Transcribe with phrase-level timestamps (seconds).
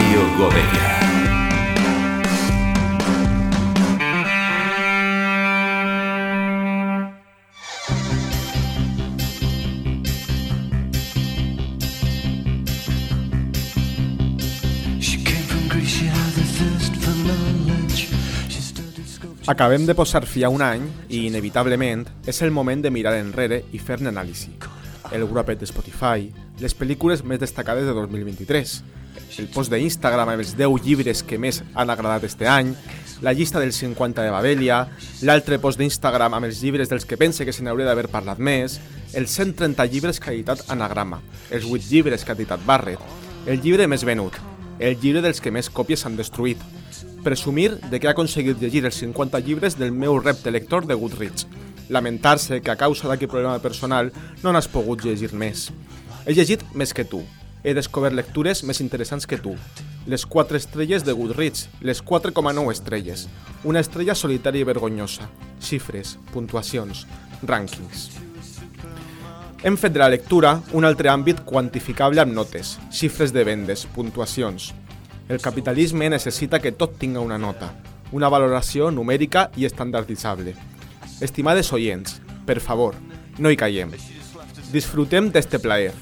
[0.00, 0.88] Radio Godella.
[19.46, 23.64] Acabem de posar fi a un any i, inevitablement, és el moment de mirar enrere
[23.74, 24.54] i fer-ne anàlisi.
[25.12, 26.30] El grupet de Spotify,
[26.62, 28.78] les pel·lícules més destacades de 2023,
[29.38, 32.74] el post d'Instagram amb els 10 llibres que més han agradat este any,
[33.20, 34.80] la llista dels 50 de Babelia,
[35.24, 38.78] l'altre post d'Instagram amb els llibres dels que pense que se n'hauria d'haver parlat més,
[39.12, 43.00] els 130 llibres que ha editat Anagrama, els 8 llibres que ha editat Barrett,
[43.46, 44.36] el llibre més venut,
[44.78, 46.60] el llibre dels que més còpies s'han destruït,
[47.24, 51.46] presumir de que ha aconseguit llegir els 50 llibres del meu repte lector de Goodreads,
[51.90, 55.68] lamentar-se que a causa d'aquest problema personal no n'has pogut llegir més.
[56.24, 57.24] He llegit més que tu,
[57.64, 59.54] he descobert lectures més interessants que tu.
[60.06, 63.26] Les 4 estrelles de Goodreads, les 4,9 estrelles,
[63.64, 65.28] una estrella solitària i vergonyosa,
[65.60, 67.06] xifres, puntuacions,
[67.44, 68.08] rànquings.
[69.62, 74.70] Hem fet de la lectura un altre àmbit quantificable amb notes, xifres de vendes, puntuacions.
[75.28, 77.68] El capitalisme necessita que tot tinga una nota,
[78.12, 80.56] una valoració numèrica i estandarditzable.
[81.20, 82.16] Estimades oients,
[82.48, 82.96] per favor,
[83.38, 83.92] no hi caiem.
[84.72, 85.92] Disfrutem d'este plaer.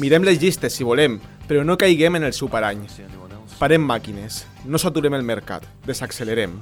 [0.00, 2.86] Mirem les llistes si volem, però no caiguem en el superany.
[3.58, 6.54] Parem màquines, no saturem el mercat, desaccelerem.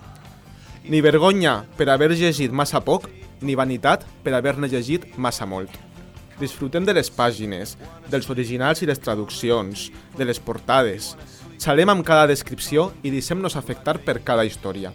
[0.91, 3.07] Ni vergonya per haver llegit massa poc,
[3.41, 5.71] ni vanitat per haver-ne llegit massa molt.
[6.41, 7.77] Disfrutem de les pàgines,
[8.11, 11.15] dels originals i les traduccions, de les portades.
[11.61, 14.91] Xalem amb cada descripció i deixem-nos afectar per cada història.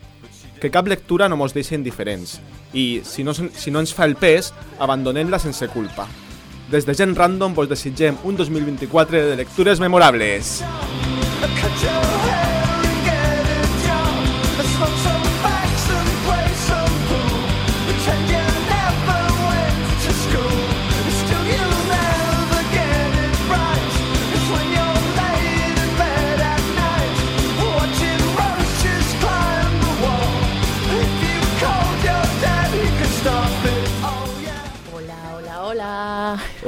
[0.60, 2.40] Que cap lectura no mos deixi indiferents
[2.74, 6.10] i, si no, si no ens fa el pes, abandonem-la sense culpa.
[6.72, 10.64] Des de Gent Random vos desitgem un 2024 de lectures memorables.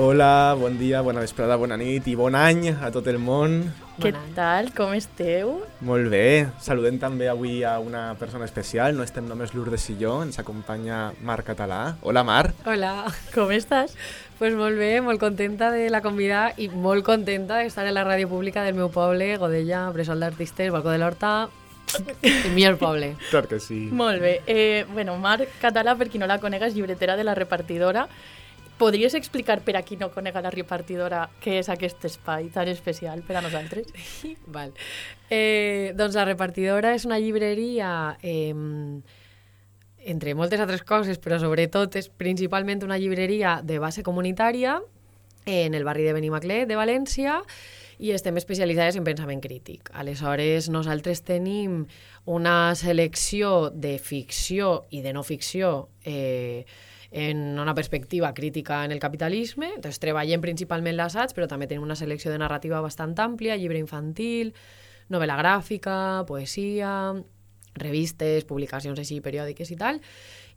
[0.07, 0.55] Hola.
[0.57, 3.57] Bon dia, bona vesprada, bona nit i bon any a tot el món.
[3.99, 4.69] Què tal?
[4.77, 5.49] Com esteu?
[5.83, 10.13] Molt bé, saludem també avui a una persona especial, no estem només Lourdes i jo,
[10.23, 11.97] ens acompanya Marc Català.
[12.07, 12.63] Hola Marc.
[12.69, 12.93] Hola,
[13.35, 13.97] com estàs?
[14.39, 18.31] Pues molt bé, molt contenta de la convidada i molt contenta d'estar en la ràdio
[18.31, 21.35] pública del meu poble, Godella, Bressol d'Artistes, Balcó de l'Horta,
[22.21, 23.15] el millor poble.
[23.33, 23.89] Clar que sí.
[23.91, 24.39] Molt bé.
[24.47, 28.07] Eh, bueno, Mar Català, per qui no la conega, és llibretera de la repartidora.
[28.77, 33.23] Podries explicar per a qui no conega la repartidora què és aquest espai tan especial
[33.25, 33.89] per a nosaltres?
[34.55, 34.75] Val.
[35.33, 37.89] Eh, doncs la repartidora és una llibreria,
[38.21, 38.53] eh,
[40.05, 44.77] entre moltes altres coses, però sobretot és principalment una llibreria de base comunitària
[45.47, 47.41] en el barri de Benimaclet, de València,
[47.97, 49.89] i estem especialitzades en pensament crític.
[49.97, 51.87] Aleshores, nosaltres tenim
[52.29, 56.67] una selecció de ficció i de no ficció eh,
[57.11, 59.71] en una perspectiva crítica en el capitalisme.
[59.75, 64.53] Entonces, treballem principalment l'assaig, però també tenim una selecció de narrativa bastant àmplia, llibre infantil,
[65.09, 67.13] novel·la gràfica, poesia,
[67.77, 70.01] revistes, publicacions així periòdiques i tal.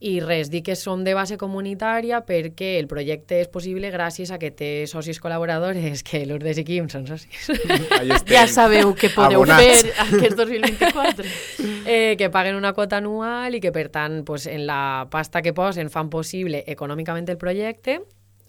[0.00, 4.38] I res, dic que som de base comunitària perquè el projecte és possible gràcies a
[4.40, 7.50] que té socis col·laboradores, que Lourdes i Quim són socis.
[8.30, 9.84] Ja sabeu què podeu Abonats.
[9.84, 11.26] fer aquest 2024.
[11.92, 15.52] eh, que paguen una quota anual i que, per tant, pues, en la pasta que
[15.52, 18.00] posen fan possible econòmicament el projecte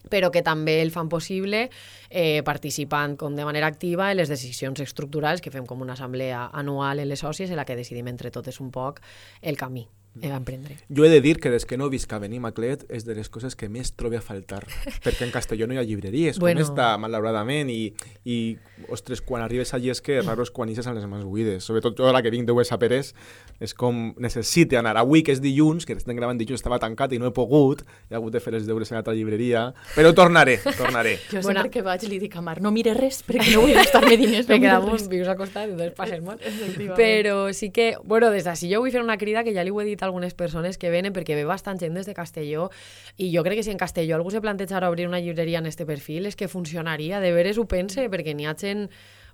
[0.09, 1.68] però que també el fan possible
[2.09, 6.47] eh, participant com de manera activa en les decisions estructurals que fem com una assemblea
[6.51, 9.03] anual en les sòcies en la que decidim entre totes un poc
[9.41, 9.88] el camí
[10.22, 10.77] eh, a emprendre.
[10.89, 13.55] Jo he de dir que des que no visc a Benimaclet és de les coses
[13.55, 14.66] que més trobo a faltar,
[15.05, 16.62] perquè en Castelló no hi ha llibreries, Bueno.
[16.65, 17.94] com està, malauradament, i,
[18.25, 18.57] i,
[18.89, 21.63] ostres, quan arribes allí és que raro és quan ixes a les mans buides.
[21.63, 23.13] Sobretot jo, la que vinc de Huesa Pérez,
[23.62, 24.97] és com necessite anar.
[24.97, 28.15] Avui, que és dilluns, que estem gravant dilluns, estava tancat i no he pogut, he
[28.18, 31.18] hagut de fer els deures a l'altra llibreria, però tornaré, tornaré.
[31.31, 34.18] Jo sempre que vaig li dic a Mar, no mire res perquè no vull gastar-me
[34.18, 34.47] diners.
[34.50, 35.07] No Perquè res.
[35.12, 36.41] vius acostat, entonces passes molt.
[36.41, 36.97] Efectivament.
[36.97, 39.80] Però sí que, bueno, des d'ací jo vull fer una crida que ja li ho
[39.81, 42.69] he dit a algunes persones que venen perquè ve bastant gent des de Castelló
[43.18, 45.86] i jo crec que si en Castelló algú se plantejara obrir una llibreria en este
[45.86, 48.89] perfil és que funcionaria, de veres ho pense, perquè n'hi ha gent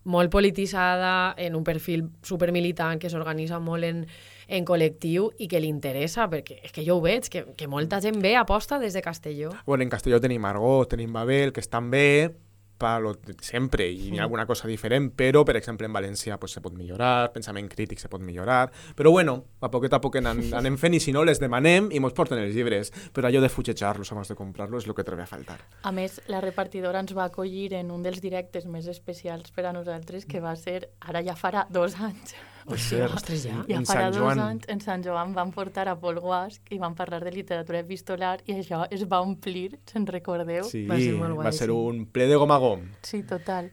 [0.08, 4.06] molt polititzada, en un perfil supermilitant, que s'organitza molt en,
[4.48, 8.00] en col·lectiu i que li interessa, perquè és que jo ho veig, que, que molta
[8.04, 9.52] gent ve aposta des de Castelló.
[9.66, 12.32] Bueno, en Castelló tenim Argó, tenim Babel, que estan bé,
[12.78, 16.38] pa lo de sempre i hi ha alguna cosa diferent, però, per exemple, en València
[16.40, 20.26] pues, se pot millorar, pensament crític se pot millorar, però bueno, a poquet a poquet
[20.26, 23.42] anem, anem fent i si no les demanem i mos porten els llibres, però allò
[23.44, 25.60] de fugejar-los abans de comprar-los és el que trobo a faltar.
[25.84, 29.74] A més, la repartidora ens va acollir en un dels directes més especials per a
[29.76, 32.36] nosaltres, que va ser, ara ja farà dos anys,
[32.68, 33.62] Per cert, Ostres, ja.
[33.70, 34.40] ja en farà Sant dos Joan.
[34.44, 38.42] anys, en Sant Joan van portar a Pol Guasc i van parlar de literatura epistolar
[38.46, 40.66] i això es va omplir, se'n recordeu?
[40.68, 41.78] Sí, Va ser molt guai, va ser sí.
[41.78, 42.84] un ple de gom a gom.
[43.08, 43.72] Sí, total.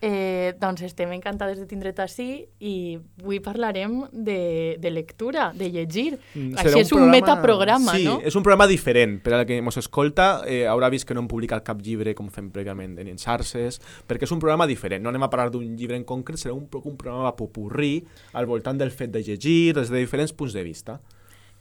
[0.00, 2.74] Eh, doncs estem encantades de tindre't així i
[3.18, 6.20] avui parlarem de, de lectura, de llegir.
[6.36, 8.20] Mm, Així és un programa- metaprograma, sí, no?
[8.22, 9.16] és un programa diferent.
[9.24, 12.30] Per al que ens escolta, eh, haurà vist que no hem publicat cap llibre com
[12.30, 15.02] fem prèviament en xarxes, perquè és un programa diferent.
[15.02, 18.04] No anem a parlar d'un llibre en concret, serà un, un programa popurrí
[18.34, 21.00] al voltant del fet de llegir des de diferents punts de vista.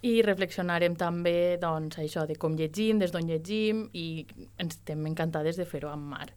[0.05, 4.27] I reflexionarem també doncs, això de com llegim, des d'on llegim i
[4.59, 6.27] ens estem encantades de fer-ho amb Mar.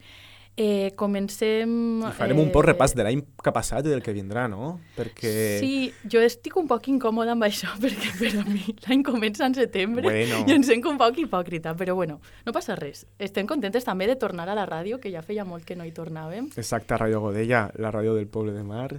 [0.60, 1.70] Eh, comencem...
[2.04, 4.74] I farem un poc repàs de l'any que ha passat i del que vindrà, no?
[4.92, 5.30] Perquè...
[5.62, 9.56] Sí, jo estic un poc incòmoda amb això, perquè per a mi l'any comença en
[9.56, 10.42] setembre Bueno.
[10.44, 13.06] i em sent un poc hipòcrita, però bueno, no passa res.
[13.16, 15.94] Estem contentes també de tornar a la ràdio, que ja feia molt que no hi
[15.96, 16.50] tornàvem.
[16.60, 18.90] Exacte, Ràdio Godella, la ràdio del poble de Mar,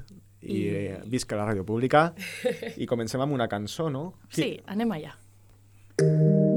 [0.41, 2.07] i, I- eh, visca la ràdio pública.
[2.73, 4.15] I comencem amb una cançó, no?
[4.33, 5.13] Sí, anem allà.
[6.01, 6.47] Avui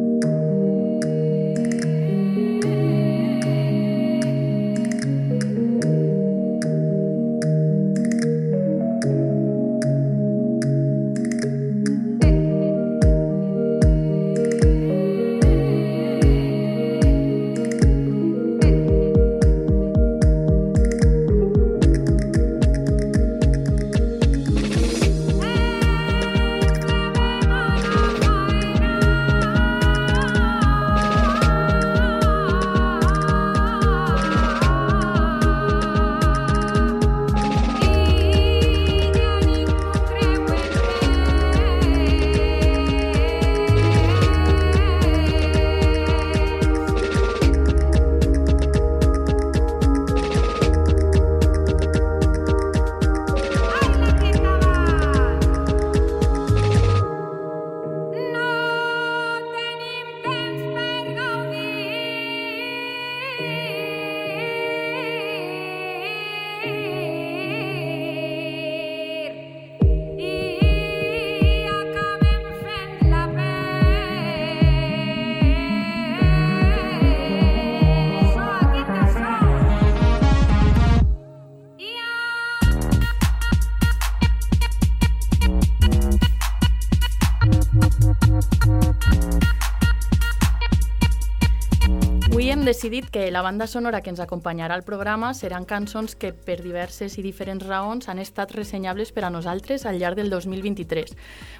[92.64, 97.19] decidit que la banda sonora que ens acompanyarà al programa seran cançons que per diverses
[97.19, 101.12] i diferents raons han estat ressenyables per a nosaltres al llarg del 2023.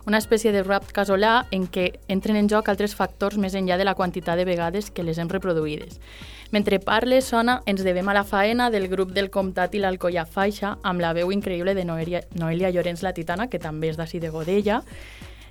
[0.07, 3.85] Una espècie de rap casolà en què entren en joc altres factors més enllà de
[3.85, 6.01] la quantitat de vegades que les hem reproduïdes.
[6.55, 10.77] Mentre parle, sona Ens devem a la faena del grup del Comtat i l'Alcoia Faixa
[10.83, 14.31] amb la veu increïble de Noelia, Noelia Llorenç la Titana, que també és d'ací de
[14.31, 14.83] Godella,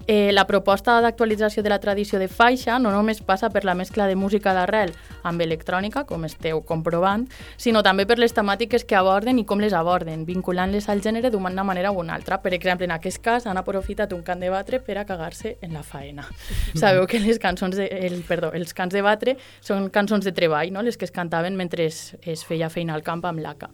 [0.05, 4.07] Eh, la proposta d'actualització de la tradició de faixa no només passa per la mescla
[4.09, 4.91] de música d'arrel
[5.23, 7.23] amb electrònica, com esteu comprovant,
[7.57, 11.63] sinó també per les temàtiques que aborden i com les aborden, vinculant-les al gènere d'una
[11.63, 12.41] manera o una altra.
[12.43, 15.73] Per exemple, en aquest cas han aprofitat un cant de batre per a cagar-se en
[15.73, 16.27] la faena.
[16.75, 20.73] Sabeu que les cançons de, el, perdó, els cants de batre són cançons de treball,
[20.73, 20.83] no?
[20.83, 23.71] les que es cantaven mentre es, es feia feina al camp amb l'ACA.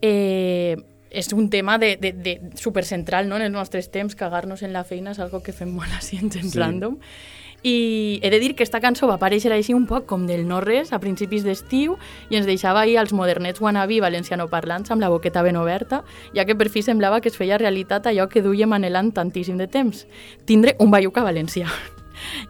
[0.00, 0.76] Eh,
[1.10, 3.36] és un tema de, de, de supercentral no?
[3.36, 6.30] en els nostres temps, cagar-nos en la feina és algo que fem molt així en
[6.30, 6.58] Sí.
[6.58, 6.98] random.
[7.62, 10.92] I he de dir que esta cançó va aparèixer així un poc com del no-res
[10.92, 11.96] a principis d'estiu
[12.30, 16.04] i ens deixava ahir als modernets wannabe valencianoparlants amb la boqueta ben oberta,
[16.36, 19.66] ja que per fi semblava que es feia realitat allò que duíem anhelant tantíssim de
[19.66, 20.06] temps,
[20.46, 21.66] tindre un baiuca valencià.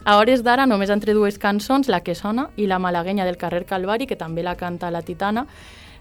[0.05, 3.65] A hores d'ara, només entre dues cançons, La que sona i La malaguenya del carrer
[3.65, 5.47] Calvari, que també la canta la Titana,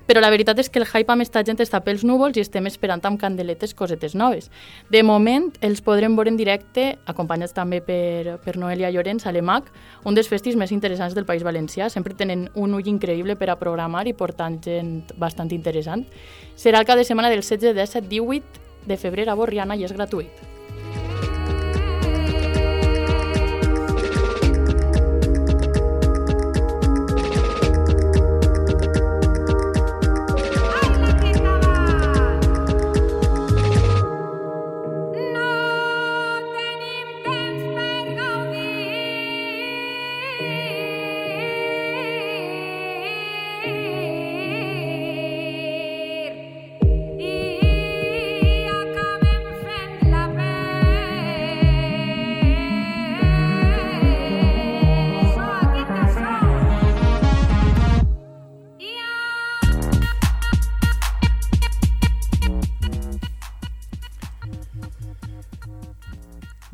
[0.08, 2.66] però la veritat és que el hype amb esta gent està pels núvols i estem
[2.70, 4.50] esperant amb candeletes cosetes noves.
[4.90, 9.70] De moment, els podrem veure en directe, acompanyats també per, per Noelia Llorenç a l'EMAC,
[10.08, 11.92] un dels festis més interessants del País Valencià.
[11.94, 16.08] Sempre tenen un ull increïble per a programar i portant gent bastant interessant.
[16.56, 19.94] Serà el cap de setmana del 16, 17, 18 de febrer a Borriana i és
[19.94, 20.57] gratuït.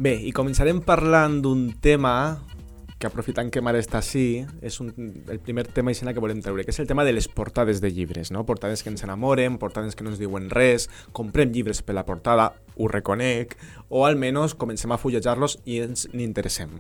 [0.04, 2.42] Bé, i començarem parlant d'un tema
[3.00, 4.90] que aprofitant que Mare està així, és un,
[5.32, 7.88] el primer tema i que volem treure, que és el tema de les portades de
[7.88, 8.44] llibres, no?
[8.44, 12.50] Portades que ens enamoren, portades que no ens diuen res, comprem llibres per la portada,
[12.76, 13.56] ho reconec,
[13.88, 16.74] o almenys comencem a fullejar-los i ens n'interessem.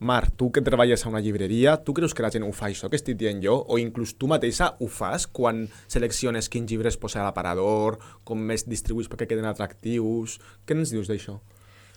[0.00, 2.90] Mar, tu que treballes a una llibreria, tu creus que la gent ho fa això
[2.90, 3.54] que estic dient jo?
[3.68, 8.66] O inclús tu mateixa ho fas quan selecciones quins llibres posar a l'aparador, com més
[8.66, 10.40] distribuïs perquè queden atractius...
[10.66, 11.38] Què ens dius d'això?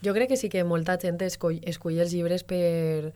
[0.03, 3.13] Jo crec que sí que molta gent escoll, escull els llibres per...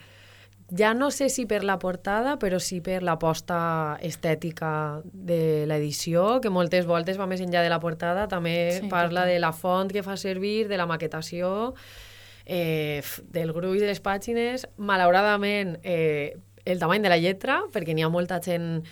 [0.75, 6.49] Ja no sé si per la portada, però sí per l'aposta estètica de l'edició, que
[6.49, 9.33] moltes voltes va més enllà de la portada, també Sí, parla total.
[9.35, 11.75] de la font que fa servir, de la maquetació,
[12.47, 14.65] eh, del gruix de les pàgines.
[14.77, 16.33] Malauradament, eh,
[16.65, 18.83] el tamany de la lletra, perquè n'hi ha molta gent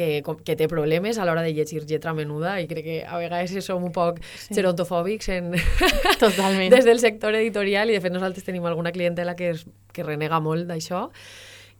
[0.00, 3.52] que, que té problemes a l'hora de llegir lletra menuda i crec que a vegades
[3.66, 4.54] som un poc Sí.
[4.56, 5.52] gerontofòbics en,
[6.24, 6.72] Totalment.
[6.72, 10.40] des del sector editorial i de fet nosaltres tenim alguna clientela que, es, que renega
[10.40, 11.08] molt d'això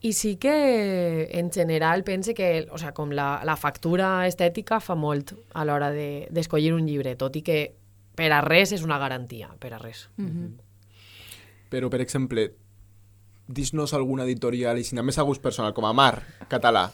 [0.02, 4.94] i sí que en general pense que o sea, com la, la factura estètica fa
[4.96, 7.58] molt a l'hora de- d'escollir un llibre, tot i que
[8.16, 10.06] per a res és una garantia, per a res.
[10.16, 10.48] Mhm.
[11.70, 12.48] Però, per exemple,
[13.46, 16.88] dis-nos alguna editorial, i si anem més a gust personal, com a Mar, català,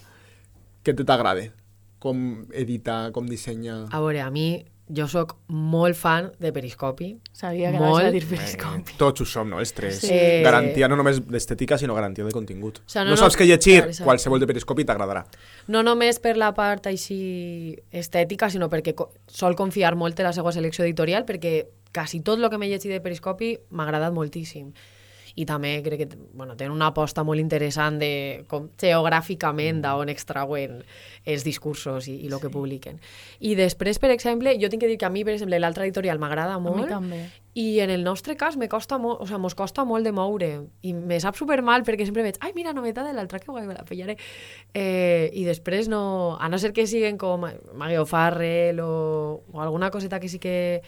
[0.86, 1.50] que te t'agrade?
[1.98, 3.82] Com edita, com dissenya...
[3.90, 7.08] A veure, a mi, jo sóc molt fan de Periscopi.
[7.34, 8.04] Sabia que Molt.
[8.04, 8.94] anaves a dir periscopi.
[9.00, 9.58] Tots ho som, no?
[9.58, 9.98] Els tres.
[10.04, 10.18] Sí.
[10.44, 12.78] Garantia no només d'estètica, sinó garantia de contingut.
[12.84, 15.24] O sea, no, no, no, no- saps què llegir, Clar, qualsevol de Periscopi t'agradarà.
[15.72, 17.18] No només per la part així
[17.90, 21.64] estètica, sinó perquè co- sol confiar molt en la seva selecció editorial, perquè
[21.96, 24.70] quasi tot el que m'he llegit de Periscopi m'ha agradat moltíssim.
[25.36, 30.78] I també crec que bueno, tenen una aposta molt interessant de com geogràficament d'on extrauen
[31.28, 33.00] els discursos i, i el que publiquen.
[33.44, 36.18] I després, per exemple, jo tinc que dir que a mi, per exemple, l'altra editorial
[36.22, 36.88] m'agrada A mi molt.
[36.88, 37.20] també.
[37.56, 40.50] I en el nostre cas me costa molt, o sea, mos costa molt de moure
[40.84, 43.66] i me sap super mal perquè sempre veig ai, mira, novetat de l'altra, que guai,
[43.68, 44.16] me la pillaré.
[44.76, 48.90] Eh, I després no, a no ser que siguen com Maggie O'Farrell o,
[49.52, 50.82] o alguna coseta que sí que,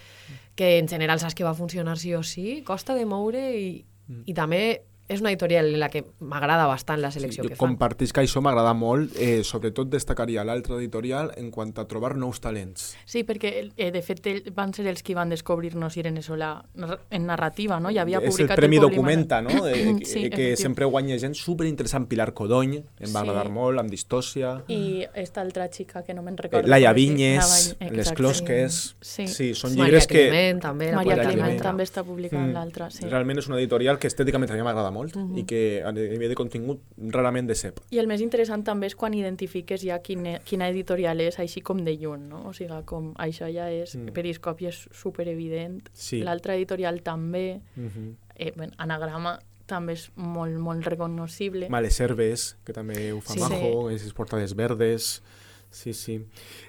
[0.57, 3.87] que en general saps que va funcionar sí o sí, costa de moure i,
[4.27, 4.63] i també
[5.09, 7.69] és una editorial en la que m'agrada bastant la selecció jo que fan.
[7.71, 12.41] compartís que això m'agrada molt, eh, sobretot destacaria l'altra editorial en quant a trobar nous
[12.41, 12.95] talents.
[13.07, 14.21] Sí, perquè eh, de fet
[14.55, 16.63] van ser els qui van descobrir-nos Irene Solà
[17.11, 17.91] en narrativa, no?
[17.91, 19.51] Ja havia és el publicat Premi Poblima- Documenta, no?
[19.69, 20.57] Eh, sí, sí, que efectiu.
[20.57, 22.07] sempre guanya gent superinteressant.
[22.09, 23.29] Pilar Codony, em va Sí.
[23.29, 24.63] agradar molt, amb Distòcia.
[24.69, 26.69] I esta altra xica que no me'n Eh, recordo.
[26.69, 27.09] Laia es diu.
[27.09, 28.17] Vinyes, La Vañ- Les exacte.
[28.17, 28.97] Closques...
[29.01, 29.27] Sí.
[29.27, 30.29] sí són Maria llibres que...
[30.29, 30.93] Clement, també.
[30.93, 31.63] Maria Maria Clement.
[31.63, 32.53] també està publicant Mm.
[32.53, 33.05] l'altra, sí.
[33.09, 34.98] Realment és una editorial que estèticament a mi m'agrada molt
[35.37, 36.83] i que a nivell de contingut
[37.15, 37.81] rarament decep.
[37.95, 41.85] I el més interessant també és quan identifiques ja quina, quina editorial és, així com
[41.85, 42.45] de lluny, no?
[42.49, 43.95] O sigui, com això ja és...
[43.97, 44.15] Mm.
[44.19, 45.83] Periscopi és superevident.
[45.95, 46.23] Sí.
[46.27, 47.61] L'altra editorial també.
[47.77, 48.15] Uh -huh.
[48.35, 51.69] Eh, bueno, Anagrama també és molt, molt reconocible.
[51.69, 53.41] Males Herbes, que també ho fa Sí.
[53.41, 54.13] majo, sí.
[54.15, 55.23] portades verdes...
[55.71, 56.15] Sí, sí.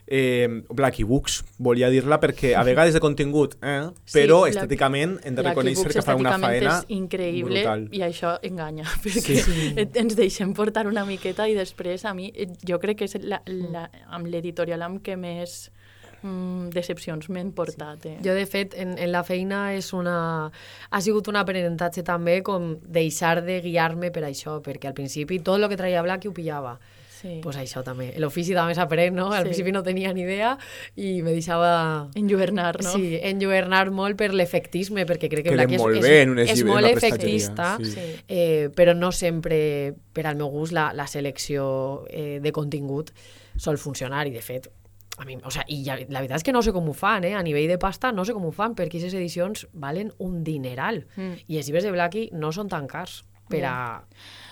[0.06, 3.88] Eh, Blacky Books, volia dir-la perquè a vegades de contingut, eh?
[4.03, 7.88] Sí, però Black- estèticament hem de reconèixer que fa una faena és increïble brutal.
[7.96, 9.74] i això enganya, perquè Sí.
[9.77, 13.15] et- ens deixem portar una miqueta i després a mi, eh, jo crec que és
[13.24, 15.72] la, la, amb l'editorial amb què més
[16.22, 18.06] mm, decepcions m'he portat.
[18.06, 18.18] Eh?
[18.22, 20.51] Jo, de fet, en, en la feina és una...
[20.91, 25.56] ha sigut un aprenentatge també com deixar de guiar-me per això, perquè al principi tot
[25.63, 26.77] el que traia Blacky ho pillava.
[27.19, 27.39] Sí.
[27.43, 28.13] pues això també.
[28.17, 29.25] L'ofici també s'aprèn, no?
[29.33, 29.49] Al Sí.
[29.49, 30.57] principi no tenia ni idea
[30.95, 32.09] i me deixava...
[32.15, 32.91] Enlluernar, no?
[32.93, 36.38] Sí, enlluernar molt per l'efectisme, perquè crec que Queda Blacky és, molt és, bé en
[36.39, 38.23] és molt en la prestatgeria, efectista, sí.
[38.27, 43.11] Eh, però no sempre, per al meu gust, la, la selecció eh, de contingut
[43.57, 44.69] sol funcionar i, de fet,
[45.19, 47.25] a mi, o sea, i ja, la veritat és que no sé com ho fan,
[47.27, 47.33] eh?
[47.35, 51.01] a nivell de pasta no sé com ho fan, perquè aquestes edicions valen un dineral
[51.17, 51.33] Mm.
[51.47, 53.75] i els llibres de Blacky no són tan cars per, a,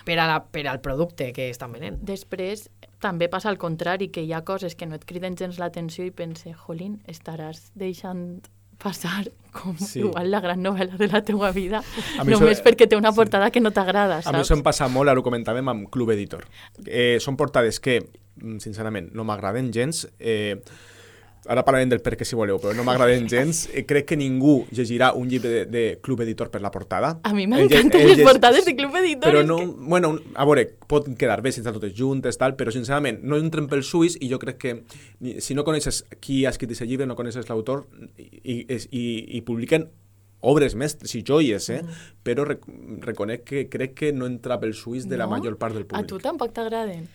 [0.08, 1.98] per, a la, per al producte que estan venent.
[2.08, 2.70] Després
[3.04, 6.12] també passa al contrari, que hi ha coses que no et criden gens l'atenció i
[6.16, 8.40] pense, jolín, estaràs deixant
[8.78, 9.86] passar com Sí.
[9.88, 10.00] sí.
[10.06, 11.80] igual la gran novel·la de la teua vida
[12.24, 14.38] només això- perquè té una portada que no t'agrada, A mi saps?
[14.52, 16.46] això em passa molt, ara ho comentàvem amb Club Editor.
[16.86, 18.00] Eh, són portades que,
[18.38, 20.08] mm, sincerament, no m'agraden gens.
[20.20, 20.62] Eh,
[21.46, 23.70] ara parlarem del per què si voleu, però no m'agraden gens.
[23.74, 27.20] Eh, crec que ningú llegirà un llibre de, de Club Editor per la portada.
[27.24, 29.30] A mi m'encanten les portades de Club Editor.
[29.32, 32.72] Però no, que- bueno, a veure, pot quedar bé si estan totes juntes, tal, però
[32.74, 36.72] sincerament no entren pels ulls i jo crec que si no coneixes qui ha escrit
[36.74, 37.86] aquest llibre, no coneixes l'autor
[38.18, 39.06] i, i, i,
[39.38, 39.88] i publiquen
[40.42, 41.80] obres mestres i joies, eh?
[42.24, 42.62] però rec
[43.02, 45.32] reconec que crec que no entra pels ulls de la No?
[45.38, 46.08] major part del A públic.
[46.12, 47.08] tu tampoc t'agraden?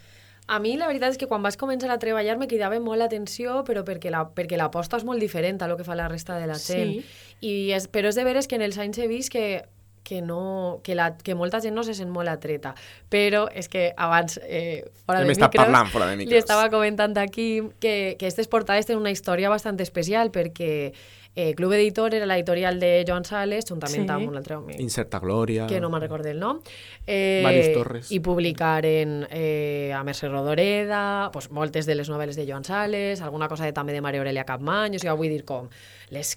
[0.52, 3.62] A mi la veritat és que quan vas començar a treballar me cridava molt l'atenció,
[3.64, 6.48] però perquè la, perquè l'aposta és molt diferent a lo que fa la resta de
[6.50, 6.98] la gent.
[7.00, 7.30] Sí.
[7.48, 9.62] I és, però és de veres que en els anys he vist que
[10.02, 12.74] que, no, que, la, que molta gent no se sent molt atreta.
[13.12, 16.42] Però és que abans, eh, fora Hem de micros, parlant fora de li micros.
[16.42, 20.92] estava comentant aquí que, que aquestes portades tenen una història bastant especial perquè
[21.34, 24.10] eh, Club Editor era l'editorial de Joan Sales, juntament Sí.
[24.10, 25.66] amb un altre home Incerta Glòria...
[25.66, 26.60] que no me'n recordo el nom.
[27.06, 28.12] Eh, Màrius Torres.
[28.12, 33.48] I publicaren eh, a Mercè Rodoreda, pues, moltes de les novel·les de Joan Sales, alguna
[33.48, 35.68] cosa de, també de Maria Aurelia Capmany, o sigui, vull dir com
[36.10, 36.36] les,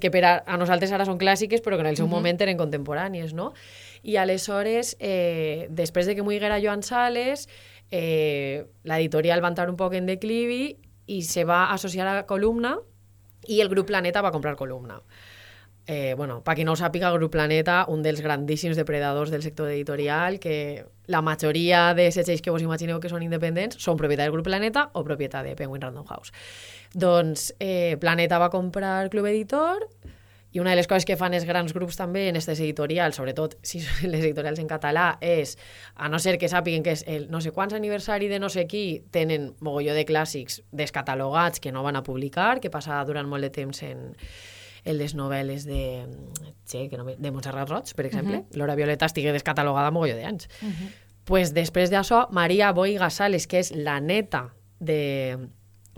[0.00, 2.58] que per a, a nosaltres ara són clàssiques però que en el seu moment eren
[2.58, 3.52] contemporànies, no?
[4.02, 7.48] I aleshores, eh, després de que muiguera Joan Sales,
[7.90, 12.78] eh, l'editorial va entrar un poc en declivi i se va associar a Columna
[13.48, 15.00] i el grup Planeta va comprar Columna.
[15.90, 19.70] Eh, bueno, per qui no ho sàpiga, Grup Planeta, un dels grandíssims depredadors del sector
[19.72, 24.34] editorial, que la majoria de setgells que vos imagineu que són independents són propietat del
[24.36, 26.34] Grup Planeta o propietat de Penguin Random House.
[26.92, 29.88] Doncs eh, Planeta va comprar Club Editor
[30.52, 33.58] i una de les coses que fan els grans grups també en aquestes editorials, sobretot
[33.62, 35.56] si són les editorials en català, és,
[35.96, 38.66] a no ser que sàpiguen que és el no sé quants aniversari de no sé
[38.70, 43.44] qui, tenen mogolló de clàssics descatalogats que no van a publicar, que passa durant molt
[43.44, 44.08] de temps en,
[44.84, 45.82] en les novel·les de,
[46.64, 48.40] che, que no, de Montserrat Roig, per exemple.
[48.56, 50.48] L'Hora Violeta estigui descatalogada mogolló d'anys.
[51.28, 54.46] pues després d'això, Maria Boiga Sales, que és la neta
[54.80, 55.36] de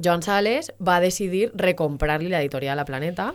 [0.03, 3.35] Joan Sales, va decidir recomprar-li l'editorial a Planeta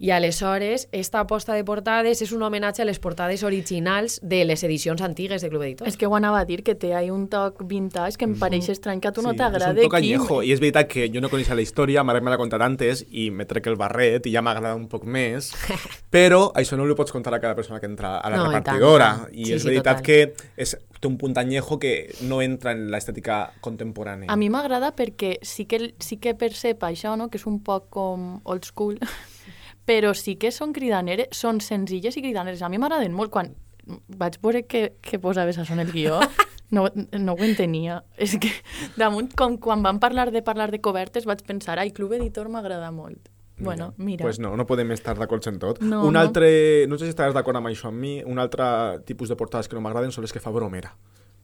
[0.00, 4.62] i aleshores esta aposta de portades és un homenatge a les portades originals de les
[4.64, 5.88] edicions antigues de Club Editor.
[5.88, 8.68] És que ho anava a dir, que té ahí un toc vintage que em pareix
[8.72, 9.72] estrany que a tu no Sí, t'agrada.
[9.72, 10.42] És un toc añejo.
[10.42, 13.30] I és veritat que jo no coneixia la història, Marc me l'ha contat antes i
[13.30, 15.52] me trec el barret i ja m'agrada un poc més,
[16.14, 19.10] però això no li pots contar a cada persona que entra a la No, repartidora.
[19.12, 19.34] i tant.
[19.36, 20.04] I Sí, és sí, veritat total.
[20.06, 20.76] que és,
[21.06, 24.30] té un punt añejo que no entra en l'estètica contemporània.
[24.32, 27.30] A mi m'agrada perquè sí que, sí que percep això, no?
[27.30, 28.98] que és un poc com old school,
[29.88, 32.62] però sí que són cridaneres, són senzilles i cridaneres.
[32.62, 33.30] A mi m'agraden molt.
[33.30, 33.54] Quan
[33.86, 36.18] vaig veure que, que posaves això en el guió,
[36.74, 38.02] no, no ho entenia.
[38.18, 38.50] És que
[38.98, 42.90] damunt, com quan vam parlar de parlar de cobertes, vaig pensar, ai, Club Editor m'agrada
[42.90, 43.30] molt.
[43.58, 44.22] Bueno, mira.
[44.22, 45.80] Pues no, no podem estar d'acord en tot.
[45.80, 46.20] No, un no.
[46.20, 48.66] altre, no sé si estaràs d'acord amb això amb mi, un altre
[49.08, 50.92] tipus de portades que no m'agraden són les que fa bromera.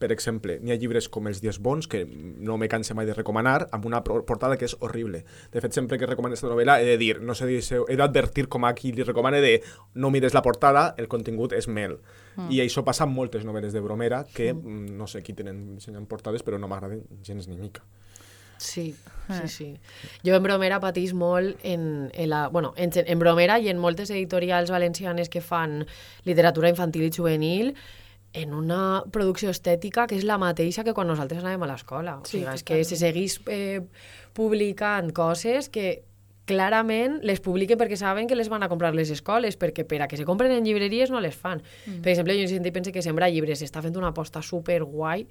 [0.03, 3.13] Per exemple, n'hi ha llibres com Els dies bons, que no me canse mai de
[3.15, 5.21] recomanar, amb una portada que és horrible.
[5.53, 8.65] De fet, sempre que recomano aquesta novel·la he de dir, no sé, he d'advertir com
[8.67, 9.53] a qui li recomane de
[9.95, 11.99] no mires la portada, el contingut és mel.
[12.35, 12.49] Mm.
[12.51, 14.97] I això passa amb moltes novel·les de bromera que mm.
[14.97, 17.85] no sé qui tenen dissenyen portades, però no m'agraden gens ni mica.
[18.57, 18.95] Sí,
[19.29, 19.39] Eh.
[19.43, 19.79] sí, sí.
[20.25, 22.49] Jo en Bromera patís molt en, en la...
[22.49, 25.85] Bueno, en, en Bromera i en moltes editorials valencianes que fan
[26.25, 27.73] literatura infantil i juvenil
[28.33, 32.17] en una producció estètica que és la mateixa que quan nosaltres anàvem a l'escola.
[32.19, 33.79] O Sí, sigui, és que se seguís eh,
[34.33, 36.03] publicant coses que
[36.45, 40.07] clarament les publiquen perquè saben que les van a comprar les escoles, perquè per a
[40.11, 41.61] que se compren en llibreries no les fan.
[41.85, 42.01] Mm.
[42.03, 45.25] Per exemple, jo sempre penso que Sembra Llibres està fent una aposta super guai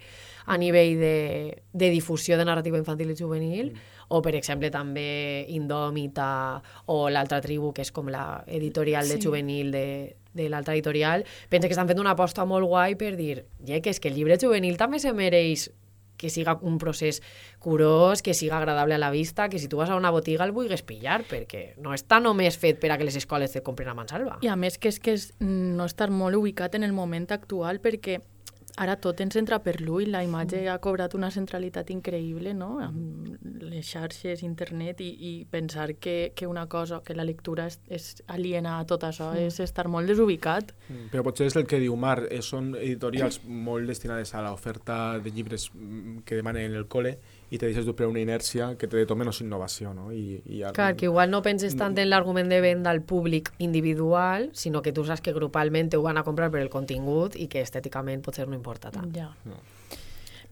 [0.47, 4.09] a nivell de, de difusió de narrativa infantil i juvenil, mm.
[4.09, 9.23] o per exemple també Indòmita o l'altra tribu, que és com la editorial de Sí.
[9.29, 13.45] juvenil de, de l'altra editorial, pensa que estan fent una aposta molt guai per dir,
[13.67, 15.71] ja que és que el llibre juvenil també se mereix
[16.23, 17.19] que siga un procés
[17.59, 20.55] curós, que siga agradable a la vista, que si tu vas a una botiga el
[20.55, 23.99] vulguis pillar, perquè no està només fet per a que les escoles te comprin a
[23.99, 24.39] mansalva.
[24.47, 27.83] I a més que és que és no estar molt ubicat en el moment actual
[27.83, 28.21] perquè
[28.81, 33.29] ara tot ens entra per l'ull, la imatge ha cobrat una centralitat increïble, no?, amb
[33.63, 38.09] les xarxes, internet, i, i pensar que, que una cosa, que la lectura és, és
[38.33, 40.73] aliena a tot això, és estar molt desubicat.
[40.89, 45.19] Mm, Però potser és el que diu Mar, eh, són editorials molt destinades a l'oferta
[45.23, 47.19] de llibres mm, que demanen el col·le
[47.53, 50.07] i te deixes dur per una inèrcia que te de menos innovació, no?
[50.13, 53.51] I, i al- Clar, que igual no penses tant en l'argument de venda al públic
[53.61, 57.49] individual, sinó que tu saps que grupalment ho van a comprar per el contingut i
[57.53, 59.13] que estèticament potser no importa tant.
[59.15, 59.29] Ja.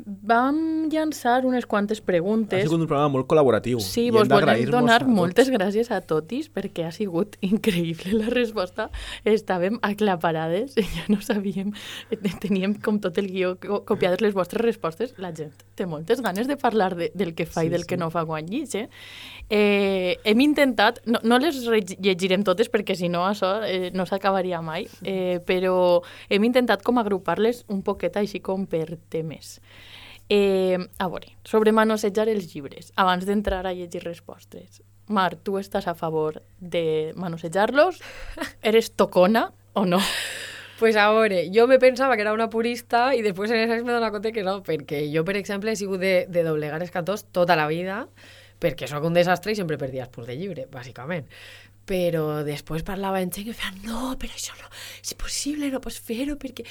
[0.06, 2.62] Vam llançar unes quantes Ha preguntes.
[2.62, 3.80] sigut un programa molt col·laboratiu.
[3.80, 8.90] Sí, vos volem donar moltes gràcies a totis perquè ha sigut increïble la resposta.
[9.24, 11.72] Estàvem aclaparades, ja no sabíem,
[12.40, 15.14] teníem com tot el guió co- copiades les vostres respostes.
[15.18, 17.88] La gent té moltes ganes de parlar de, del que fa Sí, i del sí.
[17.92, 18.88] que no fa quan llig, eh?
[19.48, 20.16] eh?
[20.24, 24.60] Hem intentat, no, no les re- llegirem totes perquè si no això eh, no s'acabaria
[24.62, 29.58] mai, eh, però hem intentat com agrupar-les un poquet així com per temes.
[30.30, 34.78] Eh, a veure, sobre manosejar els llibres, abans d'entrar a llegir respostes.
[35.10, 37.98] Mar, tu estàs a favor de manosejar-los?
[38.70, 39.98] Eres tocona o no?
[40.78, 43.82] Pues a veure, jo me pensava que era una purista i després en els anys
[43.82, 46.94] m'he donat compte que no, perquè jo, per exemple, he sigut de, de doblegar els
[46.94, 48.04] cantors tota la vida,
[48.62, 51.26] perquè sóc un desastre i sempre perdia els punts de llibre, bàsicament.
[51.90, 54.70] Però després parlava en gent que feia no, però això no,
[55.02, 56.68] és impossible, no pots fer-ho perquè...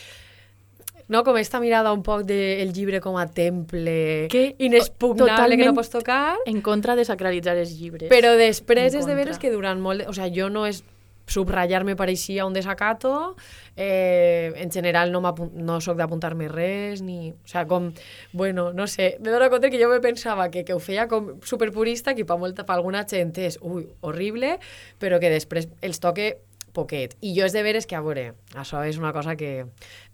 [1.09, 5.73] No, com esta mirada un poc del llibre com a temple Que- inexpugnable que no
[5.73, 8.09] pots tocar, En contra de sacralitzar els llibres.
[8.13, 10.03] però després En és de veres que durant molt...
[10.03, 10.83] de- O sea, jo no és...
[11.29, 13.35] Subratllar me pareixia un desacato,
[13.77, 15.21] eh, en general no,
[15.53, 17.29] no sóc d'apuntar-me res, ni...
[17.29, 17.91] O sea, com...
[18.33, 21.35] Bueno, no sé, me dono compte que jo me pensava que, que ho feia com
[21.45, 24.55] superpurista, que per molta, per alguna gent és, ui, horrible,
[24.97, 26.39] però que després els toque
[26.75, 27.15] poquet.
[27.21, 29.65] I jo és de veres que, a veure, això és una cosa que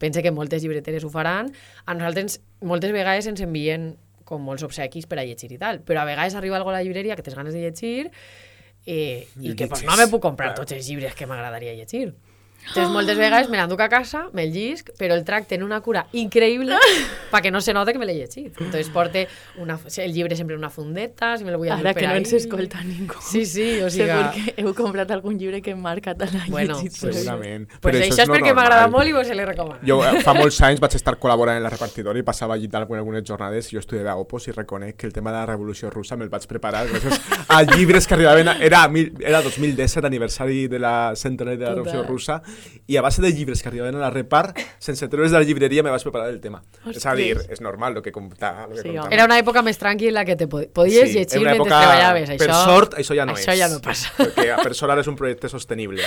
[0.02, 1.52] pense que moltes llibreteres ho faran.
[1.86, 3.94] A nosaltres moltes vegades ens envien
[4.26, 6.84] com molts obsequis per a llegir i tal, però a vegades arriba algo a la
[6.84, 8.12] llibreria que tens ganes de llegir
[8.86, 10.63] eh, i I que pues, no me puc comprar clar.
[10.63, 12.15] tots els llibres que m'agradaria llegir.
[12.67, 16.06] Entonces, moltes vegades me l'enduc a casa, me'l llisc, però el tracte en una cura
[16.13, 16.78] increïble
[17.34, 18.54] perquè no se note que me l'he llegit.
[18.60, 19.28] Entonces, porte
[19.62, 22.15] una, el llibre sempre en una fundeta, si me lo vull Ara per que no
[22.15, 23.15] ens escolta ningú.
[23.21, 24.10] Sí, sí, o sigui...
[24.10, 26.99] Segur que heu comprat algun llibre que hem marcat a la Bueno, llegit.
[26.99, 27.67] pues- Segurament.
[27.80, 29.80] Pues Però això és no perquè m'agrada molt i vos se li recomano.
[29.86, 32.88] Jo eh, fa molts anys vaig estar col·laborant en la repartidora i passava allí tal,
[32.89, 36.15] algunes jornades i jo estudiava Opos i reconec que el tema de la Revolució Russa
[36.17, 38.47] me'l vaig preparar gràcies a llibres que arribaven...
[38.47, 38.86] A, era,
[39.19, 41.71] era 2017, aniversari de la centenari de la.
[41.75, 42.41] Revolució Russa
[42.88, 45.82] i a base de llibres que arribaven a la repar, sense treure's de la llibreria
[45.84, 46.63] me vaig preparar el tema.
[46.91, 48.68] És a dir, és normal el que compta.
[48.68, 49.04] Lo que Sí, compta.
[49.08, 49.15] home.
[49.15, 51.80] Era una època més tranquil·la en la que te pod podies Sí, llegir mentre època-
[51.82, 52.30] treballaves.
[52.30, 53.60] Això, Per sort, això ja no això és.
[53.60, 54.12] ja no passa.
[54.18, 56.02] Perquè per sort ara és un projecte sostenible.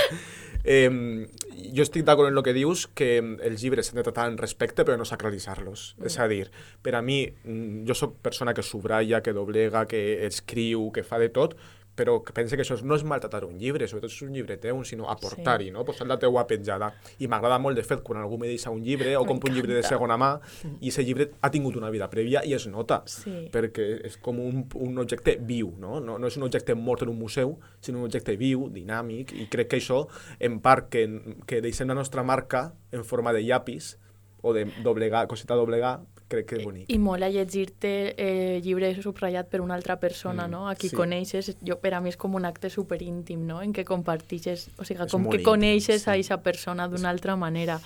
[0.64, 1.26] Eh,
[1.74, 4.84] jo estic d'acord en el que dius, que els llibres s'han de tratar en respecte
[4.84, 5.94] però no sacralitzar-los.
[5.98, 6.06] Mm.
[6.06, 6.50] És a dir,
[6.82, 11.18] per a mi, mm, jo sóc persona que subratlla, que doblega, que escriu, que fa
[11.18, 11.56] de tot,
[11.98, 14.78] però que pense que això no és maltratar un llibre, sobretot és un llibre teu,
[14.86, 15.82] sinó aportar-hi, no?
[15.88, 16.92] posar la teua petjada.
[17.18, 19.74] I m'agrada molt, de fet, quan algú me deixa un llibre o compra un llibre
[19.74, 20.30] de segona mà
[20.78, 23.48] i aquest llibre ha tingut una vida prèvia i es nota, Sí.
[23.50, 25.98] perquè és com un, un objecte viu, no?
[26.00, 26.18] no?
[26.18, 29.72] No és un objecte mort en un museu, sinó un objecte viu, dinàmic, i crec
[29.72, 30.04] que això,
[30.38, 31.06] en part, que,
[31.46, 33.96] que deixem la nostra marca en forma de llapis
[34.42, 36.86] o de doblegar, coseta doblegar, crec que és bonic.
[36.92, 40.68] I mola llegir-te eh, llibre subratllat per una altra persona, Mm, no?
[40.68, 40.96] A qui sí.
[40.96, 43.62] coneixes, jo, per a mi és com un acte superíntim, no?
[43.62, 46.10] En què compartixes, o sigui, És com molt que íntim, coneixes sí.
[46.10, 47.80] a aquesta persona d'una altra manera.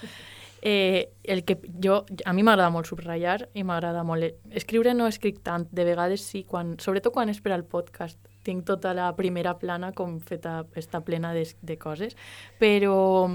[0.65, 4.37] Eh, el que jo, a mi m'agrada molt subratllar i m'agrada molt...
[4.55, 8.19] Escriure no escric tant, de vegades sí, quan, sobretot quan és per al podcast.
[8.47, 12.15] Tinc tota la primera plana com feta, està plena de, de coses,
[12.59, 13.27] però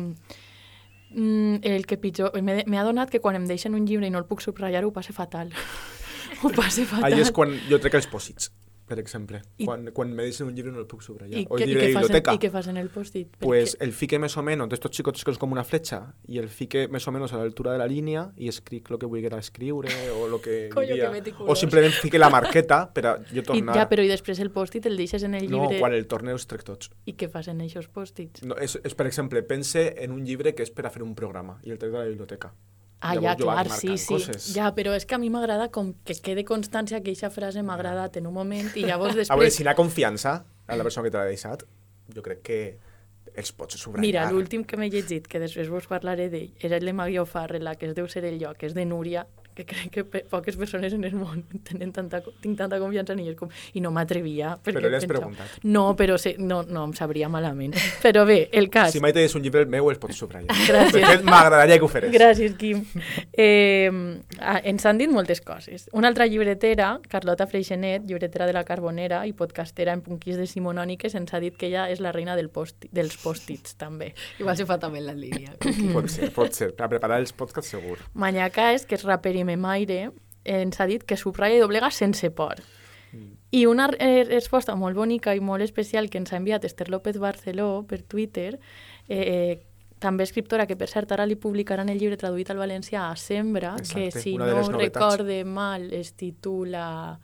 [1.18, 2.38] mm, el que pitjor...
[2.42, 5.16] M'he adonat que quan em deixen un llibre i no el puc subratllar ho passe
[5.18, 5.52] fatal.
[6.42, 7.10] ho passe fatal.
[7.10, 8.52] Ahí és quan jo trec els pòsits,
[8.88, 9.42] per exemple.
[9.58, 11.42] I- Quan, quan me deixen un llibre no el puc subratllar.
[11.42, 12.34] I, o el i, llibre de fas en, biblioteca.
[12.34, 13.36] I què fas en el post-it?
[13.40, 16.40] Pues Perquè- el fique més o menos, d'estos xicots que és com una fletxa, i
[16.40, 19.26] el fique més o menos a l'altura de la línia i escric el que vull
[19.38, 21.12] escriure o el que Coño, diria.
[21.22, 21.34] que.
[21.40, 23.76] O simplement fique la marqueta per a jo I, tornar.
[23.76, 26.32] ja, però i després el post-it el deixes en el No, llibre quan el torne
[26.32, 26.90] els trec tots.
[27.06, 28.44] i què fas en aquests post-its?
[28.44, 31.14] No, és, és, per exemple, pense en un llibre que és per a fer un
[31.16, 32.54] programa i el trec de la biblioteca.
[33.00, 34.08] Ah, Llavors ja, clar, sí, sí.
[34.16, 34.48] coses.
[34.56, 37.76] Ja, però és que a mi m'agrada com que quede constància que aquesta frase m'ha
[37.78, 39.60] agradat en un moment i llavors A veure, després...
[39.60, 41.68] si n'ha confiança a la persona que te l'ha deixat,
[42.16, 42.60] jo crec que
[43.38, 44.02] els pots subratllar.
[44.02, 47.70] Mira, l'últim que m'he llegit, que després vos parlaré d'ell, era el de Mario Farrell,
[47.78, 50.94] que es deu ser el lloc, és de Núria, que crec que pe poques persones
[50.94, 53.50] en el món tenen tanta, tinc tanta confiança en elles com...
[53.74, 54.54] I no m'atrevia.
[54.64, 55.64] perquè Però li has pensava- preguntat.
[55.66, 57.74] No, però sé, no, no, em sabria malament.
[58.04, 58.92] Però bé, el cas...
[58.94, 60.54] Si mai te des un llibre el meu, els pots subratllar.
[60.70, 60.94] Gràcies.
[60.94, 62.14] De fet, m'agradaria que ho feres.
[62.14, 62.84] Gràcies, Quim.
[63.34, 63.90] Eh,
[64.40, 65.88] ah, ens han dit moltes coses.
[65.94, 71.34] Una altra llibretera, Carlota Freixenet, llibretera de la Carbonera i podcastera en punquís decimonòniques, ens
[71.34, 74.14] ha dit que ella és la reina del post dels pòstits, també.
[74.40, 75.56] Igual se fa també la línia.
[75.94, 76.72] Pot ser, pot ser.
[76.78, 77.98] Per a preparar els podcasts segur.
[78.14, 80.10] Manyaca és, que és raper i memaire,
[80.48, 82.60] ens ha dit que subratlla i doblega sense por.
[83.52, 87.18] I una eh, resposta molt bonica i molt especial que ens ha enviat Esther López
[87.18, 88.58] Barceló per Twitter,
[89.08, 89.64] eh,
[90.04, 93.76] també escriptora, que per cert ara li publicaran el llibre traduït al valencià a Sembra,
[93.78, 95.16] que Exacte, si una de no novetats.
[95.18, 97.20] recorde mal es titula...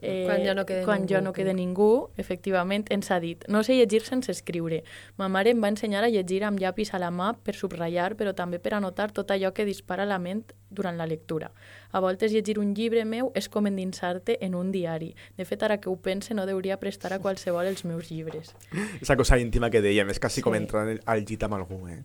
[0.00, 3.62] Quan ja no quede quan ningú, ja no quede ningú, efectivament, ens ha dit no
[3.62, 4.82] sé llegir sense escriure.
[5.16, 8.34] Ma mare em va ensenyar a llegir amb llapis a la mà per subratllar, però
[8.34, 11.50] també per anotar tot allò que dispara la ment durant la lectura.
[11.92, 15.14] A voltes llegir un llibre meu és com endinsar-te en un diari.
[15.36, 18.54] De fet, ara que ho pense, no deuria prestar a qualsevol els meus llibres.
[19.00, 20.42] Esa cosa íntima que dèiem, és quasi Sí.
[20.42, 22.02] com entrar al llit amb algú, eh?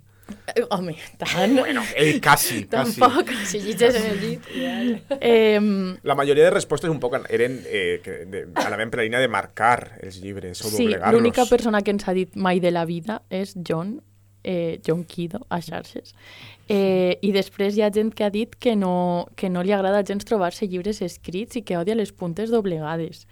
[0.56, 1.56] Eh, home, tant...
[1.58, 3.00] Bueno, eh, quasi, quasi.
[3.00, 3.32] Tampoc.
[3.46, 4.52] Si llitges en el llit.
[5.20, 5.60] Eh,
[6.04, 9.08] La majoria de respostes un poc eren eh, que de, a la ment per la
[9.08, 11.18] línia de marcar els llibres o sí, doblegar-los.
[11.20, 14.02] l'única persona que ens ha dit mai de la vida és John,
[14.44, 16.16] eh, John Kido, a xarxes.
[16.72, 20.04] Eh, I després hi ha gent que ha dit que no, que no li agrada
[20.08, 23.28] gens trobar-se llibres escrits i que odia les puntes doblegades.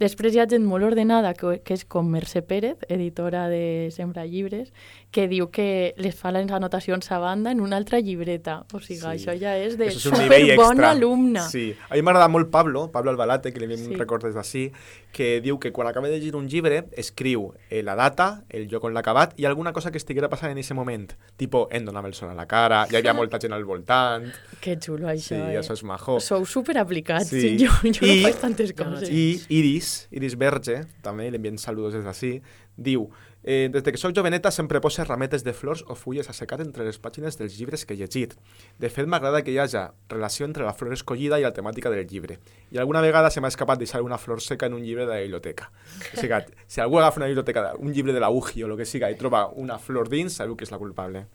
[0.00, 4.24] Després hi ha gent molt ordenada, que, que és com Mercè Pérez, editora de Sembra
[4.24, 4.70] Llibres,
[5.12, 8.64] que diu que les fa les anotacions a banda en una altra llibreta.
[8.72, 9.06] O sigui, Sí.
[9.06, 10.64] això ja és de és un nivell extra.
[10.64, 11.42] superbona alumna.
[11.50, 11.74] Sí.
[11.90, 13.90] A mi m'agrada molt Pablo, Pablo Albalate, que li Sí.
[13.92, 14.72] un record des d'ací,
[15.12, 18.84] que diu que quan acaba de llegir un llibre escriu eh, la data, el lloc
[18.84, 21.12] on l'ha acabat i alguna cosa que estiguera passant en aquest moment.
[21.36, 24.24] Tipo, em donava el sol a la cara, hi havia molta gent al voltant...
[24.62, 25.50] Que xulo, Sí, això.
[25.50, 25.58] eh?
[25.58, 26.20] això és majo.
[26.20, 27.28] Sou superaplicats.
[27.28, 27.40] Sí.
[27.58, 27.66] Sí.
[27.66, 29.10] Jo, jo I- no faig tantes coses.
[29.10, 32.38] I Iris, Iris Verge, també, li enviem saludos des d'ací,
[32.76, 33.08] diu
[33.42, 36.60] eh, des de que sóc joveneta sempre posa rametes de flors o fulles a secar
[36.60, 38.34] entre les pàgines dels llibres que he llegit.
[38.78, 42.06] De fet, m'agrada que hi haja relació entre la flor escollida i la temàtica del
[42.06, 42.38] llibre.
[42.70, 45.20] I alguna vegada se m'ha escapat deixar una flor seca en un llibre de la
[45.20, 45.70] biblioteca.
[46.14, 48.86] O sigui, si algú agafa una biblioteca, un llibre de la UGI o el que
[48.88, 51.26] siga i troba una flor dins, sabeu que és la culpable.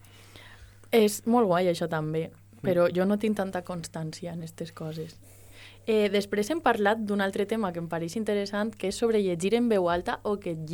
[0.92, 2.30] És molt guai, això també,
[2.66, 2.68] Mm.
[2.68, 5.18] però jo no tinc tanta constància en aquestes coses.
[5.86, 9.54] Eh, després hem parlat d'un altre tema que em pareix interessant, que és sobre llegir
[9.54, 10.66] en veu alta o que et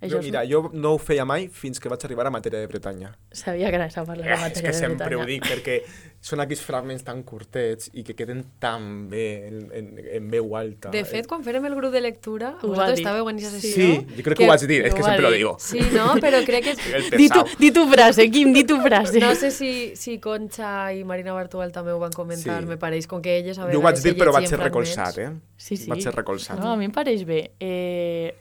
[0.00, 0.10] lligen.
[0.10, 2.66] Jo, és mira, jo no ho feia mai fins que vaig arribar a matèria de
[2.66, 3.12] Bretanya.
[3.32, 5.22] Sabia que anaves a parlar de Eh, és matèria que de sempre Bretanya.
[5.22, 5.82] ho dic, perquè
[6.20, 9.86] són aquells fragments tan curtets i que queden tan bé en, en,
[10.18, 10.90] en veu alta.
[10.90, 13.72] De fet, quan fèrem el grup de lectura, Ho vosaltres estàveu en aquesta Sí.
[13.72, 13.84] sessió...
[14.00, 15.38] Sí, jo crec que, ho vaig dir, és ho que sempre lo dir.
[15.38, 15.56] digo.
[15.58, 16.14] Sí, no?
[16.20, 16.74] Però crec que...
[17.20, 19.18] Di tu, di tu frase, Quim, di tu frase.
[19.20, 22.66] No sé si, si Concha i Marina Bartual també ho van comentar, Sí.
[22.68, 25.30] me pareix, com que elles a Jo ho vaig dir, però vaig ser recolzat, eh?
[25.56, 25.88] Sí, sí.
[25.90, 26.58] Vaig ser recolzat.
[26.60, 27.52] No, a mi em pareix bé.
[27.60, 28.34] Eh,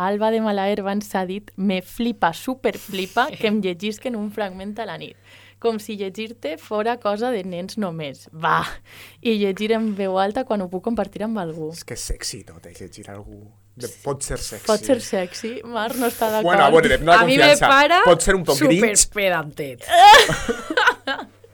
[0.00, 4.78] Alba de Malaherba ens ha dit me flipa, super flipa que em llegisquen un fragment
[4.80, 5.16] a la nit.
[5.60, 8.24] Com si llegir-te fora cosa de nens només.
[8.32, 8.62] Va!
[9.20, 11.68] I llegir en veu alta quan ho puc compartir amb algú.
[11.76, 12.72] És que és sexy tot, eh?
[12.78, 13.42] Llegir algú...
[13.80, 14.66] De, pot ser sexy.
[14.66, 15.52] Pot ser sexy?
[15.64, 16.48] Mar no està d'acord.
[16.48, 17.68] Bueno, la A mi me confiança.
[17.68, 19.84] para Pot ser un poc super grinch, pedantet.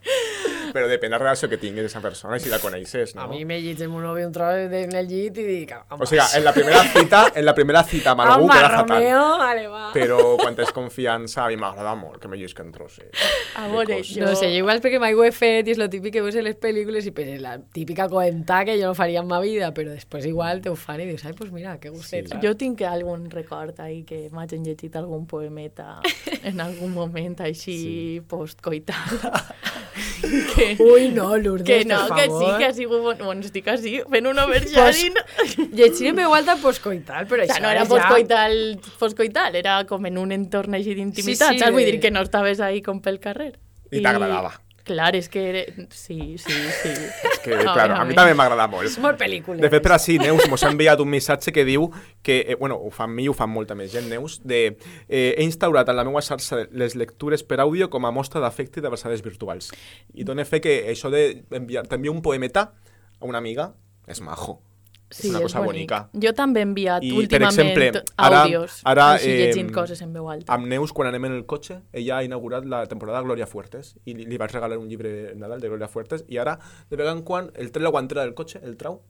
[0.72, 3.26] però depèn de la relació que tinguis amb aquesta persona i si la coneixes, no?
[3.26, 5.74] A mi me llig el meu nòvio un trobo en el llit i dic...
[5.90, 9.00] O sigui, en la primera cita, en la primera cita amb algú queda fatal.
[9.00, 9.84] Romeo, vale, va.
[9.94, 13.24] Però quan tens confiança, a mi m'agrada molt que me llisquen trossets.
[13.60, 14.24] A veure, jo...
[14.24, 16.36] No sé, jo igual perquè mai ho he fet i és lo típic que veus
[16.38, 19.40] en les pel·lícules i pues, és la típica comentar que jo no faria en ma
[19.44, 22.30] vida, però després igual te ho fan i dius, ai, pues mira, que gustet.
[22.30, 22.36] Sí.
[22.36, 22.42] Sí.
[22.42, 26.00] Jo tinc algun record ahí que m'hagin llegit algun poemeta
[26.42, 27.96] en algun moment així sí.
[28.28, 29.16] postcoital.
[30.56, 32.42] que, Ui, no, Lourdes, que no, per que favor.
[32.52, 33.02] sí, que ha sigut...
[33.04, 35.14] Bon, bueno, estic així, fent un oversharing.
[35.76, 38.56] Llegir en veu alta postcoital, però O sea, això no era és ja- postcoital,
[38.98, 41.72] postcoital, era com en un entorn així d'intimitat, Sí, sí, saps?
[41.76, 43.52] Vull dir que no estaves ahí com pel carrer.
[43.92, 44.54] I t'agradava.
[44.86, 45.42] Clar, és que...
[45.90, 46.90] Sí, sí, sí.
[46.92, 48.86] És que, A claro, veure, a mi també m'agrada molt.
[48.86, 49.58] És molt pel·lícula.
[49.62, 51.88] De fet, per així, Neus mos ha enviat un missatge que diu
[52.22, 55.42] que, eh, bueno, ho fan mi ho fan molta més gent, Neus, de eh, he
[55.42, 58.94] instaurat en la meva xarxa les lectures per àudio com a mostra d'afecte i de
[58.94, 59.72] versades virtuals.
[60.14, 62.70] I dona fe que això de enviar, t'envio un poemeta
[63.18, 63.72] a una amiga
[64.06, 64.60] és majo.
[65.10, 65.90] Sí, és una cosa bonic.
[65.90, 66.10] bonica.
[66.12, 70.02] Jo també he enviat I, per últimament exemple, ara- àudios, ara, així eh, llegint coses
[70.02, 70.52] en veu alta.
[70.52, 74.14] Amb Neus, quan anem en el cotxe, ella ha inaugurat la temporada Gloria Fuertes i
[74.14, 76.58] li, li vaig regalar un llibre de Nadal de Gloria Fuertes i ara,
[76.90, 79.02] de vegada en quan, el tret la guantera del cotxe, el trau,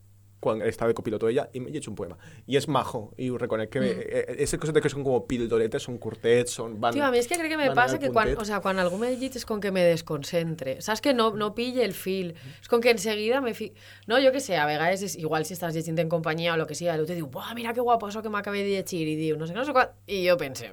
[0.47, 2.17] quan està de copiloto ella, i me llegeix un poema.
[2.47, 3.83] I és majo, ho reconec que...
[3.83, 4.07] Mm.
[4.07, 6.79] Eh, eh, coses que són com pildoretes, són curtets, són...
[6.83, 8.79] Van, Tio, a mi és que crec que me passa que quan, o sea, quan
[8.83, 10.79] algú me llegit és com que me desconcentre.
[10.85, 12.33] Saps que no, no pille el fil.
[12.61, 13.73] És com que enseguida me fi...
[14.07, 16.69] No, jo que sé, a vegades és igual si estàs llegint en companyia o lo
[16.69, 19.19] que sigui, l'altre te diu, buah, mira que guapo això que m'acabé de llegir, i
[19.19, 19.93] diu, no sé no sé quan...
[20.07, 20.71] I jo pense,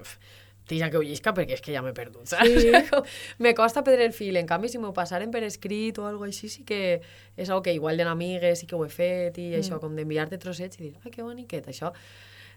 [0.64, 2.48] "Pf, tija que ho llisca perquè és que ja m'he perdut, saps?
[2.62, 2.72] Sí.
[3.44, 4.36] me costa perdre el fil.
[4.36, 7.00] En canvi, si m'ho passaren per escrit o algo així, sí que
[7.36, 9.60] és algo que igual d'en amigues sí que ho he fet i mm.
[9.60, 11.92] això, com d'enviar-te trossets i dir, ai, que boniquet, això.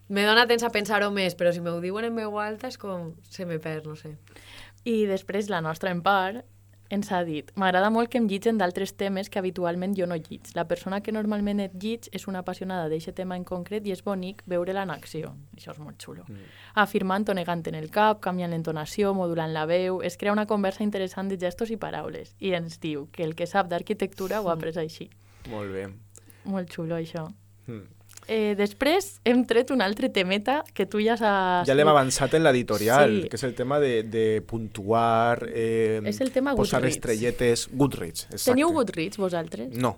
[0.09, 3.11] Me dona temps a pensar-ho més, però si m'ho diuen en veu alta és com...
[3.29, 4.15] se me perd, no sé.
[4.87, 6.45] I després la nostra Empar
[6.89, 10.51] ens ha dit m'agrada molt que em llitgen d'altres temes que habitualment jo no lliig.
[10.55, 14.03] La persona que normalment et lliig és una apassionada d'aquest tema en concret i és
[14.03, 15.33] bonic veure-la en acció.
[15.57, 16.25] Això és molt xulo.
[16.27, 16.47] Mm.
[16.83, 20.01] Afirmant o negant en el cap, canviant l'entonació, modulant la veu...
[20.07, 22.35] Es crea una conversa interessant de gestos i paraules.
[22.39, 25.09] I ens diu que el que sap d'arquitectura ho ha après així.
[25.51, 25.87] Molt bé.
[26.47, 27.27] Molt xulo, això.
[27.67, 27.96] Mm.
[28.27, 31.67] Eh, després hem tret un altre temeta que tu ja has...
[31.67, 33.29] Ja l'hem avançat en l'editorial, Sí.
[33.29, 36.97] que és el tema de, de puntuar, eh, És el tema posar Goodreads.
[36.97, 38.51] estrelletes, Goodreads, exacte.
[38.51, 39.71] Teniu Goodreads, vosaltres?
[39.77, 39.97] No,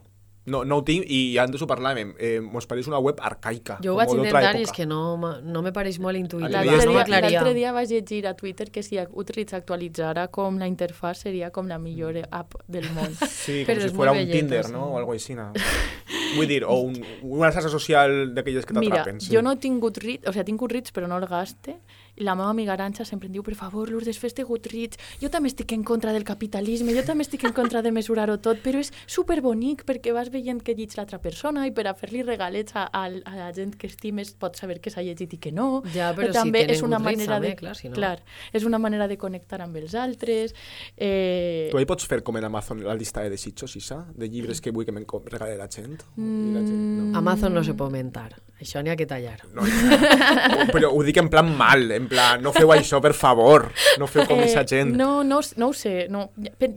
[0.49, 2.13] no, no ho tinc i antes ho parlàvem.
[2.19, 3.77] Eh, mos pareix una web arcaica.
[3.83, 6.51] Jo ho vaig intentar i és que no, no me pareix molt intuïtiu.
[6.51, 10.67] L'altre L'altre no dia, dia vaig llegir a Twitter que si Goodreads actualitzara com la
[10.69, 13.15] interfàs seria com la millor app del món.
[13.39, 14.73] Sí, Però com si fuera molt un belleta, Tinder, sí.
[14.73, 14.83] no?
[14.93, 15.35] O algo així.
[15.37, 15.51] No?
[16.35, 19.21] Vull dir, o un, una xarxa social d'aquelles que Mira, t'atrapen.
[19.23, 19.31] Sí.
[19.33, 21.79] jo no tinc Goodreads, o sigui, tinc Goodreads però no el gaste
[22.19, 24.97] la meva amiga Aranxa sempre em diu, per favor, Lourdes, fes-te Goodreads.
[25.21, 28.59] Jo també estic en contra del capitalisme, jo també estic en contra de mesurar-ho tot,
[28.63, 32.75] però és superbonic perquè vas veient que llig l'altra persona i per a fer-li regalets
[32.75, 35.81] a, a, a la gent que estimes pots saber que s'ha llegit i que no.
[35.93, 37.95] Ja, però si també tenen és una Goodreads, manera també, de, clar, si no.
[37.95, 38.17] clar,
[38.53, 40.53] és una manera de connectar amb els altres.
[40.97, 44.05] Eh, Tu ahí pots fer com en Amazon la llista de desitjos, Isa?
[44.15, 46.01] De llibres que vull que me'n com- regale la gent?
[46.17, 47.17] I la gent no.
[47.17, 48.33] Amazon no se pot mentar.
[48.59, 49.37] Això n'hi ha que tallar.
[49.55, 50.65] No, no.
[50.73, 53.69] Però ho dic en plan mal, en plan, no feu això, per favor.
[54.01, 54.91] No feu com aquesta gent.
[54.93, 56.07] Eh, No, no, no ho sé.
[56.11, 56.25] No.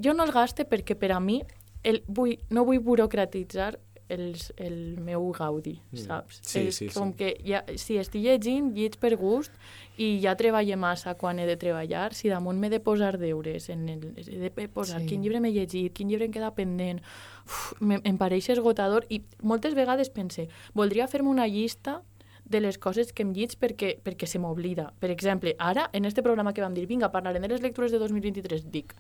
[0.05, 1.41] Jo no els gaste perquè per a mi
[1.83, 3.73] el, vull, no vull burocratitzar
[4.13, 6.43] els, el meu gaudi, saps?
[6.43, 6.49] Mm.
[6.53, 7.17] Sí, és sí, com sí.
[7.19, 9.53] que ja, si estic llegint, lleig per gust
[9.97, 13.89] i ja treballo massa quan he de treballar, si damunt m'he de posar deures, en
[13.89, 15.09] el, he de posar Sí.
[15.11, 17.03] quin llibre m'he llegit, quin llibre em queda pendent,
[17.47, 22.03] uf, me, em pareix esgotador i moltes vegades pense, voldria fer-me una llista
[22.45, 24.93] de les coses que em llits perquè, perquè se m'oblida.
[25.01, 27.99] Per exemple, ara, en este programa que vam dir, vinga, parlarem de les lectures de
[28.03, 28.95] 2023, dic,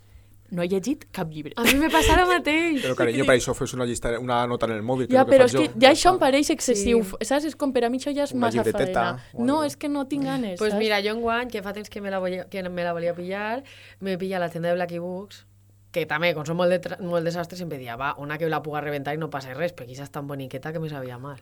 [0.53, 1.55] no he llegit cap llibre.
[1.57, 2.83] A mi me passa el mateix.
[2.85, 5.27] Però, carinyo, per això fes una llista, una nota en el mòbil, que Ja, el
[5.31, 5.81] que però és que jo.
[5.81, 7.03] ja això em pareix excessiu.
[7.09, 7.25] Sí.
[7.31, 7.47] Saps?
[7.49, 9.07] És com per a mi això ja és Una massa faena.
[9.39, 10.79] No, és que no tinc ganes, Pues saps?
[10.83, 13.63] mira, jo enguany, que fa temps que me la volia, que me la volia pillar,
[14.01, 15.47] me pilla la tenda de Blacky Books,
[15.93, 18.81] que també, com som molt, de, molt desastres, sempre dia, va, una que la puga
[18.81, 21.37] reventar i no passa res, perquè aquesta és tan boniqueta que me sabia mal.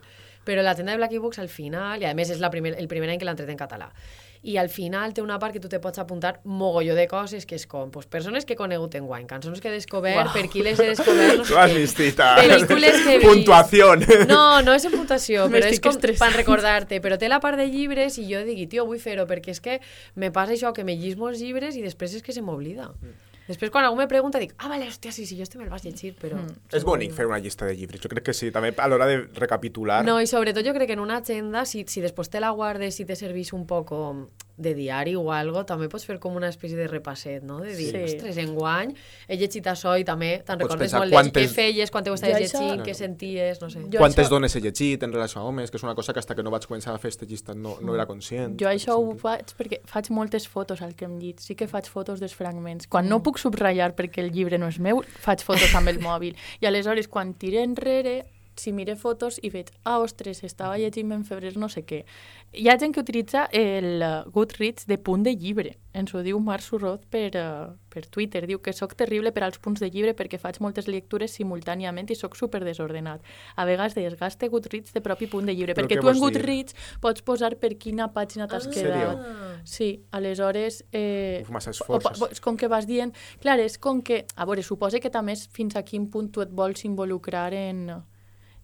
[0.44, 2.88] Però la tenda de Blacky Books, al final, i a més és la primer, el
[2.88, 3.90] primer any que l'han tret en català,
[4.42, 7.58] i al final té una part que tu te pots apuntar mogolló de coses, que
[7.58, 10.32] és com pues, persones que he conegut en guany, cançons que he descobert, Uau.
[10.32, 12.00] per qui les he descobert, no sé has vist.
[12.00, 13.28] Pel·lícules que he vist.
[13.28, 14.06] Puntuación.
[14.30, 17.02] No, no és en puntuació, però és com per recordar-te.
[17.04, 19.80] Però té la part de llibres i jo digui, tio, vull fer-ho, perquè és que
[20.16, 22.90] me passa això, que me llis molts llibres i després és que se m'oblida.
[23.50, 25.82] Després, quan algú me pregunta, dic, ah, vale, hòstia, sí, sí, jo este me'l vas
[25.84, 26.38] llegir, però...
[26.72, 28.00] És bonic fer una llista de llibres.
[28.04, 30.04] Jo crec que sí, també a l'hora de recapitular.
[30.06, 33.00] No, i sobretot jo crec que en una agenda, si, si després te la guardes
[33.02, 34.28] i te servís un poco
[34.60, 37.60] de diari o algo, també pots fer com una espècie de repasset, no?
[37.64, 38.02] De dir, Sí.
[38.04, 38.90] ostres, enguany
[39.26, 42.36] he llegit això i també te'n recordes pensar molt quantes- què feies, quan t'ho estaves
[42.36, 43.80] Jo això- llegint, què senties, no sé.
[43.90, 46.18] Jo Quantes això- dones he llegit en relació a homes, que és una cosa que
[46.18, 48.60] hasta que no vaig començar a fer aquesta llista no, no era conscient.
[48.60, 51.40] Jo això ho faig perquè faig moltes fotos al que em llit.
[51.40, 52.86] Sí que faig fotos dels fragments.
[52.86, 56.36] Quan no puc subratllar perquè el llibre no és meu, faig fotos amb el mòbil.
[56.60, 58.20] I aleshores, quan tire enrere,
[58.60, 62.04] si mire fotos i veig, ah, ostres, estava llegint en febrer no sé què.
[62.52, 64.02] Hi ha gent que utilitza el
[64.34, 65.76] Goodreads de punt de llibre.
[65.92, 68.44] Ens ho diu Marc Surroz per, uh, per Twitter.
[68.46, 72.14] Diu que sóc terrible per als punts de llibre perquè faig moltes lectures simultàniament i
[72.14, 73.22] sóc super desordenat.
[73.56, 76.20] A vegades desgaste Goodreads de propi punt de llibre, Però perquè què tu en vols
[76.20, 76.38] dir?
[76.42, 78.70] Goodreads pots posar per quina pàgina t'has Ah.
[78.70, 79.26] quedat.
[79.64, 80.84] Sí, aleshores...
[80.92, 82.20] Eh, Uf, massa o- esforços.
[82.22, 83.14] o- és com que vas dient...
[83.40, 84.24] Clar, és com que...
[84.36, 88.02] A veure, suposa que també és fins a quin punt tu et vols involucrar en,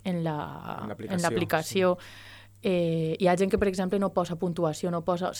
[0.06, 1.98] en la- En l'aplicació, en l'aplicació.
[2.68, 5.30] Eh, hi ha gent que, per exemple, no posa puntuació, no posa,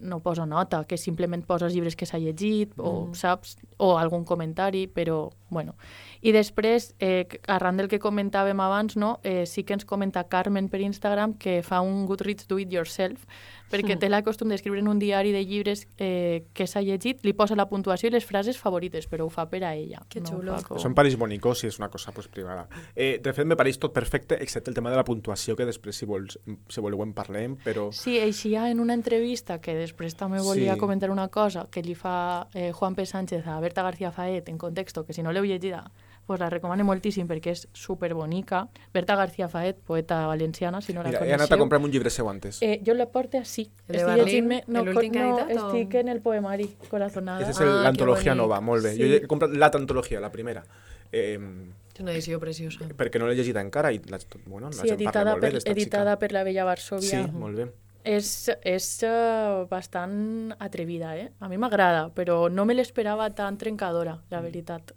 [0.00, 3.56] no posa nota, que simplement posa els llibres que s'ha llegit, o, saps?
[3.82, 5.74] O algun comentari, però, bueno.
[6.22, 9.18] I després, eh, arran del que comentàvem abans, no?
[9.24, 13.26] eh, sí que ens comenta Carmen per Instagram que fa un Goodreads Do It Yourself,
[13.72, 17.32] perquè té la costum d'escriure en un diari de llibres eh, que s'ha llegit, li
[17.32, 20.02] posa la puntuació i les frases favorites, però ho fa per a ella.
[20.08, 20.56] Que no xulo.
[20.68, 22.68] com- Això em pareix bonico si és una cosa pues, privada.
[22.94, 25.96] Eh, de fet, me pareix tot perfecte, excepte el tema de la puntuació, que després,
[25.96, 27.88] si, vols, si voleu, en parlem, però...
[27.92, 30.78] Sí, eixia en una entrevista, que després també volia Sí.
[30.78, 33.06] comentar una cosa, que li fa eh, Juan P.
[33.06, 35.90] Sánchez a Berta García Faet en contexto, que si no l'heu llegida,
[36.26, 38.68] pues la recomano moltíssim perquè és superbonica.
[38.94, 41.40] Berta García Faet, poeta valenciana, si no la Mira, he coneixeu.
[41.40, 42.60] anat a comprar-me un llibre seu antes.
[42.62, 43.70] Eh, jo la porto així.
[43.88, 44.90] El de Estic llegint-me- No, no,
[45.48, 47.40] estic en el poemari Corazonada.
[47.44, 48.94] Aquesta és Ah, l'antologia nova, molt bé.
[48.94, 49.00] Sí.
[49.02, 50.62] Jo he comprat l'antologia, la primera.
[51.10, 51.38] Eh,
[51.94, 52.78] És una edició preciosa.
[52.96, 55.46] perquè no l'he llegida encara i la, bueno, la Sí, gent parla editada molt bé
[55.48, 56.18] per, d'esta editada xica.
[56.18, 57.24] per la Bella Varsovia.
[57.24, 57.72] Sí, molt bé.
[58.04, 61.30] És, és uh, bastant atrevida, eh?
[61.38, 64.92] A mi m'agrada, però no me l'esperava tan trencadora, la veritat.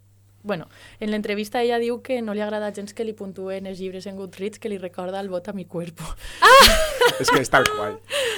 [0.46, 0.70] Bueno,
[1.00, 4.16] en l'entrevista ella diu que no li agrada gens que li puntuen els llibres en
[4.16, 6.06] Goodreads que li recorda el vot a mi cuerpo.
[7.20, 7.98] És que és tal qual.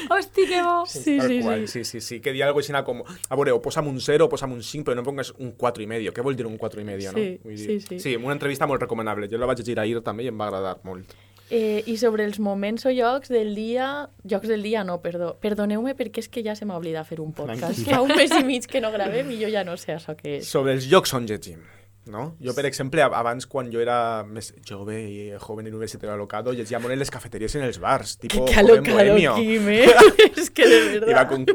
[0.09, 0.85] Hosti, que bo!
[0.87, 1.67] Sí, sí, sí.
[1.67, 2.19] sí, sí, sí.
[2.23, 3.03] Que di algo així com...
[3.03, 5.83] A veure, o posa'm un 0 o posa'm un 5, però no pongues un 4
[5.83, 6.13] i medio.
[6.13, 7.19] Què vol dir un 4 i medio, no?
[7.19, 7.99] Sí, Vull sí, dir, sí.
[7.99, 9.29] Sí, una entrevista molt recomanable.
[9.31, 11.15] Jo la vaig llegir ahir també i em va agradar molt.
[11.49, 14.09] Eh, I sobre els moments o llocs del dia...
[14.27, 15.35] Llocs del dia, no, perdó.
[15.43, 17.85] Perdoneu-me perquè és que ja se m'ha oblidat fer un podcast.
[17.87, 20.41] Fa un mes i mig que no gravem i jo ja no sé això què
[20.41, 20.51] és.
[20.51, 21.63] Sobre els llocs on llegim.
[22.09, 22.35] No?
[22.43, 26.79] Jo, per exemple, ab- abans, quan jo era més jove i joven universitario alocado, llegia
[26.79, 29.35] molt en les cafeteries i en els bars, tipo Qué joven alocado, bohemio.
[29.35, 29.85] Kim, ¿eh?
[30.37, 31.07] es que de verdad.
[31.09, 31.45] Iba con,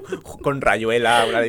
[0.42, 1.40] con Rayuela, una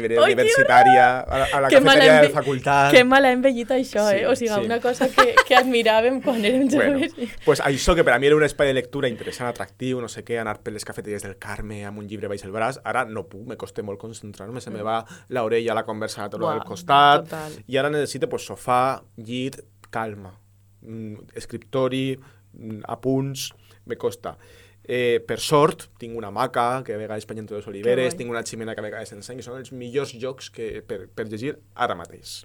[0.44, 2.92] universitaria, a, la- a la Que cafeteria de la facultat.
[2.92, 4.28] Que mala envellit això, Sí, eh?
[4.28, 4.66] O sigui, sí.
[4.66, 7.14] una cosa que, que admiràvem quan érem Bueno, joves.
[7.46, 10.24] pues això que per a mi era un espai de lectura interessant, atractiu, no sé
[10.26, 13.26] què, anar per les cafeteries del Carme amb un llibre baix el braç, ara no
[13.28, 16.64] puc, me costa molt concentrar-me, se me va l'orella a la conversa a Buah, del
[16.64, 17.58] costat, total.
[17.68, 19.60] i ara necessito pues, sofà, llit,
[19.94, 20.34] calma,
[20.82, 22.18] mm, escriptori,
[22.54, 23.52] mm, apunts,
[23.86, 24.38] me costa.
[24.84, 28.44] Eh, per sort, tinc una maca que a vegades penja entre les oliveres, tinc una
[28.44, 32.42] ximena que a vegades que són els millors jocs que, per, per llegir ara mateix.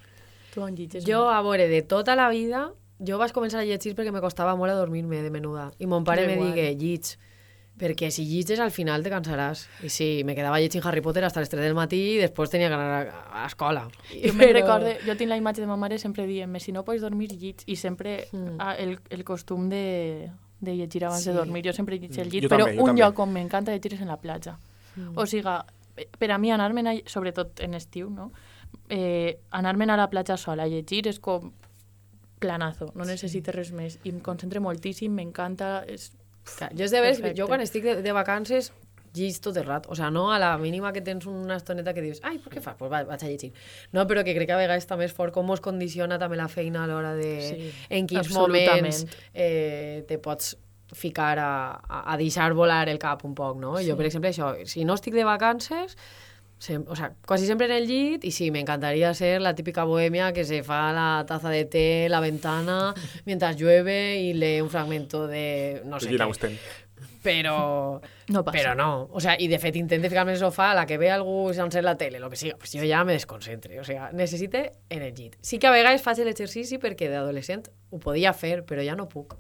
[0.53, 1.05] Tu on llitges?
[1.07, 2.69] Jo, a veure, de tota la vida,
[3.03, 5.73] jo vaig començar a llegir perquè me costava molt adormir-me de menuda.
[5.83, 7.19] I mon pare me digué, llits,
[7.79, 9.67] perquè si llitges al final te cansaràs.
[9.87, 12.69] I sí, me quedava llegint Harry Potter hasta les 3 del matí i després tenia
[12.69, 13.87] que anar a, a l'escola.
[14.11, 17.01] Jo me'n recorde, jo tinc la imatge de ma mare sempre dient si no pots
[17.03, 17.65] dormir, llits.
[17.67, 18.57] I sempre Mm.
[18.59, 20.29] ah, el, el costum de,
[20.61, 21.31] de llegir abans Sí.
[21.31, 21.63] de dormir.
[21.65, 23.01] Jo sempre llegeixo el Mm, llit, jo però també, un també.
[23.03, 24.59] lloc on m'encanta llegir és en la platja.
[24.97, 25.17] Mm.
[25.17, 25.55] O sigui,
[26.19, 28.33] per a mi anar-me'n, sobretot en estiu, no?
[28.91, 31.53] eh, anar-me'n a la platja sola a llegir és com
[32.39, 33.99] planazo, no necessito res més.
[34.05, 35.85] I em concentre moltíssim, m'encanta...
[35.89, 36.13] És...
[36.57, 38.73] Clar, jo és de veres, jo quan estic de, de vacances
[39.15, 39.91] llig tot el rato.
[39.91, 42.63] O sea, no a la mínima que tens una estoneta que dius, ai, per què
[42.63, 42.77] fas?
[42.79, 43.53] Pues va, vaig a llegir.
[43.93, 46.49] No, però que crec que a vegades també és fort com es condiciona també la
[46.53, 47.33] feina a l'hora de...
[47.43, 50.57] Sí, en quins moments eh, te pots
[50.97, 51.51] ficar a,
[51.85, 53.77] a, a deixar volar el cap un poc, no?
[53.77, 53.91] Sí.
[53.91, 55.99] Jo, per exemple, això, si no estic de vacances,
[56.89, 60.33] o sea, quasi sempre en el llit, i sí, me encantaría ser la típica bohemia
[60.33, 62.95] que se fa la taza de té en la ventana
[63.25, 66.23] mientras llueve y lee un fragmento de no sé qué.
[66.23, 66.59] Austen.
[67.23, 68.59] Però, No passa.
[68.59, 69.09] però no.
[69.13, 71.53] O sea, i de fet intente ficar-me en el sofà, a la que ve algú
[71.55, 73.79] sense la tele, lo que siga, pues jo ja me desconcentre.
[73.81, 75.37] O sea, necessite en el llit.
[75.41, 79.37] Sí que a vegades faig l'exercici perquè d'adolescent ho podia fer, però ja no puc.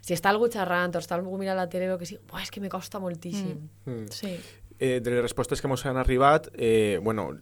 [0.00, 2.52] Si està algú xerrant o està algú mirant la tele, lo que sigui, buah, és
[2.54, 3.56] que me costa moltíssim.
[3.84, 4.06] Mm.
[4.14, 4.36] Sí.
[4.78, 7.32] Eh, de les respostes que ens han arribat, eh, bueno,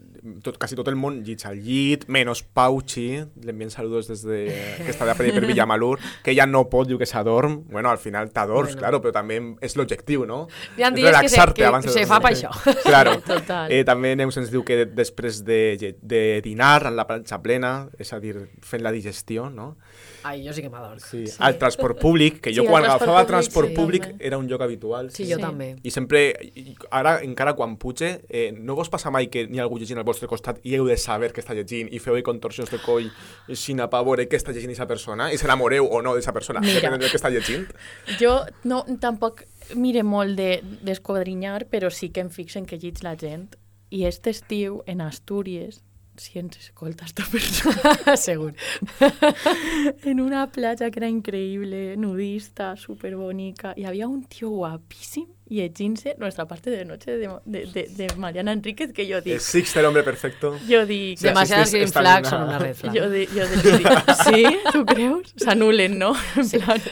[0.43, 4.41] tot, quasi tot el món llig al llit, menos Pauchi, le envien saludos des de,
[4.85, 7.65] que està de per, per Villamalur, que ella no pot, diu que s'adorm.
[7.71, 8.81] Bueno, al final t'adorms, Bueno.
[8.81, 10.49] claro, però també és l'objectiu, no?
[10.77, 12.51] Se- relaxar-te que abans de se fa pa això.
[12.87, 13.19] Claro.
[13.21, 13.71] Total.
[13.73, 18.13] Eh, també Neus ens diu que després de, de dinar en la planxa plena, és
[18.13, 19.77] a dir, fent la digestió, no?
[20.27, 20.99] Ai, jo sí que m'adorm.
[20.99, 21.27] Sí.
[21.29, 21.37] sí.
[21.39, 24.27] Al transport públic, que jo Sí, quan transport agafava públic, transport sí, públic també.
[24.27, 25.11] era un lloc habitual.
[25.15, 25.43] Sí, jo Sí.
[25.43, 25.77] també.
[25.87, 26.25] I sempre,
[26.91, 30.07] ara encara quan puge, eh, no vos passa mai que n'hi ha algú llegint al
[30.09, 33.11] vostre costat i heu de saber què està llegint i feu contorsions de coll
[33.49, 36.75] així pa veure què està llegint aquesta persona i s'enamoreu o no d'aquesta persona, Mira.
[36.81, 37.67] depenent del que està llegint.
[38.21, 43.17] Jo no, tampoc mire molt de- d'esquadrinyar, però sí que em fixen que llits la
[43.17, 43.57] gent.
[43.91, 45.83] I este estiu, en Astúries,
[46.19, 48.55] si ens escolta esta persona, Segur.
[50.05, 56.47] en una platja que era increïble, nudista, superbonica, y había un tío guapísimo llegint-se Nuestra
[56.47, 59.35] parte de noche de, de, de, de Mariana Enríquez, que dic...
[59.37, 60.57] És Six, el hombre perfecto.
[60.69, 61.19] Jo dic...
[61.19, 62.97] Sí, Demasiadas green flags són una red flag.
[62.97, 64.43] Jo, di, jo di, dic, sí?
[64.73, 65.33] Tu creus?
[65.43, 66.13] S'anulen, no?
[66.37, 66.83] En plan,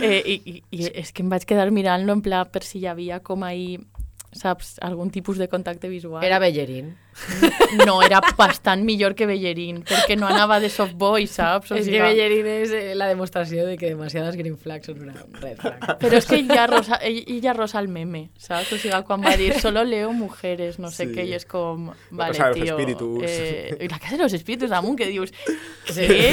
[0.00, 2.88] eh, i, i, I és que em vaig quedar mirant-lo en plan per si hi
[2.90, 3.76] havia com ahí,
[4.32, 6.24] saps, algun tipus de contacte visual.
[6.24, 6.94] Era Bellerín.
[7.86, 11.72] No, era bastant millor que Bellerín, perquè no anava de softboy, saps?
[11.72, 15.14] O és que Bellerín és eh, la demostració de que demasiadas green flags són una
[15.40, 15.96] red flag.
[16.02, 18.72] Però és que ell ja, rosa, ell, ell ja rosa el meme, saps?
[18.76, 21.12] O sigui, quan va dir solo leo mujeres, no sé Sí.
[21.14, 23.24] què, i és com, vale, Casa de los espíritus.
[23.26, 25.32] Eh, i la casa de los espíritus damunt, que dius...
[25.86, 26.06] Sí.
[26.08, 26.32] Què?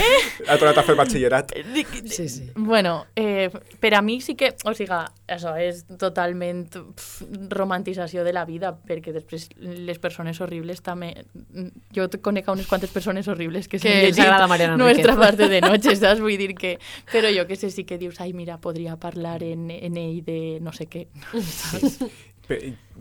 [0.49, 1.51] Ha tornat a fer batxillerat.
[1.73, 2.47] Dic, Sí, sí.
[2.55, 4.97] Bueno, eh, per a mi sí que, o sigui,
[5.29, 11.11] això és totalment pf, romantització de la vida, perquè després les persones horribles també...
[11.93, 15.15] Jo te conec a unes quantes persones horribles que, Que s'han els agrada Mariana Nuestra
[15.15, 16.21] parte de noche, saps?
[16.24, 16.80] Vull dir que...
[17.11, 20.59] Però jo que sé, sí que dius, ai, mira, podria parlar en, en ell de
[20.61, 21.07] no sé què.
[21.32, 22.09] Pe-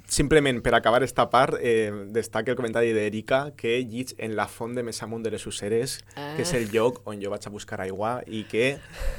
[0.07, 4.75] Simplement, per acabar esta part, eh, destaca el comentari d'Erika que llig en la font
[4.77, 6.35] de més amunt de les Useres, Ah.
[6.37, 8.79] que és el lloc on jo vaig a buscar aigua i que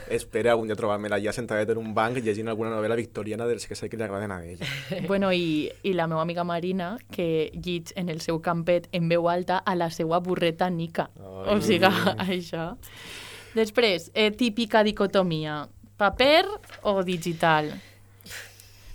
[0.09, 3.75] espera algun dia trobar-me allà sentadet en un banc llegint alguna novel·la victoriana dels que
[3.75, 4.65] sé que li agraden a ella.
[5.07, 9.29] bueno, i, i la meva amiga Marina, que llig en el seu campet en veu
[9.29, 11.09] alta a la seva burreta nica.
[11.19, 11.57] Ai.
[11.57, 11.85] O sigui,
[12.29, 12.77] això.
[13.55, 15.67] Després, eh, típica dicotomia,
[15.97, 16.45] paper
[16.83, 17.73] o digital?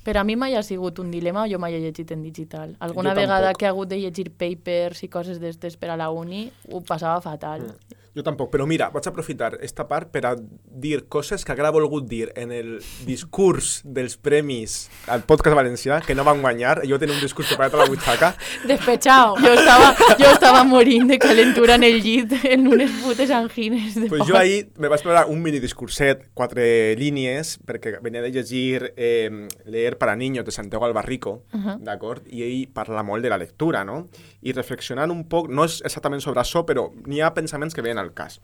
[0.08, 2.70] Per a mi mai ha sigut un dilema, jo mai he llegit en digital.
[2.80, 3.58] Alguna Jo vegada tampoc.
[3.58, 7.20] que he hagut de llegir papers i coses d'estes per a la uni, ho passava
[7.20, 7.60] fatal.
[7.60, 11.70] Jo Jo tampoc, però mira, vaig aprofitar esta part per a dir coses que haguera
[11.70, 12.72] volgut dir en el
[13.06, 16.80] discurs dels premis al podcast valencià, que no van guanyar.
[16.90, 18.32] Jo tenia un discurs preparat a la butxaca.
[18.66, 19.36] Despechao.
[19.48, 23.94] Jo estava, jo estava morint de calentura en el llit en unes putes angines.
[23.94, 28.32] De Pues jo ahir me vaig preparar un mini discurset, quatre línies, perquè venia de
[28.34, 31.78] llegir eh, Leer para niños de Santiago Albarrico, uh -huh.
[31.78, 32.26] d'acord?
[32.26, 34.08] I ell parla molt de la lectura, no?
[34.42, 37.98] I reflexionant un poc, no és exactament sobre això, però n'hi ha pensaments que venen
[37.98, 38.40] al cas.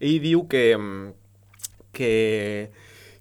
[0.00, 1.12] Ell diu que, mm,
[1.96, 2.12] que,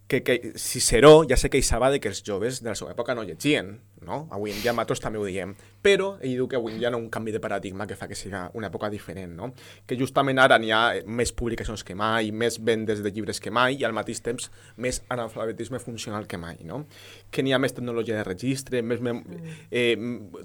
[0.08, 3.24] que, que Ciceró ja se queixava de que els joves de la seva època no
[3.26, 3.72] llegien,
[4.06, 4.28] no?
[4.32, 5.56] Avui en dia nosaltres també ho diem.
[5.82, 8.08] Però ell diu que avui en dia hi ha un canvi de paradigma que fa
[8.08, 9.52] que sigui una època diferent, no?
[9.88, 13.80] Que justament ara n'hi ha més publicacions que mai, més vendes de llibres que mai
[13.82, 16.84] i al mateix temps més analfabetisme funcional que mai, no?
[17.32, 19.24] Que n'hi ha més tecnologia de registre, més mem
[19.72, 19.96] eh,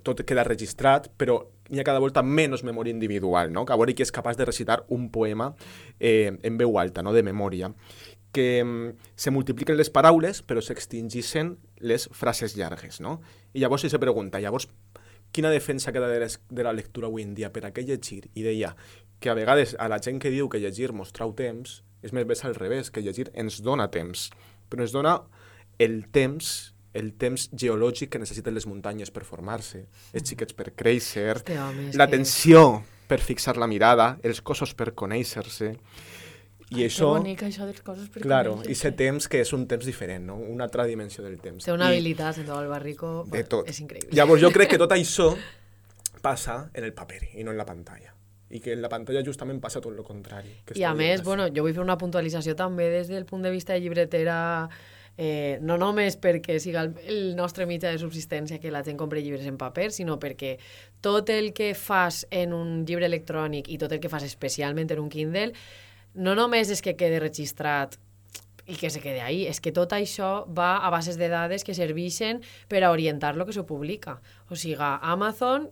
[0.02, 3.66] tot queda registrat, però n'hi ha cada volta menys memòria individual, no?
[3.68, 5.52] Que a veure qui és capaç de recitar un poema
[5.98, 7.12] eh, en veu alta, no?
[7.12, 7.68] De memòria
[8.32, 13.20] que mm, se multipliquen les paraules però s'extingixen les frases llargues, no?
[13.54, 14.68] I llavors si se pregunta, llavors,
[15.32, 18.26] quina defensa queda de, les, de la lectura avui en dia per a què llegir?
[18.34, 18.74] I deia
[19.20, 22.26] que a vegades a la gent que diu que llegir mos trau temps, és més
[22.26, 24.30] bé al revés, que llegir ens dona temps,
[24.70, 25.18] però ens dona
[25.78, 31.36] el temps el temps geològic que necessiten les muntanyes per formar-se, els xiquets per créixer,
[31.94, 35.76] l'atenció per fixar la mirada, els cossos per conèixer-se,
[36.70, 37.08] i Que això...
[37.16, 40.24] bonic, això de les coses per Claro, i ser temps que és un temps diferent,
[40.26, 40.36] no?
[40.36, 41.64] una altra dimensió del temps.
[41.66, 43.68] Té una I habilitat, Santiago Albarrico, De tot.
[43.68, 44.14] és increïble.
[44.14, 45.32] Llavors jo crec que tot això
[46.22, 48.14] passa en el paper i no en la pantalla.
[48.50, 50.56] I que en la pantalla justament passa tot el contrari.
[50.66, 53.50] Que I a més, bueno, jo vull fer una puntualització també des del punt de
[53.54, 54.38] vista de llibretera,
[55.16, 59.22] eh, no només perquè siga el, el nostre mitjà de subsistència que la gent compri
[59.22, 60.56] llibres en paper, sinó perquè
[61.00, 64.98] tot el que fas en un llibre electrònic i tot el que fas especialment en
[64.98, 65.52] un Kindle,
[66.14, 67.98] no només és que quede registrat
[68.70, 71.74] i que se quede ahí, és que tot això va a bases de dades que
[71.74, 74.20] serveixen per a orientar lo que se publica.
[74.48, 75.70] O sigui, Amazon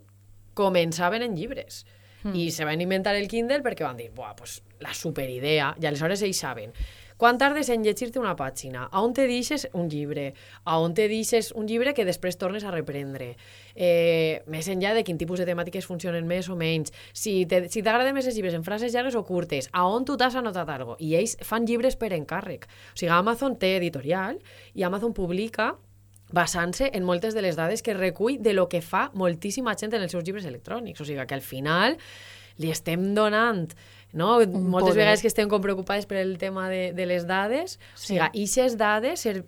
[0.59, 1.85] començaven en llibres
[2.25, 2.35] mm.
[2.35, 6.25] i se van inventar el Kindle perquè van dir, buah, pues, la superidea, i aleshores
[6.27, 6.75] ells saben
[7.19, 10.29] quan tardes en llegir-te una pàgina, a on te deixes un llibre,
[10.63, 13.33] a on te deixes un llibre que després tornes a reprendre,
[13.81, 17.81] eh, més enllà de quin tipus de temàtiques funcionen més o menys, si te- si
[17.87, 20.97] t'agraden més els llibres en frases llargues o curtes, a on tu t'has anotat alguna
[20.97, 22.67] cosa, i ells fan llibres per encàrrec.
[22.67, 24.41] O sigui, Amazon té editorial
[24.75, 25.77] i Amazon publica
[26.33, 30.03] basant-se en moltes de les dades que recull de lo que fa moltíssima gent en
[30.03, 31.01] els seus llibres electrònics.
[31.01, 31.97] O sigui, que al final
[32.59, 33.71] li estem donant
[34.13, 34.35] no?
[34.45, 34.97] moltes poder.
[35.05, 37.95] vegades que estem com preocupades per el tema de, de les dades, Sí.
[37.95, 39.45] o sigui, aquestes dades ser,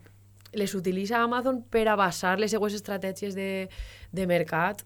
[0.52, 3.68] les utilitza Amazon per a basar les seues estratègies de,
[4.12, 4.84] de mercat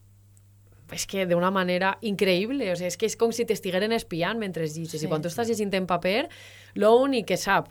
[0.92, 4.66] és que d'una manera increïble, o sigui, és que és com si t'estigueren espiant mentre
[4.68, 5.06] llitges, Sí.
[5.06, 6.28] i quan tu estàs llegint en paper,
[6.76, 7.70] l'únic que sap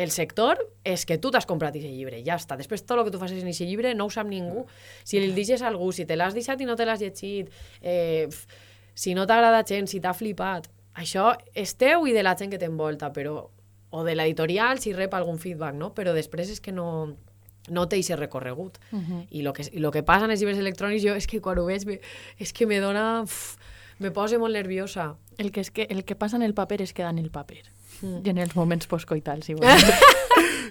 [0.00, 2.56] el sector és que tu t'has comprat aquest llibre, ja està.
[2.56, 4.64] Després tot el que tu facis en aquest llibre no ho sap ningú.
[5.04, 7.50] Si li deixes a algú, si te l'has deixat i no te l'has llegit,
[7.82, 8.26] eh,
[8.94, 12.58] si no t'agrada gens, si t'ha flipat, això és teu i de la gent que
[12.58, 13.50] t'envolta, però
[13.90, 15.92] o de l'editorial si rep algun feedback, no?
[15.94, 17.16] Però després és que no,
[17.68, 18.78] no té aquest recorregut.
[18.92, 19.26] Uh -huh.
[19.30, 21.58] I el que, i lo que passa en els llibres electrònics, jo és que quan
[21.58, 22.00] ho veig, me,
[22.38, 23.22] és que me dona...
[23.22, 23.56] Uf,
[23.98, 25.16] me posa molt nerviosa.
[25.36, 27.62] El que, és que, el que passa en el paper es queda en el paper.
[28.00, 28.20] Mm.
[28.24, 29.84] I en els moments postcoitals, si vols.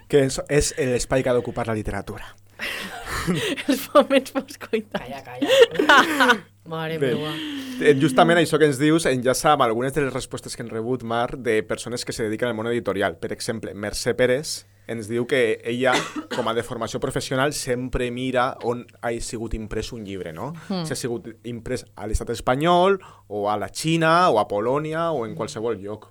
[0.10, 2.36] Que és, és l'espai que ha d'ocupar la literatura.
[3.68, 5.06] els moments postcoitals.
[5.06, 6.40] Calla, calla.
[6.70, 7.14] Mare Bé.
[7.16, 7.34] meva.
[7.80, 11.04] Eh, Justament això que ens dius enllaça amb algunes de les respostes que hem rebut,
[11.04, 13.18] Mar, de persones que se dediquen al món editorial.
[13.18, 15.94] Per exemple, Mercè Pérez ens diu que ella,
[16.36, 20.52] com a de formació professional, sempre mira on ha sigut imprès un llibre, no?
[20.68, 20.86] Mm.
[20.86, 22.98] Si ha sigut imprès a l'estat espanyol,
[23.28, 26.10] o a la Xina, o a Polònia, o en qualsevol lloc.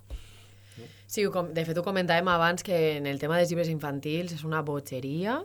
[1.09, 4.45] Sí, com, de fet ho comentàvem abans que en el tema dels llibres infantils és
[4.45, 5.39] una botxeria.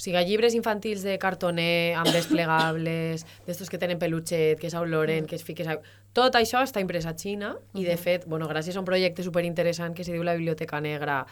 [0.00, 5.36] O sigui, llibres infantils de cartoner amb desplegables, d'estos que tenen pelutxet, que s'oloren, que
[5.36, 5.68] es fiques...
[5.68, 5.76] A...
[6.16, 9.92] Tot això està imprès a Xina i, de fet, bueno, gràcies a un projecte superinteressant
[9.92, 11.26] que se diu la Biblioteca Negra,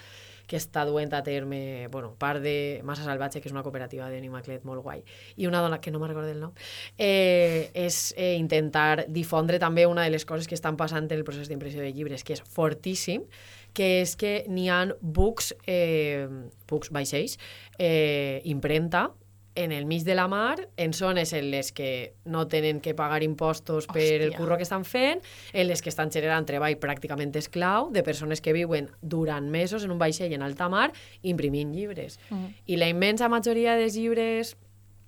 [0.48, 4.68] que està duent a terme, bueno, part de Massa Salvatge, que és una cooperativa d'Animaclet
[4.68, 5.00] molt guai,
[5.40, 6.52] i una dona que no me'n recordo el nom,
[6.96, 11.24] eh, és eh, intentar difondre també una de les coses que estan passant en el
[11.24, 13.24] procés d'impressió de llibres, que és fortíssim,
[13.78, 16.26] que és que n'hi ha books, eh,
[16.66, 17.38] books vaixells,
[17.78, 19.12] eh, impremta,
[19.58, 23.24] en el mig de la mar, en zones en les que no tenen que pagar
[23.24, 24.38] impostos per el Hòstia.
[24.38, 25.22] curro que estan fent,
[25.52, 29.90] en les que estan generant treball pràcticament esclau de persones que viuen durant mesos en
[29.90, 32.20] un vaixell en alta mar imprimint llibres.
[32.30, 32.54] Mm.
[32.66, 34.56] I la immensa majoria dels llibres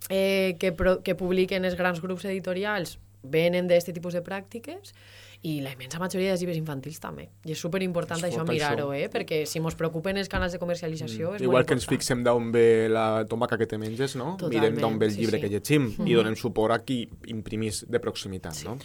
[0.08, 4.94] eh, que, que publiquen els grans grups editorials venen d'aquest tipus de pràctiques
[5.42, 7.30] i la immensa majoria de llibres infantils també.
[7.48, 9.06] I és superimportant això mirar-ho, eh?
[9.12, 12.90] perquè si ens preocupen els canals de comercialització és Igual que ens fixem d'on ve
[12.92, 14.34] la tomaca que te menges, no?
[14.36, 15.46] Mirem Totalment, d'on ve el sí, llibre sí.
[15.46, 18.76] que llegim i donem suport a qui imprimís de proximitat, no?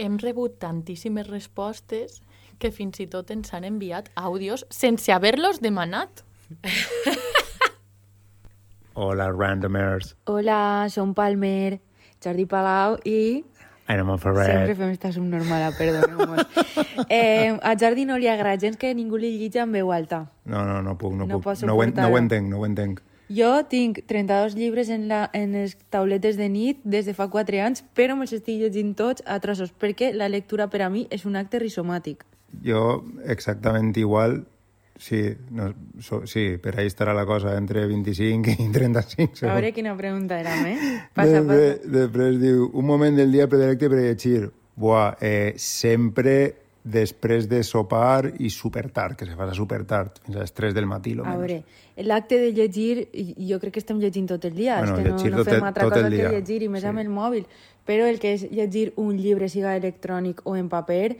[0.00, 2.22] Hem rebut tantíssimes respostes
[2.62, 6.24] que fins i tot ens han enviat àudios sense haver-los demanat.
[8.94, 10.14] Hola, randomers.
[10.28, 11.80] Hola, som Palmer,
[12.22, 13.44] Jordi Palau i...
[13.86, 14.76] Aina Sempre Montferrer.
[14.76, 16.46] fem esta subnormala, perdoneu-nos.
[17.08, 20.30] eh, a Jordi no li agrada gens que ningú li llegeixi en veu alta.
[20.44, 21.62] No, no, no puc, no, No puc.
[21.66, 23.00] No, ho, en- no ho entenc, no ho entenc.
[23.32, 27.62] Jo tinc 32 llibres en, la, en les tauletes de nit des de fa 4
[27.64, 31.24] anys, però me'ls estic llegint tots a trossos, perquè la lectura per a mi és
[31.24, 32.26] un acte rizomàtic.
[32.62, 34.42] Jo exactament igual,
[35.02, 39.42] sí, no, so, sí, per ahí estarà la cosa entre 25 i 35 A segons.
[39.56, 40.78] veure quina pregunta érem, eh?
[41.16, 41.70] Passa, passa.
[41.98, 44.50] després diu, un moment del dia predilecte per llegir.
[44.76, 50.36] Buah, eh, sempre després de sopar i super tard, que se fa super tard, fins
[50.38, 51.60] a les 3 del matí, lo A veure,
[52.02, 53.04] l'acte de llegir,
[53.38, 55.60] jo crec que estem llegint tot el dia, Bueno, és que no, no tot fem
[55.60, 56.88] el- altra tot cosa que llegir, i més sí.
[56.90, 57.44] amb el mòbil.
[57.86, 61.16] Però el que és llegir un llibre, siga electrònic o en paper,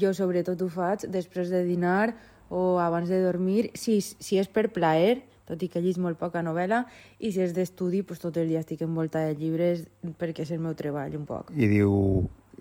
[0.00, 2.14] jo sobretot ho faig després de dinar
[2.52, 6.42] o abans de dormir, si, si és per plaer, tot i que llig molt poca
[6.44, 6.82] novel·la,
[7.24, 9.86] i si és d'estudi, pues, tot el dia estic envoltada de llibres
[10.20, 11.48] perquè és el meu treball un poc.
[11.56, 11.94] I diu,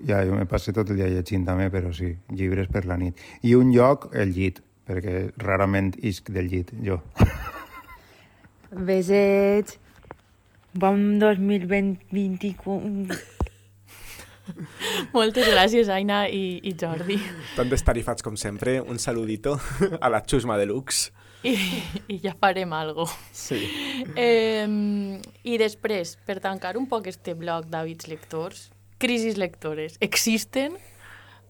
[0.07, 3.19] ja, jo me passo tot el dia llegint també, però sí, llibres per la nit.
[3.43, 7.01] I un lloc, el llit, perquè rarament isc del llit, jo.
[8.71, 9.75] Besets,
[10.79, 13.39] bon 2024...
[15.15, 17.17] Moltes gràcies, Aina i, i Jordi.
[17.55, 19.57] Tan destarifats com sempre, un saludito
[20.01, 21.09] a la xusma de Lux.
[21.43, 21.55] I,
[22.07, 23.07] i ja farem algo.
[23.33, 23.57] Sí.
[24.15, 24.67] Eh,
[25.43, 28.67] I després, per tancar un poc este bloc d'hàbits lectors,
[29.01, 30.77] crisis lectores, existen?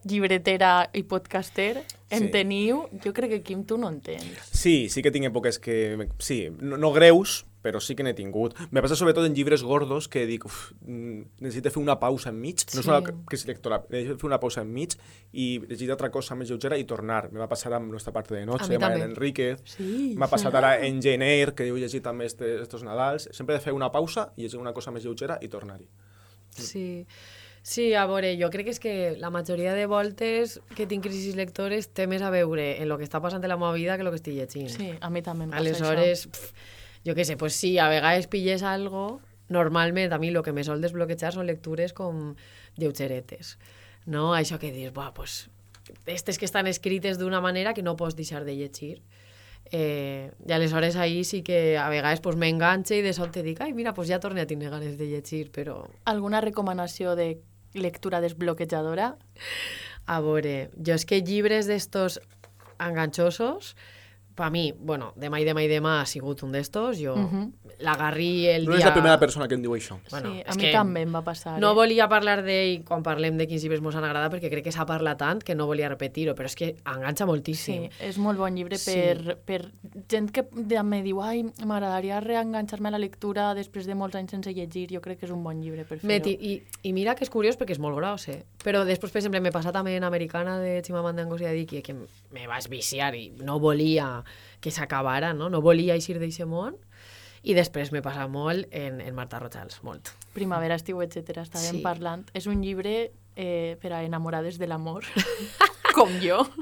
[0.08, 1.84] Llibretera i podcaster?
[2.10, 2.30] En Sí.
[2.32, 2.86] teniu?
[3.04, 4.48] Jo crec que Quim tu no en tens.
[4.50, 6.08] Sí, sí que tinc èpoques que...
[6.18, 8.56] Sí, no, no greus, però sí que n'he tingut.
[8.70, 12.64] Me passa sobretot en llibres gordos que dic, uf, mm, necessito fer una pausa enmig.
[12.74, 13.12] No és una Sí.
[13.26, 14.96] crisi lectora, necessito fer una pausa enmig
[15.32, 17.30] i llegir altra cosa més lleugera i tornar.
[17.32, 19.04] Me va passar amb Nuestra parte de noche, de Mariana.
[19.04, 19.60] Enríquez.
[19.64, 20.14] Sí.
[20.16, 23.28] M'ha passat ara en Gener, que heu llegit també este, estos Nadals.
[23.32, 25.88] Sempre he de fer una pausa i llegir una cosa més lleugera i tornar-hi.
[26.50, 27.06] Sí.
[27.64, 28.92] Sí, a veure, jo crec que és que
[29.22, 33.06] la majoria de voltes que tinc crisis lectores té més a veure en el que
[33.06, 34.68] està passant en la meva vida que el que estic llegint.
[34.68, 36.50] Sí, a mi també em passa Aleshores, pf,
[37.06, 39.20] jo què sé, pues sí, a vegades pilles algo,
[39.52, 42.34] normalment a mi el que me sol desbloquejar són lectures com
[42.76, 43.58] lleugeretes,
[44.06, 44.32] no?
[44.34, 45.50] Això que dius, buah, pues,
[46.06, 49.02] estes que estan escrites d'una manera que no pots deixar de llegir.
[49.70, 53.72] Eh, I aleshores ahí sí que a vegades pues, m'enganxe i de sobte dic, ai,
[53.72, 55.86] mira, pues ja torne a tenir ganes de llegir, però.
[56.04, 57.40] Alguna recomanació de
[57.74, 59.16] lectura desbloquejadora?
[60.06, 62.18] A veure, jo és que llibres d'estos
[62.82, 63.76] enganchosos,
[64.34, 67.52] pa mi, bueno, demà i demà i demà ha sigut un d'estos, jo Mhm.
[67.80, 68.78] l'agarri el No dia...
[68.80, 69.98] és la primera persona que em diu això.
[70.10, 71.58] Bueno, sí, a mi que també em va passar.
[71.60, 71.74] No eh?
[71.74, 74.86] volia parlar d'ell quan parlem de quins llibres mos han agradat, perquè crec que s'ha
[74.86, 77.88] parlat tant que no volia repetir-ho, però és que enganxa moltíssim.
[77.90, 78.92] Sí, és molt bon llibre Sí.
[78.94, 79.72] per, per
[80.08, 84.30] gent que de- me diu ai, m'agradaria reenganxar-me a la lectura després de molts anys
[84.30, 84.88] sense llegir.
[84.92, 86.30] Jo crec que és un bon llibre per Me fer-ho.
[86.30, 88.44] i, I mira que és curiós perquè és molt gros, eh?
[88.64, 92.46] Però després, per exemple, m'he passat també en Americana de Chimamanda Ngozi Adichie, que me
[92.46, 94.21] vas viciar i no volia
[94.60, 95.48] que s'acabara, no?
[95.50, 96.76] No volia eixir d'aquest món.
[97.42, 100.12] I després m'he passat molt en, en Marta Rojals, molt.
[100.32, 101.40] Primavera, estiu, etc.
[101.42, 101.82] Estàvem Sí.
[101.82, 102.22] parlant.
[102.38, 105.02] És un llibre eh, per a enamorades de l'amor,
[105.92, 106.40] com jo.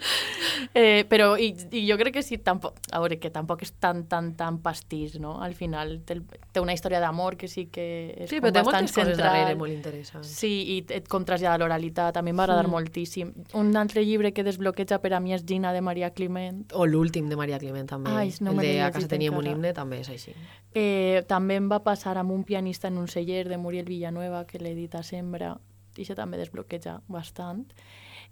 [0.73, 4.05] Eh, però i, i jo crec que sí, tampoc, a veure, que tampoc és tan,
[4.07, 5.33] tan, tan pastís, no?
[5.43, 6.19] Al final té,
[6.53, 9.33] té una història d'amor que sí que és Sí, però té moltes coses central.
[9.33, 10.29] darrere molt interessants.
[10.31, 12.75] Sí, i et com trasllada l'oralitat, a mi m'ha agradat Mm.
[12.77, 13.33] moltíssim.
[13.59, 16.71] Un altre llibre que desbloqueja per a mi és Gina de Maria Climent.
[16.75, 18.11] O l'últim de Maria Climent, també.
[18.13, 20.35] Ai, no el de A casa teníem un himne, també és així.
[20.75, 24.61] Eh, també em va passar amb un pianista en un celler de Muriel Villanueva, que
[24.61, 25.57] l'he dit a Sembra,
[25.97, 27.65] i això també desbloqueja bastant.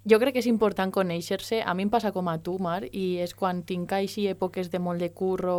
[0.09, 1.59] Jo crec que és important conèixer-se.
[1.61, 4.79] A mi em passa com a tu, Mar, i és quan tinc així èpoques de
[4.81, 5.59] molt de curro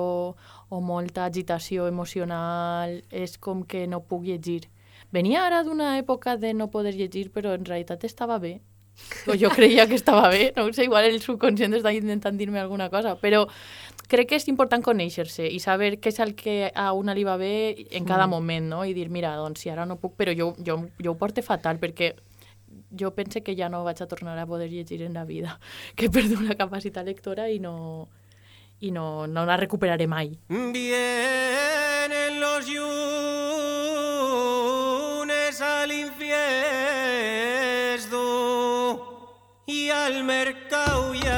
[0.70, 4.64] o molta agitació emocional, és com que no puc llegir.
[5.14, 8.60] Venia ara d'una època de no poder llegir, però en realitat estava bé.
[9.30, 12.90] O jo creia que estava bé, no sé, igual el subconscient està intentant dir-me alguna
[12.90, 13.46] cosa, però
[14.10, 17.38] crec que és important conèixer-se i saber què és el que a una li va
[17.38, 18.82] bé en cada moment, no?
[18.84, 21.80] I dir, mira, doncs si ara no puc, però jo, jo, jo ho porto fatal
[21.80, 22.16] perquè
[22.92, 25.60] jo pense que ja no vaig a tornar a poder llegir en la vida,
[25.96, 28.08] que he perdut la capacitat lectora i no,
[28.80, 30.40] i no, no la recuperaré mai.
[30.50, 32.90] Vienen los llunes
[35.62, 36.30] al infierno
[39.66, 41.29] y al mercado y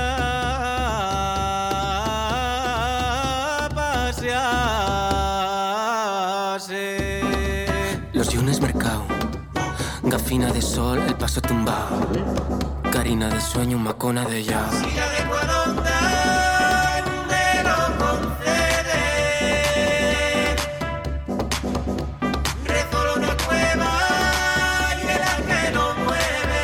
[10.32, 12.08] gafina de sol, el paso tumbado,
[12.90, 14.66] carina de sueño, macona de ya.
[14.72, 19.04] Si la recuerdo andar, me lo concede.
[22.66, 23.92] Rezo una cueva
[25.02, 26.62] y verás que no mueve.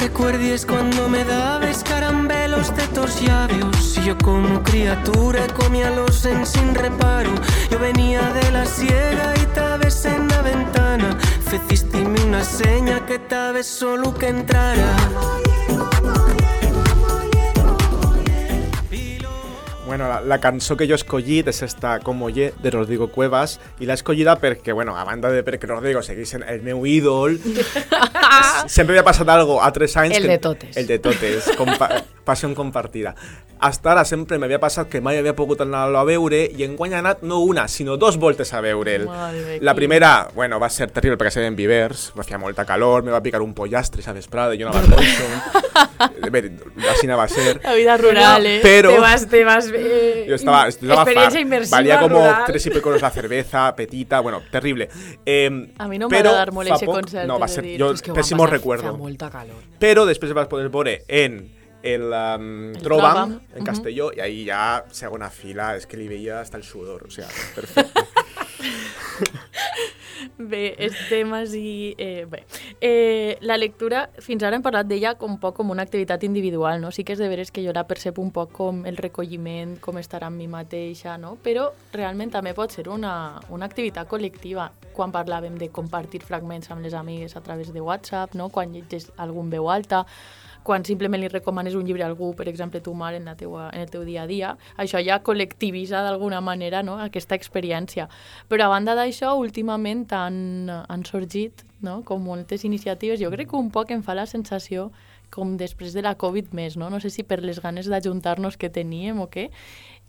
[0.00, 1.63] Recuerdes cuando me dabes
[2.70, 3.96] de tus labios.
[3.98, 7.30] Y yo como criatura comía los en sin reparo.
[7.70, 11.18] Yo venía de la siega y tabes en la ventana.
[11.50, 14.96] Fecistime una seña que tabes solo que entrara
[19.94, 23.60] Bueno, la, la cançó que jo he escollit és esta Com Oye, de Rodrigo Cuevas,
[23.78, 27.36] i l'he escollida perquè, bueno, a banda de perquè Rodrigo seguís sent el meu ídol,
[28.66, 30.16] sempre m'ha passat algo a tres anys...
[30.18, 30.76] El que, de totes.
[30.82, 31.86] El de totes, compa
[32.26, 33.14] passió compartida.
[33.60, 36.98] Hasta ara sempre m'havia passat que mai havia pogut anar-lo a veure i enguany he
[36.98, 39.06] anat no una, sinó dos voltes a veure'l.
[39.60, 43.22] La primera, bueno, va ser terrible perquè estàvem vivers, va fer molta calor, me va
[43.24, 44.82] picar un pollastre esa vesprada, jo no va
[46.30, 46.40] Bé,
[46.90, 47.60] així va ser.
[47.62, 48.58] La vida rural, eh?
[48.62, 48.90] Pero...
[48.90, 49.70] Te vas, te vas...
[49.72, 51.40] eh, Yo estaba, estaba experiencia far.
[51.46, 52.42] inmersiva Valía como rural.
[52.46, 54.88] tres y pico euros la cerveza, petita, bueno, terrible.
[55.24, 58.12] Eh, A mi no m'ha però agradat molt poc- concert, No, va ser, jo que
[58.12, 58.92] passar, recuerdo.
[58.92, 59.56] Fa molta calor.
[59.80, 61.38] Però després vas poder veure en
[61.84, 63.64] el, um, El Trobam, Trobam, en.
[63.64, 67.28] Castelló, i ahí ja, segona fila, és que li veia hasta el sudor, o sea,
[67.54, 68.04] perfecte.
[70.38, 71.94] Bé, estem així...
[71.98, 72.40] Eh, bé.
[72.80, 76.80] Eh, la lectura, fins ara hem parlat d'ella com un poc com una activitat individual,
[76.82, 76.90] no?
[76.94, 80.00] Sí que és de veres que jo la percep un poc com el recolliment, com
[80.00, 81.36] estar amb mi mateixa, no?
[81.44, 84.70] Però realment també pot ser una, una activitat col·lectiva.
[84.94, 88.48] Quan parlàvem de compartir fragments amb les amigues a través de WhatsApp, no?
[88.50, 90.04] Quan llegeix algun veu alta,
[90.64, 93.68] quan simplement li recomanes un llibre a algú, per exemple, tu mare, en, la teua,
[93.70, 96.96] en el teu dia a dia, això ja col·lectivitza d'alguna manera no?
[97.04, 98.08] aquesta experiència.
[98.48, 102.00] Però a banda d'això, últimament han, han sorgit no?
[102.08, 103.20] com moltes iniciatives.
[103.20, 104.88] Jo crec que un poc em fa la sensació
[105.34, 106.88] com després de la Covid més, no?
[106.92, 109.48] No sé si per les ganes d'ajuntar-nos que teníem o què,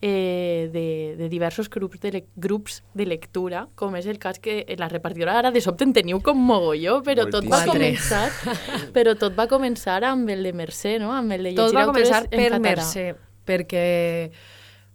[0.08, 4.60] eh, de, de diversos grups de, le grups de lectura, com és el cas que
[4.78, 7.74] la repartidora ara de sobte en teniu com mogolló, però tot va Moltíssim.
[7.74, 8.28] començar,
[8.97, 11.10] però tot va començar amb el de Mercè, no?
[11.16, 12.62] Amb el de Tot va començar en per català.
[12.68, 13.08] Mercè,
[13.49, 13.89] perquè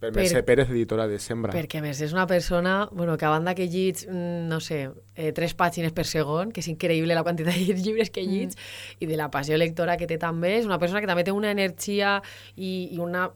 [0.00, 1.52] Per Per- Mercè Pérez, editora de Sembra.
[1.52, 4.88] Perquè a més és una persona bueno, que a banda que llits, mm, no sé,
[5.14, 9.02] eh, tres pàgines per segon, que és increïble la quantitat de llibres que llits, mm.
[9.04, 11.50] i de la passió lectora que té també, és una persona que també té una
[11.50, 12.22] energia
[12.56, 13.28] i, i una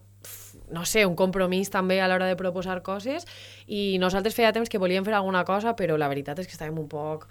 [0.75, 3.25] no sé, un compromís també a l'hora de proposar coses
[3.67, 6.83] i nosaltres feia temps que volíem fer alguna cosa però la veritat és que estàvem
[6.83, 7.29] un poc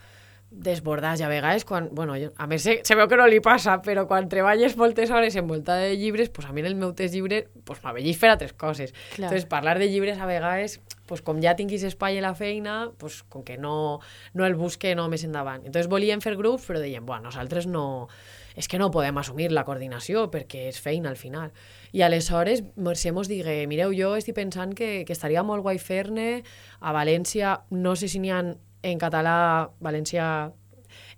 [0.54, 3.80] desbordats i a vegades quan, bueno, a més se, se veu que no li passa,
[3.86, 7.16] però quan treballes moltes hores envoltada de llibres, pues a mi en el meu test
[7.16, 8.94] llibre pues m'avellís fer altres coses.
[9.16, 9.28] Clar.
[9.28, 10.80] Entonces, parlar de llibres a vegades,
[11.10, 14.00] pues com ja tinguis espai a la feina, pues com que no,
[14.34, 15.66] no el busque no més endavant.
[15.66, 18.08] Entonces volíem fer grups, però deien, bueno, nosaltres no...
[18.56, 21.54] És que no podem assumir la coordinació perquè és feina al final.
[21.91, 26.43] I aleshores Mercè mos digué, mireu, jo estic pensant que, que estaria molt guai fer-ne
[26.80, 28.43] a València, no sé si n'hi ha
[28.84, 30.28] en català, València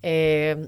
[0.01, 0.67] eh,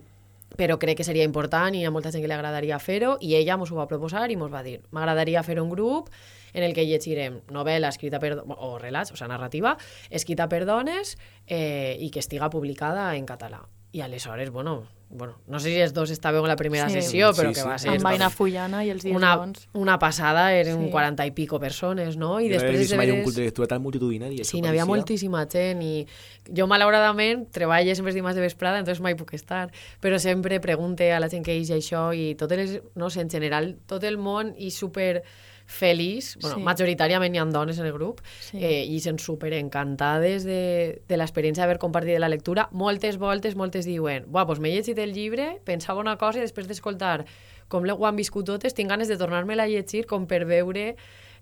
[0.57, 3.57] però crec que seria important i a molta gent que li agradaria fer-ho i ella
[3.59, 6.09] mos ho va proposar i mos va dir m'agradaria fer un grup
[6.53, 9.75] en el que llegirem novel·la escrita per, o relats, o sigui, narrativa,
[10.09, 13.61] escrita per dones eh, i que estiga publicada en català.
[13.93, 16.95] I aleshores, bueno, bueno no sé si els dos estàveu en la primera Sí.
[17.01, 17.67] sessió, però Sí, que sí.
[17.67, 19.69] va ser Amb Aina Fullana i els dies una, bons.
[19.73, 20.89] una passada, eren Sí.
[20.91, 22.39] 40 i pico persones, no?
[22.41, 24.43] I Jo no després vist de mai un veres- culte de lectura tan multitudinari.
[24.43, 26.05] Sí, n'hi havia moltíssima gent i
[26.53, 31.11] jo malauradament treballo sempre els dimarts de vesprada, entonces mai puc estar, però sempre pregunte
[31.13, 34.17] a la gent que hi això i totes les, no sé, en general, tot el
[34.17, 35.23] món i super
[35.67, 36.63] feliç, bueno, Sí.
[36.63, 38.57] majoritàriament hi ha dones en el grup, Sí.
[38.63, 42.69] eh, i són super encantades de, de l'experiència d'haver compartit la lectura.
[42.71, 46.67] Moltes voltes, moltes diuen, buah, doncs m'he llegit el llibre, pensava una cosa i després
[46.67, 47.25] d'escoltar
[47.67, 50.95] com ho han viscut totes, tinc ganes de tornar-me-la a llegir com per veure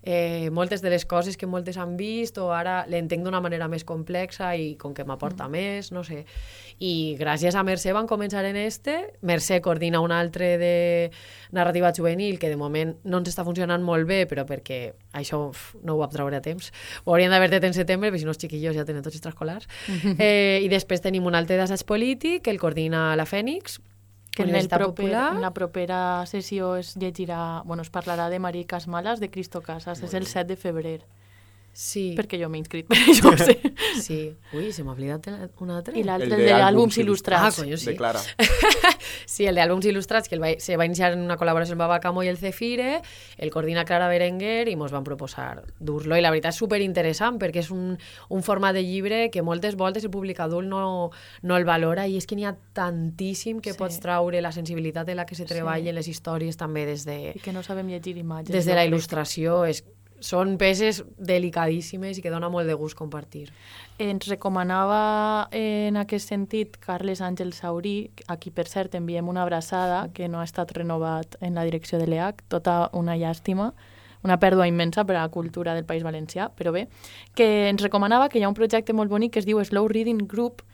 [0.06, 3.82] eh, moltes de les coses que moltes han vist o ara l'entenc d'una manera més
[3.84, 5.52] complexa i com que m'aporta mm.
[5.52, 6.22] més, no sé.
[6.78, 8.94] I gràcies a Mercè van començar en este.
[9.26, 10.76] Mercè coordina un altre de
[11.50, 15.74] narrativa juvenil que de moment no ens està funcionant molt bé, però perquè això uf,
[15.82, 16.70] no ho vam treure a temps.
[17.04, 19.66] Ho haurien d'haver fet en setembre, perquè si no els xiquillos ja tenen tots extraescolars.
[20.22, 23.80] eh, I després tenim un altre d'assaig polític que el coordina la Fènix,
[24.36, 28.84] que en, el proper, en la propera sessió es llegirà, bueno, es parlarà de Maricas
[28.86, 30.98] Malas de Cristo Casas, és el 7 de febrer.
[31.76, 33.58] Sí, perquè jo m'he inscrit per això ho sé.
[34.00, 34.16] sí.
[34.56, 35.92] Ui, se m'ha oblidat el- un altre.
[36.00, 37.50] I l'altre, El el de àlbums il·lustrats.
[37.50, 37.90] Ah, coño, sí.
[37.90, 38.22] De Clara.
[39.26, 41.82] Sí, el de àlbums il·lustrats, que el va, se va iniciar en una col·laboració amb
[41.84, 43.02] Babacamo i el Cefire,
[43.36, 46.16] el coordina Clara Berenguer i mos van proposar dur-lo.
[46.16, 47.98] I la veritat és superinteressant perquè és un,
[48.30, 51.10] un format de llibre que moltes voltes el públic adult no,
[51.42, 53.78] no el valora i és que n'hi ha tantíssim que Sí.
[53.78, 57.34] pots traure la sensibilitat de la que se treballa en les històries també des de,
[57.36, 58.54] I que no sabem llegir imatges.
[58.54, 59.66] des de la il·lustració.
[59.68, 59.84] És,
[60.20, 63.48] són peces delicadíssimes i que dona molt de gust compartir.
[64.02, 70.06] Ens recomanava en aquest sentit Carles Àngel Saurí, a qui per cert enviem una abraçada,
[70.14, 73.72] que no ha estat renovat en la direcció de l'EAC, tota una llàstima,
[74.26, 76.86] una pèrdua immensa per a la cultura del País Valencià, però bé,
[77.34, 80.26] que ens recomanava que hi ha un projecte molt bonic que es diu Slow Reading
[80.26, 80.64] Group,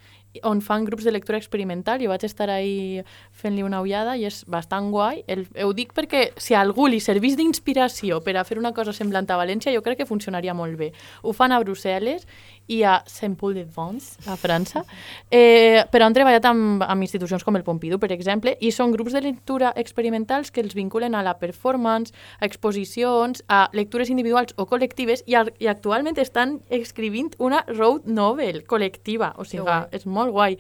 [0.43, 2.01] on fan grups de lectura experimental.
[2.03, 3.03] Jo vaig estar ahí
[3.37, 5.23] fent-li una ullada i és bastant guai.
[5.31, 8.95] El, ho dic perquè si a algú li servís d'inspiració per a fer una cosa
[8.97, 10.93] semblant a València, jo crec que funcionaria molt bé.
[11.23, 12.27] Ho fan a Brussel·les
[12.73, 14.83] i a Saint-Paul-de-Vence, a França,
[15.31, 19.13] eh, però han treballat amb, amb institucions com el Pompidou, per exemple, i són grups
[19.17, 24.67] de lectura experimentals que els vinculen a la performance, a exposicions, a lectures individuals o
[24.71, 30.33] col·lectives, i, ar- i actualment estan escrivint una road novel col·lectiva, o sigui, és molt
[30.33, 30.57] guai.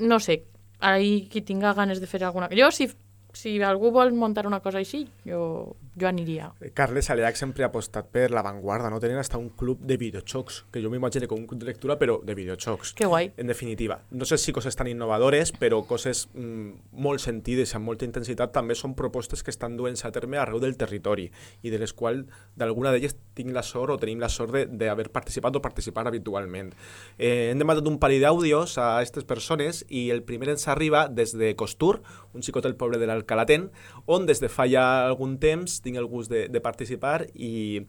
[0.00, 0.40] No sé,
[0.80, 2.48] ahí qui tinga ganes de fer alguna.
[2.52, 2.88] Jo, si,
[3.34, 6.52] si algú vol muntar una cosa així, jo, jo aniria.
[6.74, 9.00] Carles Aleac sempre ha apostat per l'avantguarda, no?
[9.02, 12.20] Tenen hasta un club de videojocs, que jo m'imagino com un club de lectura, però
[12.22, 12.94] de videojocs.
[12.94, 13.32] Que guai.
[13.36, 18.06] En definitiva, no sé si coses tan innovadores, però coses mm, molt sentides, amb molta
[18.06, 21.28] intensitat, també són propostes que estan duent-se a terme arreu del territori
[21.62, 22.24] i de les quals
[22.56, 26.72] d'alguna d'elles tinc la sort o tenim la sort de- d'haver participat o participar habitualment.
[27.18, 31.32] Eh, hem demandat un parell d'àudios a aquestes persones i el primer ens arriba des
[31.36, 32.00] de Costur,
[32.32, 33.70] un xicot del poble de l'Alcalatén,
[34.06, 37.80] on des de fa ja algun temps tinc el gust de, de participar i,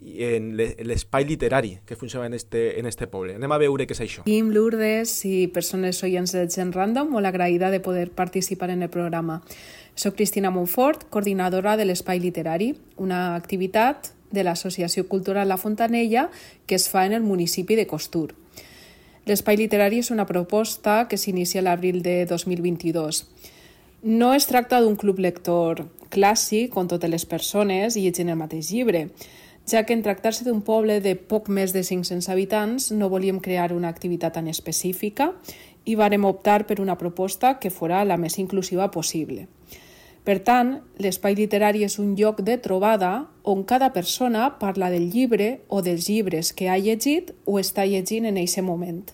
[0.00, 3.34] i en l'e- l'espai literari que funciona en este, en este poble.
[3.34, 4.24] Anem a veure què és això.
[4.24, 8.90] Kim, Lourdes i persones oients de Gen Random, molt agraïda de poder participar en el
[8.90, 9.42] programa.
[9.96, 16.28] Soc Cristina Montfort, coordinadora de l'Espai Literari, una activitat de l'Associació Cultural La Fontanella
[16.66, 18.34] que es fa en el municipi de Costur.
[19.26, 23.24] L'Espai Literari és una proposta que s'inicia l'abril de 2022.
[24.02, 29.06] No es tracta d'un club lector clàssic on totes les persones llegin el mateix llibre,
[29.66, 33.72] ja que en tractar-se d'un poble de poc més de 500 habitants no volíem crear
[33.72, 35.32] una activitat tan específica
[35.84, 39.48] i vàrem optar per una proposta que fora la més inclusiva possible.
[40.26, 45.62] Per tant, l'espai literari és un lloc de trobada on cada persona parla del llibre
[45.68, 49.04] o dels llibres que ha llegit o està llegint en aquest moment.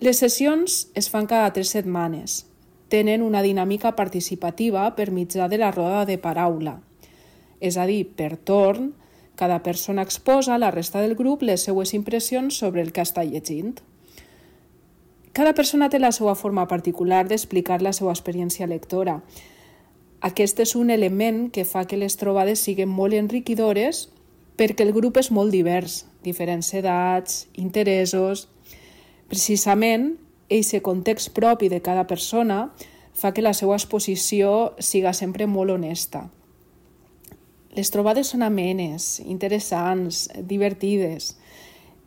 [0.00, 2.47] Les sessions es fan cada tres setmanes.
[2.88, 6.78] Tenen una dinàmica participativa per mitjà de la roda de paraula.
[7.60, 8.92] És a dir, per torn,
[9.38, 13.22] cada persona exposa a la resta del grup les seues impressions sobre el que està
[13.22, 13.76] llegint.
[15.32, 19.20] Cada persona té la seva forma particular d'explicar la seva experiència lectora.
[20.26, 24.08] Aquest és un element que fa que les trobades siguin molt enriquidores
[24.58, 28.48] perquè el grup és molt divers, diferents edats, interessos...
[29.28, 30.14] Precisament,
[30.48, 32.72] aquest context propi de cada persona
[33.12, 36.28] fa que la seva exposició siga sempre molt honesta.
[37.76, 41.34] Les trobades són amenes, interessants, divertides.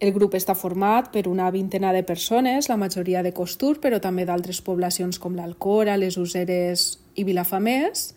[0.02, 4.26] El grup està format per una vintena de persones, la majoria de Costur, però també
[4.26, 8.16] d'altres poblacions com l'Alcora, les Useres i Vilafamés.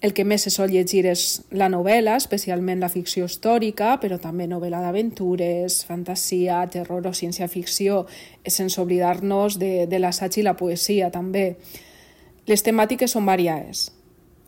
[0.00, 4.46] El que més se sol llegir és la novel·la, especialment la ficció històrica, però també
[4.48, 8.06] novel·la d'aventures, fantasia, terror o ciència-ficció,
[8.48, 11.58] sense oblidar-nos de, de l'assaig i la poesia també.
[12.48, 13.90] Les temàtiques són variades.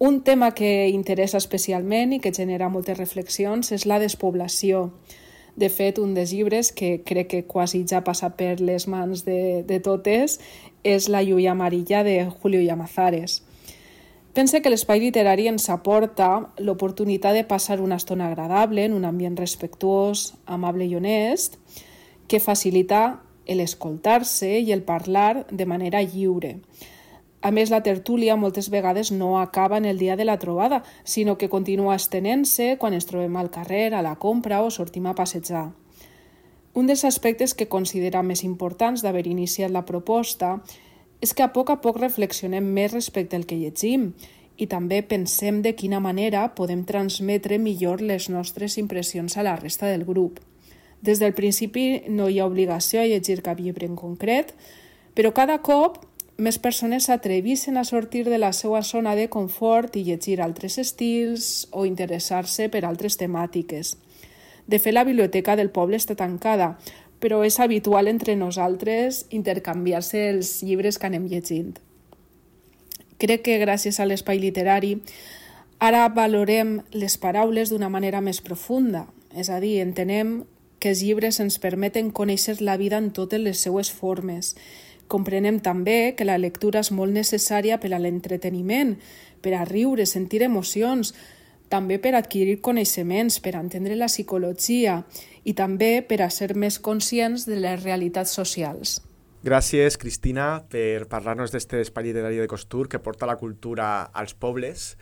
[0.00, 4.88] Un tema que interessa especialment i que genera moltes reflexions és la despoblació.
[5.54, 9.62] De fet, un dels llibres que crec que quasi ja passa per les mans de,
[9.68, 10.40] de totes
[10.82, 13.42] és La lluia amarilla de Julio Llamazares.
[14.32, 19.36] Pense que l'espai literari ens aporta l'oportunitat de passar una estona agradable en un ambient
[19.36, 21.58] respectuós, amable i honest,
[22.28, 26.54] que facilita l'escoltar-se i el parlar de manera lliure.
[27.42, 31.36] A més, la tertúlia moltes vegades no acaba en el dia de la trobada, sinó
[31.36, 35.72] que continua estenent-se quan ens trobem al carrer, a la compra o sortim a passejar.
[36.72, 40.62] Un dels aspectes que considera més importants d'haver iniciat la proposta
[41.22, 44.10] és que a poc a poc reflexionem més respecte al que llegim
[44.58, 49.86] i també pensem de quina manera podem transmetre millor les nostres impressions a la resta
[49.86, 50.40] del grup.
[51.00, 54.52] Des del principi no hi ha obligació a llegir cap llibre en concret,
[55.14, 56.02] però cada cop
[56.42, 61.68] més persones s'atrevissin a sortir de la seva zona de confort i llegir altres estils
[61.70, 63.96] o interessar-se per altres temàtiques.
[64.66, 66.76] De fet, la biblioteca del poble està tancada,
[67.22, 71.76] però és habitual entre nosaltres intercanviar-se els llibres que anem llegint.
[73.22, 74.96] Crec que gràcies a l'espai literari
[75.78, 79.06] ara valorem les paraules d'una manera més profunda,
[79.38, 80.40] és a dir, entenem
[80.82, 84.56] que els llibres ens permeten conèixer la vida en totes les seues formes.
[85.06, 88.96] Comprenem també que la lectura és molt necessària per a l'entreteniment,
[89.42, 91.14] per a riure, sentir emocions,
[91.72, 95.00] també per adquirir coneixements, per entendre la psicologia
[95.48, 99.00] i també per a ser més conscients de les realitats socials.
[99.42, 104.92] Gràcies, Cristina, per parlar-nos d'este espai literari de Costur que porta la cultura als pobles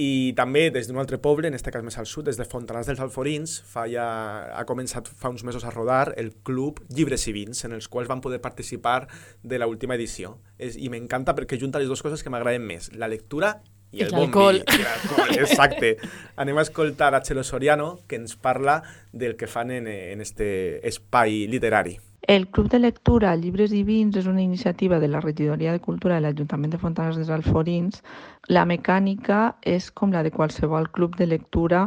[0.00, 2.86] i també des d'un altre poble, en aquest cas més al sud, des de Fontanars
[2.88, 4.06] dels Alforins, fa ja,
[4.56, 8.08] ha començat fa uns mesos a rodar el club Llibres i Vins, en els quals
[8.08, 9.08] van poder participar
[9.42, 10.38] de la última edició.
[10.56, 13.58] És, I m'encanta perquè junta les dues coses que m'agraden més, la lectura
[13.92, 14.16] i el vi.
[14.16, 14.60] I l'alcohol,
[15.44, 15.96] exacte.
[16.40, 18.82] Anem a escoltar a Txelo Soriano, que ens parla
[19.12, 21.98] del que fan en, en este espai literari.
[22.22, 26.14] El Club de Lectura Llibres i Vins és una iniciativa de la Regidoria de Cultura
[26.14, 28.04] de l'Ajuntament de Fontanars dels Alforins.
[28.46, 31.86] La mecànica és com la de qualsevol club de lectura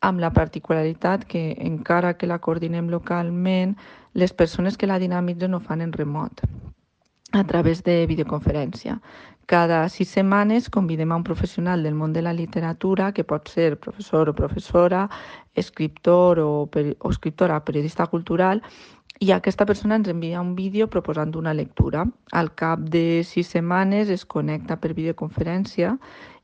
[0.00, 3.76] amb la particularitat que, encara que la coordinem localment,
[4.14, 6.42] les persones que la dinamitzen ho fan en remot
[7.32, 9.00] a través de videoconferència.
[9.46, 13.78] Cada sis setmanes convidem a un professional del món de la literatura, que pot ser
[13.78, 15.06] professor o professora,
[15.54, 18.62] escriptor o, peri o escriptora, periodista cultural,
[19.18, 22.04] i aquesta persona ens envia un vídeo proposant una lectura.
[22.32, 25.94] Al cap de sis setmanes es connecta per videoconferència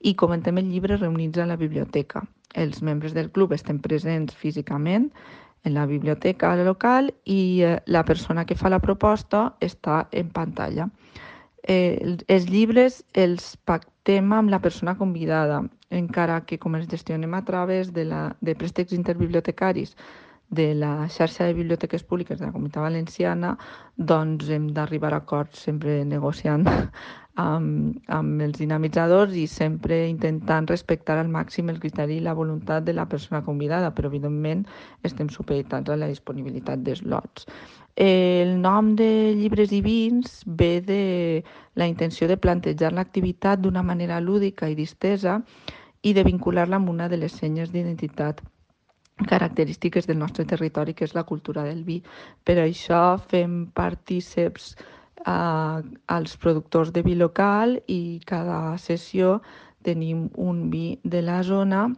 [0.01, 2.22] i comentem el llibre reunits a la biblioteca.
[2.55, 5.11] Els membres del club estem presents físicament
[5.65, 10.89] en la biblioteca local i eh, la persona que fa la proposta està en pantalla.
[11.63, 17.45] Eh, els- llibres els pactem amb la persona convidada, encara que com els gestionem a
[17.45, 19.95] través de, la, de préstecs interbibliotecaris
[20.51, 23.55] de la xarxa de biblioteques públiques de la Comunitat Valenciana,
[23.97, 26.67] doncs hem d'arribar a acords sempre negociant
[27.41, 32.85] amb, amb els dinamitzadors i sempre intentant respectar al màxim el criteri i la voluntat
[32.85, 34.66] de la persona convidada, però evidentment
[35.03, 37.47] estem supeditats a la disponibilitat d'eslots.
[37.97, 44.20] El nom de llibres i vins ve de la intenció de plantejar l'activitat d'una manera
[44.20, 45.43] lúdica i distesa
[46.03, 48.41] i de vincular-la amb una de les senyes d'identitat
[49.28, 52.01] característiques del nostre territori, que és la cultura del vi.
[52.45, 54.74] Per això fem partíceps
[55.25, 59.41] als productors de vi local i cada sessió
[59.83, 61.89] tenim un vi de la zona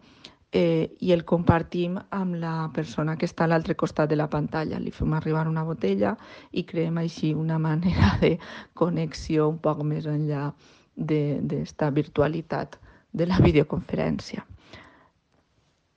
[0.53, 4.79] eh, i el compartim amb la persona que està a l'altre costat de la pantalla.
[4.79, 6.15] Li fem arribar una botella
[6.53, 8.37] i creem així una manera de
[8.75, 10.51] connexió un poc més enllà
[10.95, 12.79] d'esta virtualitat
[13.13, 14.47] de la videoconferència.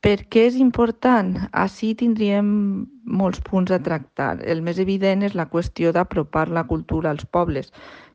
[0.08, 1.34] Per què és important?
[1.62, 2.52] Així tindríem
[3.20, 4.38] molts punts a tractar.
[4.54, 7.74] El més evident és la qüestió d'apropar la cultura als pobles,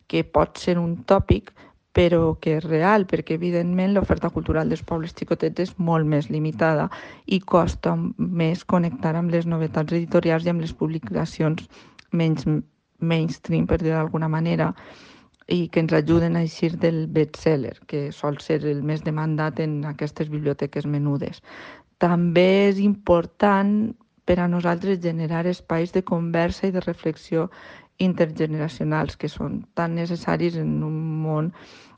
[0.09, 1.53] que pot ser un tòpic,
[1.93, 6.89] però que és real, perquè evidentment l'oferta cultural dels pobles xicotets és molt més limitada
[7.27, 11.69] i costa més connectar amb les novetats editorials i amb les publicacions
[12.11, 12.49] menys
[13.05, 14.73] mainstream, per dir d'alguna manera,
[15.53, 19.83] i que ens ajuden a eixir del bestseller, que sol ser el més demandat en
[19.91, 21.43] aquestes biblioteques menudes.
[22.03, 23.93] També és important
[24.27, 27.49] per a nosaltres generar espais de conversa i de reflexió
[28.03, 31.53] intergeneracionals que són tan necessaris en un món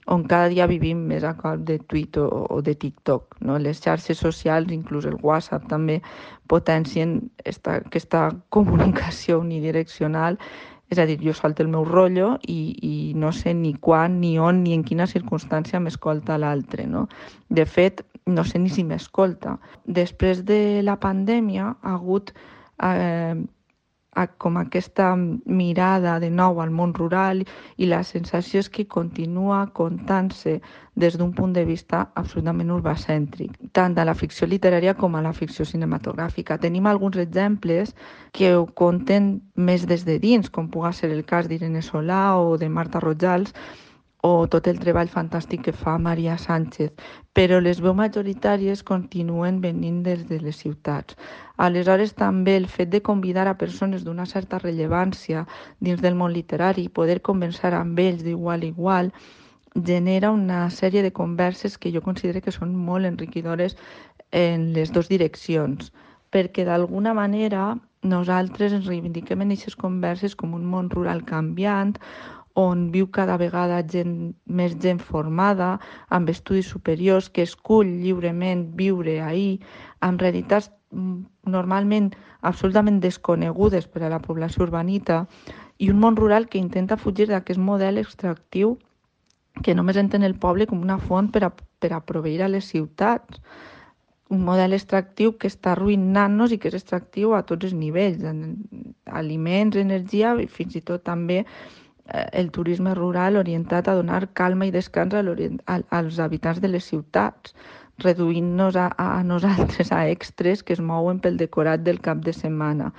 [0.06, 3.38] on cada dia vivim més a cop de Twitter o, de TikTok.
[3.40, 3.56] No?
[3.58, 6.00] Les xarxes socials, inclús el WhatsApp, també
[6.52, 10.38] potencien esta, aquesta comunicació unidireccional
[10.92, 14.36] és a dir, jo solto el meu rotllo i, i no sé ni quan, ni
[14.38, 16.86] on, ni en quina circumstància m'escolta l'altre.
[16.86, 17.06] No?
[17.48, 19.56] De fet, no sé ni si m'escolta.
[19.84, 22.34] Després de la pandèmia ha hagut
[22.82, 23.34] eh,
[24.14, 27.42] a, com aquesta mirada de nou al món rural
[27.76, 30.60] i la sensació és que continua contant-se
[30.94, 35.32] des d'un punt de vista absolutament urbacèntric, tant a la ficció literària com a la
[35.34, 36.58] ficció cinematogràfica.
[36.62, 37.94] Tenim alguns exemples
[38.32, 42.56] que ho conten més des de dins, com puga ser el cas d'Irene Solà o
[42.58, 43.54] de Marta Rojals,
[44.26, 46.94] o tot el treball fantàstic que fa Maria Sánchez,
[47.36, 51.18] però les veus majoritàries continuen venint des de les ciutats.
[51.66, 55.44] Aleshores, també el fet de convidar a persones d'una certa rellevància
[55.78, 59.12] dins del món literari i poder conversar amb ells d'igual a igual
[59.90, 63.76] genera una sèrie de converses que jo considero que són molt enriquidores
[64.32, 65.92] en les dues direccions,
[66.32, 71.98] perquè d'alguna manera nosaltres ens reivindiquem en aquestes converses com un món rural canviant
[72.54, 75.74] on viu cada vegada gent, més gent formada,
[76.08, 79.58] amb estudis superiors, que escull lliurement viure ahir,
[80.00, 85.24] amb realitats mm, normalment absolutament desconegudes per a la població urbanita,
[85.78, 88.78] i un món rural que intenta fugir d'aquest model extractiu
[89.62, 92.66] que només entén el poble com una font per a, per a proveir a les
[92.70, 93.38] ciutats.
[94.34, 98.56] Un model extractiu que està arruïnant-nos i que és extractiu a tots els nivells, en
[99.06, 101.44] aliments, energia i fins i tot també
[102.32, 105.22] el turisme rural orientat a donar calma i descans a
[105.90, 107.54] als habitants de les ciutats,
[107.98, 112.92] reduint-nos a, a nosaltres, a extres que es mouen pel decorat del cap de setmana.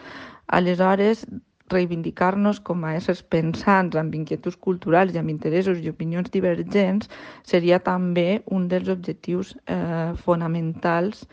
[0.47, 1.25] Aleshores,
[1.69, 7.09] reivindicar-nos com a éssers pensants amb inquietuds culturals i amb interessos i opinions divergents
[7.43, 11.25] seria també un dels objectius eh, fonamentals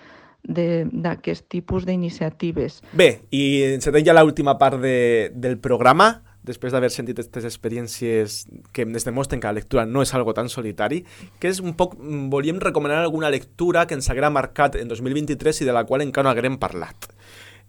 [0.43, 2.81] d'aquest tipus d'iniciatives.
[2.99, 8.43] Bé, i encetem ja l'última part de, del programa, després d'haver sentit aquestes experiències
[8.75, 11.05] que ens demostren que la lectura no és algo tan solitari,
[11.39, 15.63] que és un poc, mm, volíem recomanar alguna lectura que ens haguera marcat en 2023
[15.63, 17.13] i de la qual encara no haguem parlat.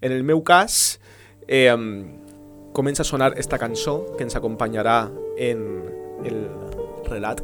[0.01, 0.99] En el meu cas,
[1.47, 1.75] eh,
[2.73, 5.83] comença a sonar esta cançó que ens acompanyarà en
[6.25, 6.49] el
[7.05, 7.41] relat.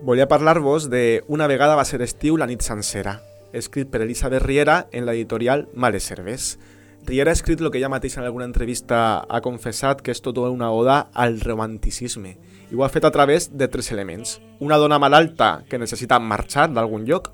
[0.00, 3.18] Volia parlar-vos de Una vegada va ser estiu la nit sencera,
[3.52, 6.58] escrit per Elisabet Riera en l'editorial Males Cerves.
[7.06, 10.48] Riera ha escrit el que ella mateixa en alguna entrevista ha confessat que és tota
[10.52, 12.34] una oda al romanticisme
[12.68, 14.38] i ho ha fet a través de tres elements.
[14.60, 17.32] Una dona malalta que necessita marxar d'algun lloc,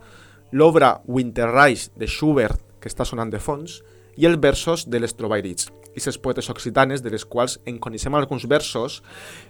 [0.53, 3.81] l'obra Winterreich de Schubert que està sonant de fons
[4.15, 8.49] i els versos de les Trobairits, aquestes poetes occitanes de les quals en coneixem alguns
[8.51, 9.01] versos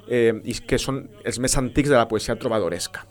[0.08, 3.06] eh, i que són els més antics de la poesia trobadoresca.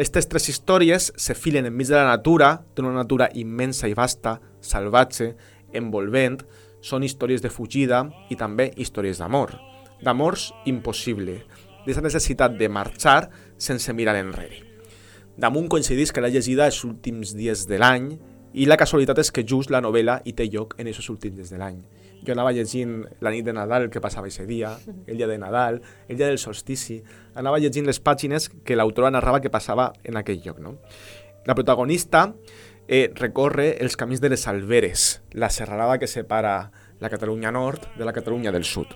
[0.00, 5.34] Aquestes tres històries se filen enmig de la natura, d'una natura immensa i vasta, salvatge,
[5.72, 6.40] envolvent,
[6.80, 9.56] són històries de fugida i també històries d'amor.
[10.00, 11.42] D'amors impossible,
[11.80, 14.64] d'aquesta necessitat de marxar sense mirar enrere.
[15.40, 18.10] Damunt coincidís que l'ha llegida els últims dies de l'any
[18.52, 21.52] i la casualitat és que just la novel·la hi té lloc en aquests últims dies
[21.52, 21.78] de l'any.
[22.26, 24.74] Jo anava llegint la nit de Nadal, el que passava aquest dia,
[25.06, 26.98] el dia de Nadal, el dia del solstici,
[27.34, 30.60] anava llegint les pàgines que l'autora narrava que passava en aquell lloc.
[30.60, 30.76] No?
[31.46, 32.26] La protagonista
[32.90, 38.04] eh, recorre els camins de les Alberes, la serralada que separa la Catalunya nord de
[38.04, 38.90] la Catalunya del sud.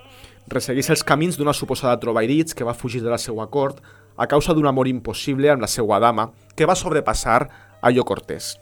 [0.51, 3.79] Ressegueix els camins d'una suposada Trobairits que va fugir de la seva cort
[4.17, 6.27] a causa d'un amor impossible amb la seva dama
[6.59, 7.39] que va sobrepassar
[7.81, 8.57] allò cortés.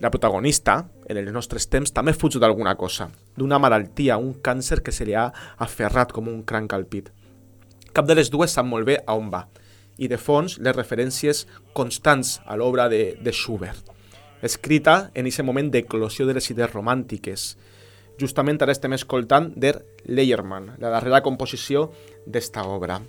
[0.00, 0.74] La protagonista,
[1.08, 5.16] en els nostres temps, també fuig d'alguna cosa, d'una malaltia, un càncer que se li
[5.16, 7.08] ha aferrat com un cranc al pit.
[7.96, 9.46] Cap de les dues sap molt bé a on va,
[9.96, 13.96] i de fons les referències constants a l'obra de, de Schubert,
[14.42, 17.54] escrita en aquest moment d'eclosió de les idees romàntiques.
[18.20, 21.88] Justament ara estem escoltant Der Leyermann, la darrera composició
[22.26, 23.00] d'esta obra.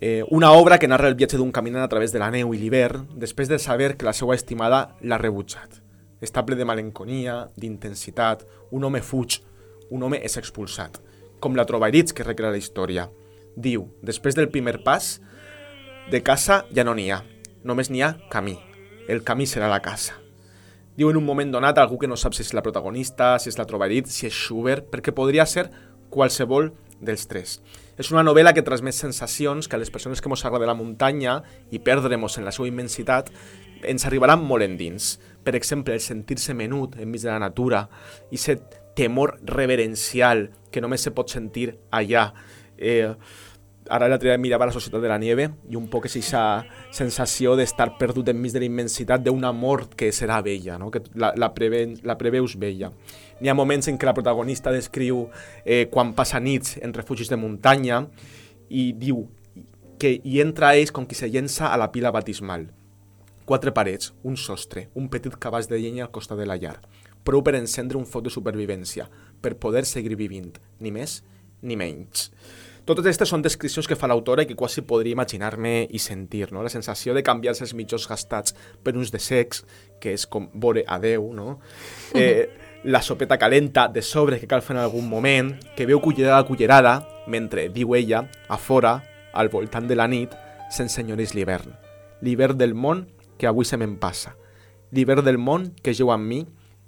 [0.00, 2.58] Eh, una obra que narra el viatge d'un caminant a través de la neu i
[2.60, 5.80] l'hivern després de saber que la seva estimada l'ha rebutjat.
[6.22, 9.40] Està ple de malenconia, d'intensitat, un home fuig,
[9.90, 11.00] un home és expulsat,
[11.40, 13.08] com la Trobairits que recrea la història.
[13.56, 15.16] Diu, després del primer pas,
[16.10, 17.24] de casa ja no n'hi ha,
[17.66, 18.58] només n'hi ha camí.
[19.08, 20.18] El camí serà la casa.
[20.98, 23.56] Diu en un moment donat algú que no sap si és la protagonista, si és
[23.56, 25.70] la Trobairits, si és Schubert, perquè podria ser
[26.12, 27.54] qualsevol dels tres.
[27.96, 31.38] És una novel·la que transmet sensacions que a les persones que ens agrada la muntanya
[31.70, 33.32] i perdre-nos en la seva immensitat
[33.80, 35.16] ens arribaran molt endins.
[35.42, 37.86] Per exemple, el sentir-se menut enmig de la natura
[38.28, 42.32] i aquest temor reverencial que només se pot sentir allà.
[42.76, 43.14] Eh,
[43.88, 46.64] ara l'altre dia mirava la Societat de la Nieve i un poc és aquesta
[46.94, 50.90] sensació d'estar perdut enmig de la immensitat d'una mort que serà vella, no?
[50.90, 52.92] que la, la, preve, la preveus vella.
[53.40, 55.26] N'hi ha moments en què la protagonista descriu
[55.64, 58.04] eh, quan passa nits en refugis de muntanya
[58.68, 59.26] i diu
[59.98, 62.68] que hi entra ells com qui se llença a la pila batismal.
[63.48, 66.76] Quatre parets, un sostre, un petit cabàs de llenya al costat de la llar.
[67.24, 69.08] Prou per encendre un foc de supervivència,
[69.40, 71.22] per poder seguir vivint, ni més
[71.62, 72.28] ni menys.
[72.88, 76.62] Totes aquestes són descripcions que fa l'autora i que quasi podria imaginar-me i sentir, no?
[76.64, 79.60] La sensació de canviar-se els mitjons gastats per uns de sex,
[80.00, 81.58] que és com vore a Déu, no?
[82.16, 82.48] Eh,
[82.94, 86.48] la sopeta calenta de sobre que cal fer en algun moment, que veu cullerada a
[86.48, 86.94] cullerada,
[87.28, 89.02] mentre, diu ella, a fora,
[89.36, 90.32] al voltant de la nit,
[90.72, 91.76] s'ensenyoreix l'hivern.
[92.24, 93.04] L'hivern del món
[93.36, 94.32] que avui se me'n passa.
[94.96, 96.46] L'hivern del món que jeu amb mi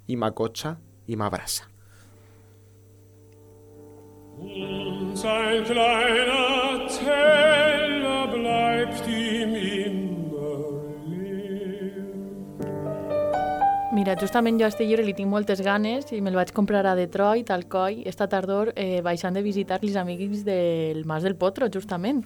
[0.09, 1.70] i m'acotxa i m'abraça.
[13.91, 16.95] Mira, justament jo a este llibre li tinc moltes ganes i me'l vaig comprar a
[16.97, 21.69] Detroit, al COI, esta tardor, eh, baixant de visitar els amics del Mas del Potro,
[21.69, 22.23] justament.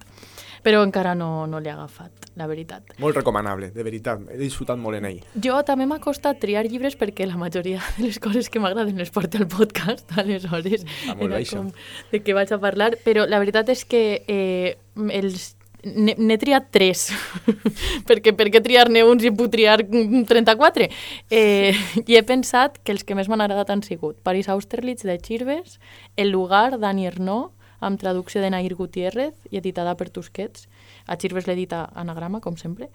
[0.66, 2.96] Però encara no, no l'he agafat, la veritat.
[3.02, 4.24] Molt recomanable, de veritat.
[4.34, 5.20] He disfrutat molt en ell.
[5.46, 9.14] Jo també m'ha costat triar llibres perquè la majoria de les coses que m'agraden les
[9.14, 11.70] porto al podcast, aleshores Ah, era com
[12.12, 14.76] de què vaig a parlar, però la veritat és que eh,
[15.14, 15.54] els
[15.86, 17.12] n'he triat tres,
[18.10, 20.88] perquè per què triar-ne uns i puc triar mm, 34?
[21.30, 25.20] Eh, I he pensat que els que més m'han agradat han sigut Paris Austerlitz de
[25.22, 25.78] Chirves,
[26.18, 30.68] El lugar d'Annie Ernaux, amb traducció de Nair Gutiérrez i editada per Tusquets.
[31.08, 32.90] A Chirves l'edita Anagrama, com sempre.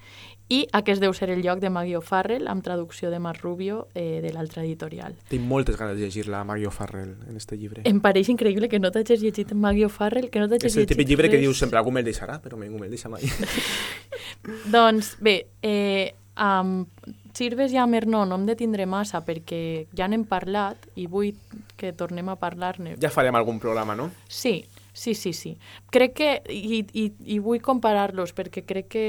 [0.48, 4.20] I Aquest deu ser el lloc de Maggie O'Farrell, amb traducció de Mar Rubio eh,
[4.22, 5.14] de l'altra editorial.
[5.30, 7.82] Tinc moltes ganes de llegir-la, Mario Farrell, en este llibre.
[7.84, 10.96] Em pareix increïble que no t'hagis llegit Maggie O'Farrell, que no t'hagis És el llegit
[10.96, 11.46] típic llibre que res.
[11.46, 13.22] dius sempre algú me'l deixarà, però ningú me'l deixa mai.
[14.74, 16.88] Doncs bé, eh, amb
[17.34, 21.32] Sirves i amb Ernó no em detindré massa perquè ja n'hem parlat i vull
[21.80, 22.96] que tornem a parlar-ne.
[23.00, 24.10] ja farem algun programa, no?
[24.28, 25.56] Sí, sí, sí, sí.
[25.90, 27.04] Crec que, i, i,
[27.34, 29.04] i vull comparar-los perquè crec que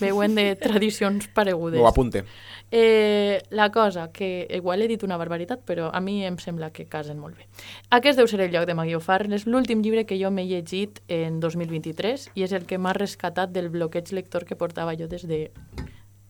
[0.00, 1.80] veuen de tradicions paregudes.
[1.80, 2.24] Ho apunte.
[2.72, 6.86] Eh, la cosa, que igual he dit una barbaritat, però a mi em sembla que
[6.86, 7.48] casen molt bé.
[7.90, 9.34] Aquest deu ser el lloc de Maggie O'Farrell.
[9.34, 13.54] És l'últim llibre que jo m'he llegit en 2023 i és el que m'ha rescatat
[13.54, 15.48] del bloqueig lector que portava jo des de,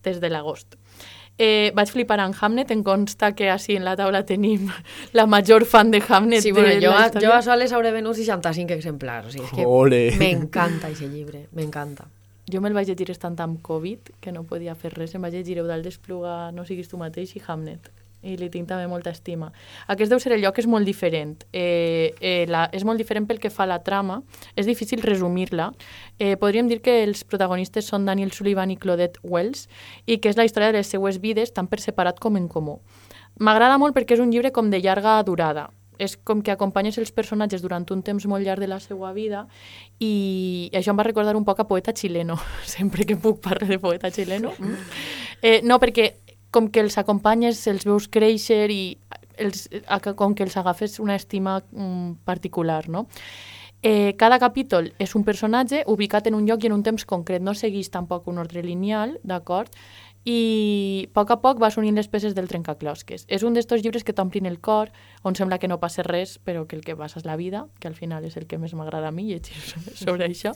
[0.05, 0.77] des de l'agost.
[1.41, 4.67] Eh, vaig flipar en Hamnet, em consta que així en la taula tenim
[5.17, 8.19] la major fan de Hamnet Sí, bueno, de jo, a, jo a soles hauré venut
[8.19, 9.31] 65 exemplars.
[9.31, 10.03] O sigui, és que Ole.
[10.21, 12.11] M'encanta aquest llibre, m'encanta.
[12.51, 15.57] Jo me'l vaig llegir estant amb Covid, que no podia fer res, em vaig llegir
[15.63, 17.89] Eudald d'Espluga, No siguis tu mateix, i Hamnet.
[18.23, 19.49] I li tinc també molta estima.
[19.89, 21.47] Aquest deu ser el lloc que és molt diferent.
[21.57, 24.21] Eh, eh, la, és molt diferent pel que fa a la trama.
[24.61, 25.71] És difícil resumir-la.
[26.19, 29.69] Eh, podríem dir que els protagonistes són Daniel Sullivan i Claudette Wells
[30.05, 32.81] i que és la història de les seues vides tant per separat com en comú.
[33.41, 35.71] M'agrada molt perquè és un llibre com de llarga durada.
[36.01, 39.47] És com que acompanyes els personatges durant un temps molt llarg de la seva vida
[40.01, 42.39] i això em va recordar un poc a poeta xileno.
[42.77, 44.53] Sempre que puc parlar de poeta xileno.
[45.43, 46.09] Eh, no, perquè
[46.51, 48.83] com que els acompanyes, els veus créixer i
[49.41, 49.69] els,
[50.17, 53.07] com que els agafes una estima mm, particular, no?
[53.83, 57.41] Eh, cada capítol és un personatge ubicat en un lloc i en un temps concret,
[57.41, 59.73] no segueix tampoc un ordre lineal, d'acord?
[60.29, 63.25] I a poc a poc vas unint les peces del trencaclosques.
[63.25, 64.91] És un d'estos llibres que t'omplin el cor,
[65.25, 67.89] on sembla que no passa res, però que el que passa és la vida, que
[67.89, 69.57] al final és el que més m'agrada a mi llegir
[70.05, 70.53] sobre, això.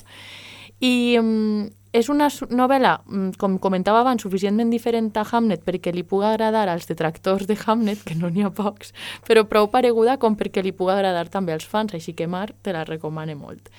[0.85, 6.03] I um, és una novel·la, mm, com comentava abans, suficientment diferent a Hamnet perquè li
[6.03, 8.93] pugui agradar als detractors de Hamnet, que no n'hi ha pocs,
[9.29, 12.75] però prou pareguda com perquè li pugui agradar també als fans, així que Mar te
[12.75, 13.71] la recomane molt.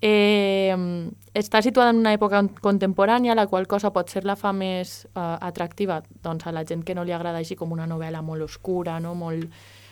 [0.00, 0.70] Eh,
[1.34, 5.20] està situada en una època contemporània, la qual cosa pot ser la fa més eh,
[5.20, 9.00] atractiva doncs, a la gent que no li agrada així com una novel·la molt oscura,
[9.00, 9.16] no?
[9.18, 9.50] molt,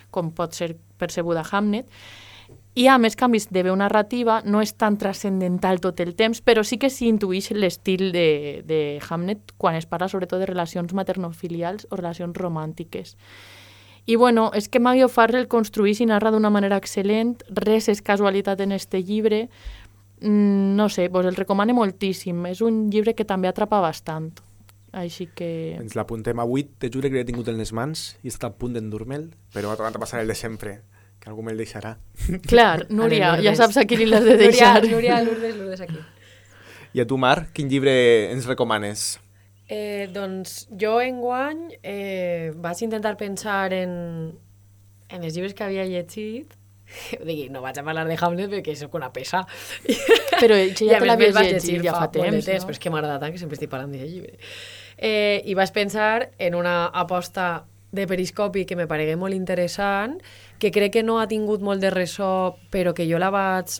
[0.09, 1.89] com pot ser percebuda Hamnet.
[2.73, 6.63] I a més canvis de veu narrativa, no és tan transcendental tot el temps, però
[6.65, 11.85] sí que s'hi intuïix l'estil de, de Hamnet quan es parla sobretot de relacions maternofilials
[11.91, 13.13] o relacions romàntiques.
[14.09, 18.65] I bueno, és que Maggie O'Farrell construeix i narra d'una manera excel·lent, res és casualitat
[18.65, 19.47] en este llibre,
[20.21, 24.31] mm, no sé, vos el recomano moltíssim, és un llibre que també atrapa bastant,
[24.91, 25.77] així que...
[25.77, 28.73] Ens l'apuntem avui, te jure que l'he tingut en les mans i estat a punt
[28.73, 30.81] d'endur-me'l, però m'ha tornat a passar el de sempre,
[31.23, 31.95] que algú me'l deixarà.
[32.49, 34.81] Clar, Núria, ja saps a qui li l'has de deixar.
[34.83, 36.01] Núria, Núria, Lourdes, Lourdes aquí.
[36.93, 37.93] I a tu, Mar, quin llibre
[38.33, 39.05] ens recomanes?
[39.71, 43.93] Eh, doncs jo enguany eh, vaig intentar pensar en,
[45.07, 46.51] en els llibres que havia llegit
[47.27, 49.43] Dic, no vaig a parlar de Hamlet perquè sóc una pesa.
[50.41, 52.67] Però això ja a te l'havies llegit ja fa de temps, temps no?
[52.67, 54.35] però és que m'agrada tant que sempre estic parlant d'aquest llibre.
[54.97, 60.17] Eh, I vaig pensar en una aposta de periscopi que me paregué molt interessant,
[60.59, 63.77] que crec que no ha tingut molt de ressò, però que jo la vaig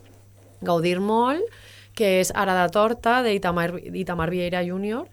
[0.64, 1.44] gaudir molt,
[1.98, 5.04] que és Ara de Torta, d'Itamar d'Itamar Vieira Jr.,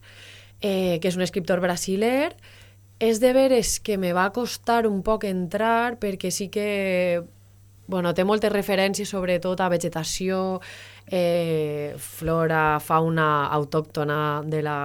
[0.60, 2.36] eh, que és un escriptor brasiler.
[3.00, 7.24] És de veres que me va costar un poc entrar, perquè sí que
[7.90, 10.60] bueno, té moltes referències sobretot a vegetació,
[11.10, 14.78] eh, flora, fauna autòctona de la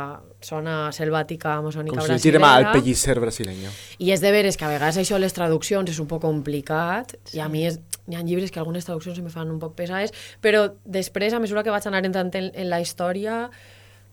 [0.43, 3.69] zona selvàtica amazònica Com si llegirem al pellisser brasileño.
[4.01, 7.37] I és de veres que a vegades això les traduccions és un poc complicat sí.
[7.37, 7.79] i a mi és,
[8.09, 11.39] hi ha llibres que algunes traduccions se me fan un poc pesades, però després, a
[11.39, 13.45] mesura que vaig anar entrant en, en la història,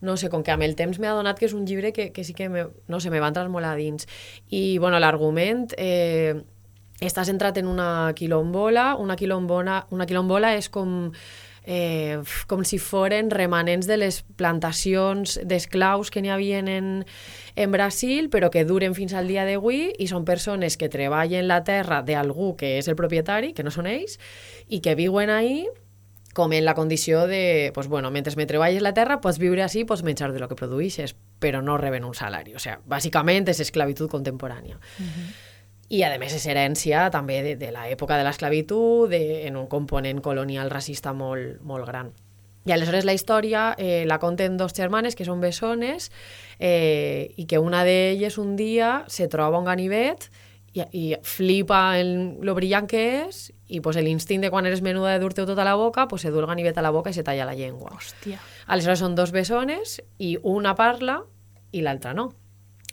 [0.02, 2.24] no sé, com que amb el temps m'ha donat que és un llibre que, que
[2.26, 4.08] sí que, me, no sé, me va entrar molt a dins.
[4.50, 6.42] I, bueno, l'argument eh,
[7.06, 8.92] està centrat en una quilombola.
[9.00, 11.10] Una quilombola, una quilombola és com
[11.64, 16.88] eh, com si foren remanents de les plantacions d'esclaus que n'hi havien en,
[17.56, 21.62] en Brasil, però que duren fins al dia d'avui i són persones que treballen la
[21.64, 24.18] terra d'algú que és el propietari, que no són ells,
[24.68, 25.64] i que viuen ahí
[26.32, 29.84] com en la condició de, pues bueno, mentre me treballes la terra, pots viure així,
[29.84, 32.54] pots menjar de lo que produïxes, però no reben un salari.
[32.56, 34.78] O sea, bàsicament és esclavitud contemporània.
[35.92, 40.22] I, a més, és herència també de, de l'època de l'esclavitud, de- en un component
[40.24, 42.12] colonial racista molt, molt gran.
[42.64, 46.10] I aleshores la història eh, la conten dos germanes que són bessones
[46.60, 50.28] eh, i que una d'elles un dia se troba un ganivet
[50.72, 55.10] i, i flipa en lo brillant que és i pues, l'instint de quan eres menuda
[55.12, 57.44] de dur-te la boca, pues, se du el ganivet a la boca i se talla
[57.44, 57.90] la llengua.
[57.98, 58.38] Hòstia.
[58.68, 61.24] Aleshores són dos bessones i una parla
[61.72, 62.30] i l'altra no.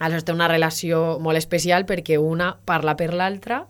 [0.00, 3.62] Aleshores té una relació molt especial perquè una parla per l'altra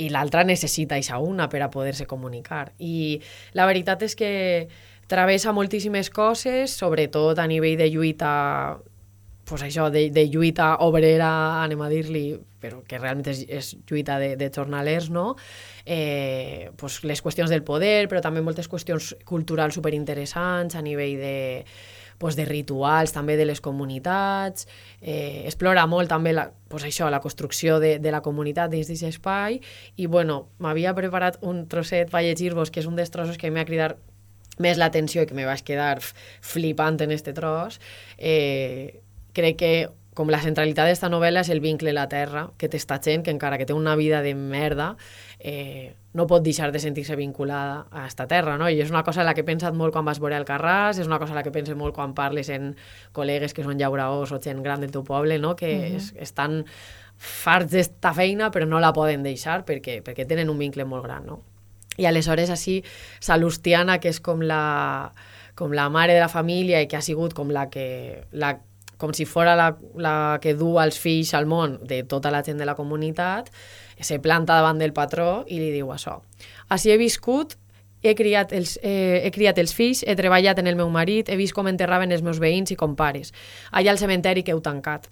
[0.00, 2.72] i l'altra necessita aquesta una per a poder-se comunicar.
[2.78, 3.20] I
[3.52, 4.30] la veritat és que
[5.10, 8.30] travessa moltíssimes coses, sobretot a nivell de lluita
[9.50, 12.24] pues això, de, de lluita obrera, anem a dir-li,
[12.62, 15.32] però que realment és, és lluita de, de jornalers, no?
[15.82, 21.34] Eh, pues les qüestions del poder, però també moltes qüestions culturals superinteressants a nivell de,
[22.20, 24.66] pues, de rituals també de les comunitats,
[25.00, 29.16] eh, explora molt també la, pues això, la construcció de, de la comunitat dins d'aquest
[29.16, 29.56] espai.
[29.96, 33.64] I bueno, m'havia preparat un trosset per llegir-vos que és un dels trossos que m'ha
[33.64, 33.96] cridat
[34.60, 35.96] més l'atenció i que me vaig quedar
[36.44, 37.80] flipant en este tros,
[38.18, 39.00] eh,
[39.32, 39.72] crec que
[40.12, 43.32] com la centralitat d'esta novel·la és el vincle a la terra, que t'està gent que
[43.32, 44.92] encara que té una vida de merda,
[45.38, 48.68] eh, no pot deixar de sentir-se vinculada a esta terra, no?
[48.68, 50.98] I és una cosa en la que he pensat molt quan vas veure el Carràs,
[50.98, 52.72] és una cosa en la que penso molt quan parles en
[53.14, 55.54] col·legues que són llauraors o gent gran del teu poble, no?
[55.54, 55.96] Que uh -huh.
[55.96, 56.64] es, estan
[57.20, 61.26] farts d'esta feina però no la poden deixar perquè, perquè tenen un vincle molt gran,
[61.26, 61.42] no?
[61.96, 62.82] I aleshores així
[63.20, 65.12] Salustiana, que és com la,
[65.54, 68.58] com la mare de la família i que ha sigut com la que la,
[69.00, 72.60] com si fora la, la que du els fills al món de tota la gent
[72.60, 73.50] de la comunitat,
[74.04, 76.20] se planta davant del patró i li diu això.
[76.68, 77.56] Així he viscut,
[78.02, 81.36] he criat, els, eh, he criat els fills, he treballat en el meu marit, he
[81.36, 83.34] vist com enterraven els meus veïns i compares.
[83.70, 85.10] Allà al cementeri que heu tancat.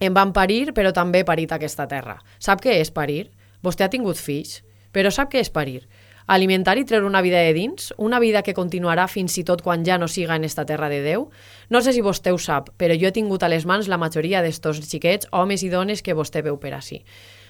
[0.00, 2.18] Em van parir, però també he parit aquesta terra.
[2.38, 3.30] Sap què és parir?
[3.62, 4.62] Vostè ha tingut fills,
[4.92, 5.84] però sap què és parir?
[6.26, 9.84] Alimentar i treure una vida de dins, una vida que continuarà fins i tot quan
[9.84, 11.28] ja no siga en esta terra de Déu?
[11.68, 14.40] No sé si vostè ho sap, però jo he tingut a les mans la majoria
[14.40, 17.02] d'estos xiquets, homes i dones que vostè veu per ací.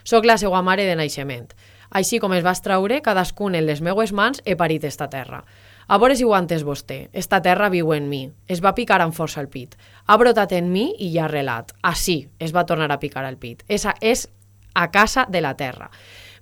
[0.05, 1.49] Soc la seva mare de naixement.
[1.91, 5.45] Així com es va traure, cadascun en les meues mans he parit esta terra.
[5.87, 7.09] A veure si ho vostè.
[7.13, 8.31] Esta terra viu en mi.
[8.49, 9.77] Es va picar amb força al pit.
[10.07, 11.73] Ha brotat en mi i ja relat.
[11.83, 13.65] Així es va tornar a picar al pit.
[13.69, 14.29] Esa és
[14.75, 15.91] a casa de la terra.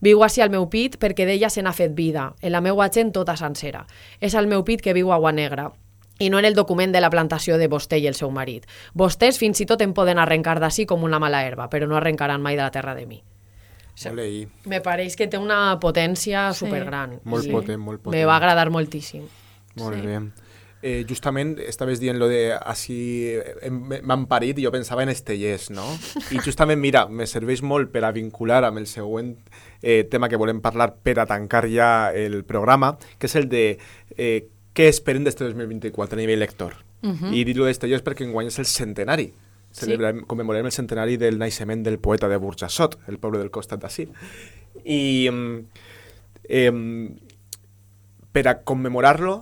[0.00, 3.12] Viu així al meu pit perquè d'ella se n'ha fet vida, en la meua gent
[3.12, 3.86] tota sencera.
[4.20, 5.70] És al meu pit que viu Agua Negra,
[6.18, 8.66] i no en el document de la plantació de vostè i el seu marit.
[8.94, 12.42] Vostès fins i tot em poden arrencar d'ací com una mala herba, però no arrencaran
[12.42, 13.22] mai de la terra de mi.
[14.10, 16.64] Ole, i Me pareix que té una potència Sí.
[16.64, 17.20] supergran.
[17.24, 18.26] Molt i potent, molt Me potent.
[18.26, 19.22] va agradar moltíssim.
[19.76, 20.06] Molt Sí.
[20.06, 20.20] bé.
[20.84, 25.70] Eh, justament estaves dient lo de així em- m'han parit i jo pensava en Estellers,
[25.70, 25.84] no?
[26.32, 29.36] I justament, mira, me serveix molt per a vincular amb el següent
[29.80, 33.78] eh, tema que volem parlar per a tancar ja el programa, que és el de
[34.16, 36.74] eh, què esperen d'este 2024 a nivell lector.
[37.02, 37.32] Uh -huh.
[37.34, 39.32] I dir-lo d'Estellers perquè enguany és el centenari.
[39.72, 44.06] Celebrem, commemorem el centenari del naixement del poeta de Burjassot, el poble del costat d'ací.
[44.84, 45.30] I
[46.48, 46.72] eh,
[48.32, 49.38] per a commemorar-lo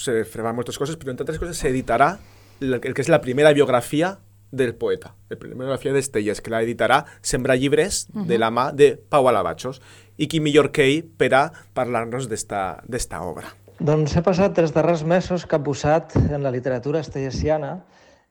[0.00, 2.14] se faran moltes coses, però entre altres coses s'editarà
[2.60, 4.18] el, el que és la primera biografia
[4.50, 8.26] del poeta, la primera biografia d'Estelles, que la editarà Sembrar llibres uh -huh.
[8.26, 9.80] de la mà de Pau Alabachos.
[10.16, 13.54] I qui millor que ell per a parlar-nos d'esta d'esta obra.
[13.78, 17.84] Doncs he passat els darrers mesos capbussat en la literatura estellesiana,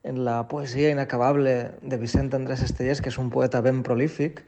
[0.03, 4.43] en la poesia inacabable de Vicent Andrés Estellers, que és un poeta ben prolífic,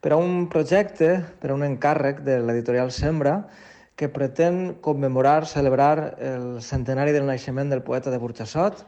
[0.00, 3.48] per a un projecte, per a un encàrrec de l'editorial Sembra,
[3.96, 8.84] que pretén commemorar, celebrar el centenari del naixement del poeta de Burjassot,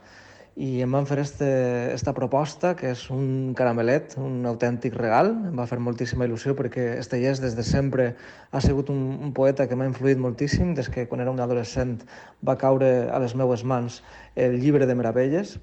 [0.56, 1.46] i em van fer este,
[1.92, 5.28] esta proposta, que és un caramelet, un autèntic regal.
[5.50, 8.06] Em va fer moltíssima il·lusió perquè Estellers des de sempre
[8.50, 10.72] ha sigut un, un poeta que m'ha influït moltíssim.
[10.78, 11.98] Des que quan era un adolescent
[12.40, 14.00] va caure a les meues mans
[14.34, 15.58] el llibre de meravelles.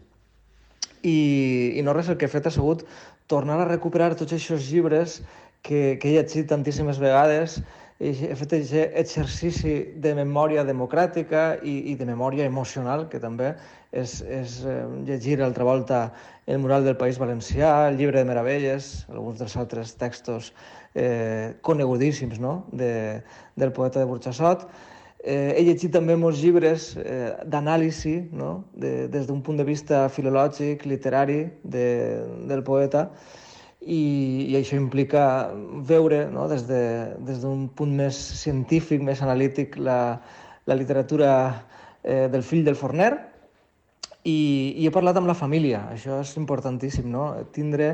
[1.04, 2.86] I, i no res, el que he fet ha sigut
[3.32, 5.22] tornar a recuperar tots aquests llibres
[5.64, 7.62] que, que he llegit tantíssimes vegades,
[8.00, 9.74] he he fet exercici
[10.04, 13.54] de memòria democràtica i, i de memòria emocional, que també
[13.92, 16.00] és, és eh, llegir altra volta
[16.48, 20.52] el mural del País Valencià, el llibre de meravelles, alguns dels altres textos
[20.96, 22.66] eh, conegudíssims no?
[22.72, 23.22] de,
[23.56, 24.68] del poeta de Burjassot,
[25.24, 28.66] Eh, he llegit també molts llibres eh, d'anàlisi, no?
[28.76, 31.86] de, des d'un punt de vista filològic, literari, de,
[32.50, 33.06] del poeta,
[33.80, 34.02] i,
[34.52, 35.24] i això implica
[35.88, 36.50] veure no?
[36.52, 36.76] des d'un
[37.24, 37.46] de, des
[37.80, 40.20] punt més científic, més analític, la,
[40.68, 41.32] la literatura
[42.04, 43.14] eh, del fill del forner,
[44.28, 47.30] i, i he parlat amb la família, això és importantíssim, no?
[47.56, 47.94] tindre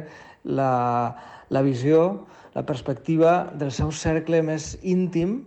[0.49, 1.13] la,
[1.53, 2.25] la visió,
[2.57, 5.43] la perspectiva del seu cercle més íntim,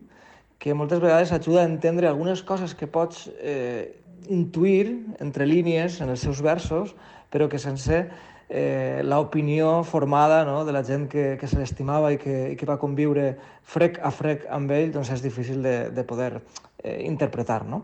[0.63, 3.99] que moltes vegades ajuda a entendre algunes coses que pots eh,
[4.31, 6.93] intuir entre línies en els seus versos,
[7.35, 8.05] però que sense
[8.47, 12.69] eh, l'opinió formada no, de la gent que, que se l'estimava i, que, i que
[12.69, 13.33] va conviure
[13.67, 17.65] frec a frec amb ell, doncs és difícil de, de poder eh, interpretar.
[17.67, 17.83] No?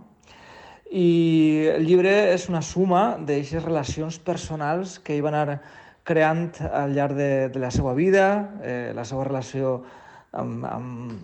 [0.95, 5.59] I el llibre és una suma d'aquestes relacions personals que hi van anar
[6.07, 8.29] creant al llarg de, de la seva vida,
[8.63, 9.81] eh, la seva relació
[10.31, 11.19] amb, amb,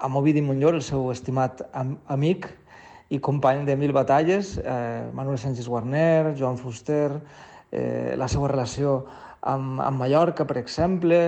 [0.00, 2.48] amb Ovidi Montllor, el seu estimat am amic
[3.10, 7.20] i company de mil batalles, eh, Manuel Sánchez Guarner, Joan Fuster,
[7.70, 9.04] eh, la seva relació
[9.42, 11.20] amb, amb Mallorca, per exemple,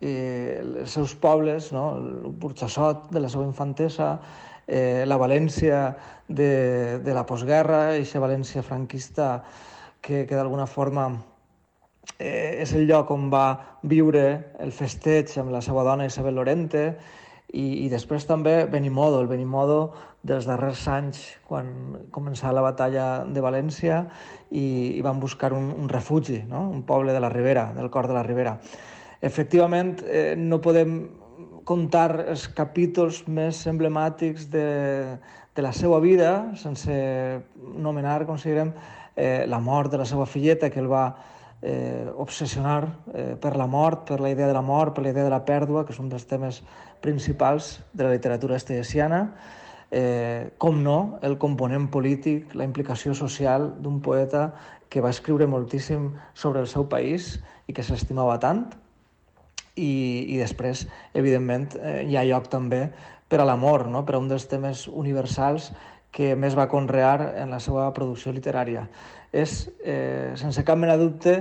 [0.00, 1.86] eh, els seus pobles, no?
[1.96, 4.18] el Burxassot de la seva infantesa,
[4.66, 5.94] eh, la València
[6.28, 9.44] de, de la postguerra, aquesta València franquista
[10.00, 11.06] que, que d'alguna forma
[12.18, 14.26] eh, és el lloc on va viure
[14.62, 16.88] el festeig amb la seva dona Isabel Lorente,
[17.52, 19.80] i, i després també Benimodo, el Benimodo
[20.26, 21.68] dels darrers anys, quan
[22.14, 24.02] començava la batalla de València
[24.50, 26.66] i, i van buscar un, un refugi, no?
[26.70, 28.56] un poble de la Ribera, del cor de la Ribera.
[29.22, 30.98] Efectivament, eh, no podem
[31.66, 34.66] contar els capítols més emblemàtics de,
[35.54, 36.92] de la seva vida sense
[37.56, 38.74] nomenar, considerem,
[39.16, 41.06] eh, la mort de la seva filleta, que el va
[41.62, 42.82] eh, obsessionar
[43.14, 45.44] eh, per la mort, per la idea de la mort, per la idea de la
[45.44, 46.62] pèrdua, que és un dels temes
[47.00, 49.34] principals de la literatura estellesiana,
[49.90, 54.50] eh, com no, el component polític, la implicació social d'un poeta
[54.88, 57.36] que va escriure moltíssim sobre el seu país
[57.66, 58.66] i que s'estimava tant.
[59.76, 62.86] I, I després, evidentment, eh, hi ha lloc també
[63.28, 64.04] per a l'amor, no?
[64.06, 65.72] per a un dels temes universals
[66.16, 68.86] que més va conrear en la seva producció literària.
[69.36, 71.34] És, eh, sense cap mena de dubte,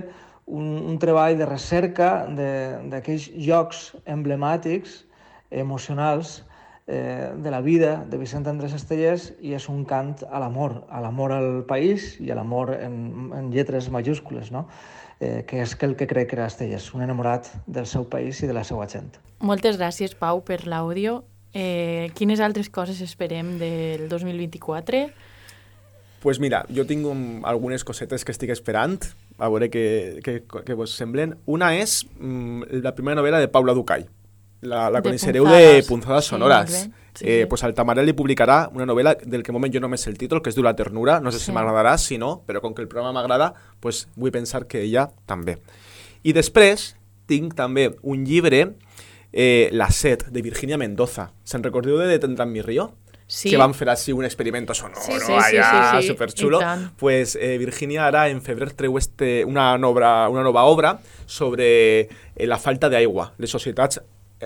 [0.46, 5.04] un, un treball de recerca d'aquells llocs emblemàtics
[5.52, 6.44] emocionals
[6.88, 11.02] eh, de la vida de Vicent Andrés Estellers i és un cant a l'amor, a
[11.02, 14.68] l'amor al país i a l'amor en, en lletres majúscules, no?
[15.20, 18.50] eh, que és el que crec que era Estellers, un enamorat del seu país i
[18.50, 19.16] de la seva gent.
[19.40, 21.24] Moltes gràcies, Pau, per l'àudio.
[21.56, 25.08] Eh, quines altres coses esperem del 2024?
[26.26, 28.96] pues mira, jo tinc un, algunes cosetes que estic esperant,
[29.38, 29.84] a veure què,
[30.26, 31.36] què, què vos semblen.
[31.46, 34.08] Una és mm, la primera novel·la de Paula Ducay,
[34.66, 35.34] la, la De Punzadas.
[35.76, 36.92] de Punzadas Sí, bé.
[37.16, 37.46] Sí, eh, sí.
[37.48, 40.42] Pues Altamarel li publicarà una novel·la del que de moment jo només sé el títol,
[40.42, 41.46] que es diu La ternura, no sé Sí.
[41.46, 45.10] si m'agradarà, si no, però com que el programa m'agrada, pues vull pensar que ella
[45.26, 45.58] també.
[46.24, 46.96] I després
[47.28, 48.74] tinc també un llibre,
[49.32, 51.32] eh, La set, de Virginia Mendoza.
[51.44, 52.94] Se'n recordeu de Detendrán mi río?
[53.28, 53.50] Sí.
[53.50, 56.60] Que van fer així un experimento sonoro, Sí, sí, superxulo.
[56.60, 56.92] i tant.
[56.96, 62.02] Pues eh, Virginia ara en febrer treu este, una, nova, una nova obra sobre
[62.36, 64.00] eh, la falta d'aigua, les societats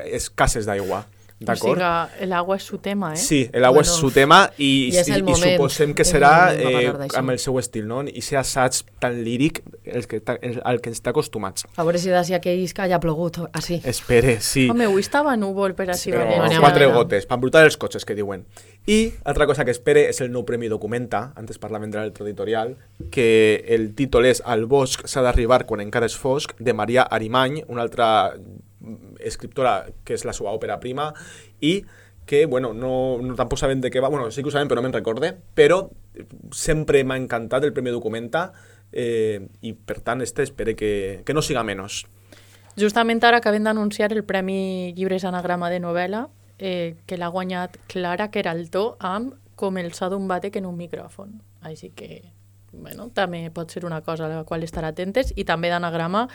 [0.04, 1.06] eh, escasses d'aigua.
[1.42, 1.80] O D'acord?
[1.80, 3.18] sigui, el agua és su tema, eh?
[3.18, 6.04] Sí, el agua Bueno, és su tema i, i és i, el i suposem que
[6.04, 8.02] el serà eh, amb el seu estil, no?
[8.04, 11.64] I ser assaig tan líric el que, el, al que ens està acostumats.
[11.80, 13.80] A veure si d'ací a que isca ja ha plogut, així.
[13.88, 14.68] Espere, sí.
[14.68, 16.12] Home, avui estava núvol per així.
[16.12, 18.44] Però no quatre gotes, per embrutar els cotxes, que diuen.
[18.92, 22.76] I altra cosa que espere és el nou Premi Documenta, antes parlàvem de l'altre editorial,
[23.16, 27.62] que el títol és Al bosc s'ha d'arribar quan encara és fosc, de Maria Arimany,
[27.70, 28.34] una altra
[29.19, 31.10] escriptora que és la seva òpera prima,
[31.61, 31.80] i
[32.30, 34.77] que, bueno, no, no tampoc sabem de què va, bueno, sí que ho sabem, però
[34.77, 35.81] no me'n recorde, però
[36.53, 38.51] sempre m'ha encantat el Premi Documenta
[38.91, 42.03] eh, i, per tant, este espere que, que no siga menys.
[42.80, 46.27] Justament ara acabem d'anunciar el Premi Llibres Anagrama de novel·la,
[46.60, 51.34] eh, que l'ha guanyat Clara Queraltó amb Com el so d'un bàtec en un micròfon.
[51.68, 52.22] Així que,
[52.72, 55.34] bueno, també pot ser una cosa a la qual estar atentes.
[55.35, 56.30] I també d'anagrama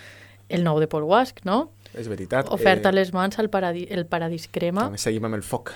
[0.52, 1.70] el nou de Paul Wask, no?
[1.94, 2.50] És veritat.
[2.54, 4.88] Oferta a les mans al paradís, el paradís crema.
[4.88, 5.74] També seguim amb el foc.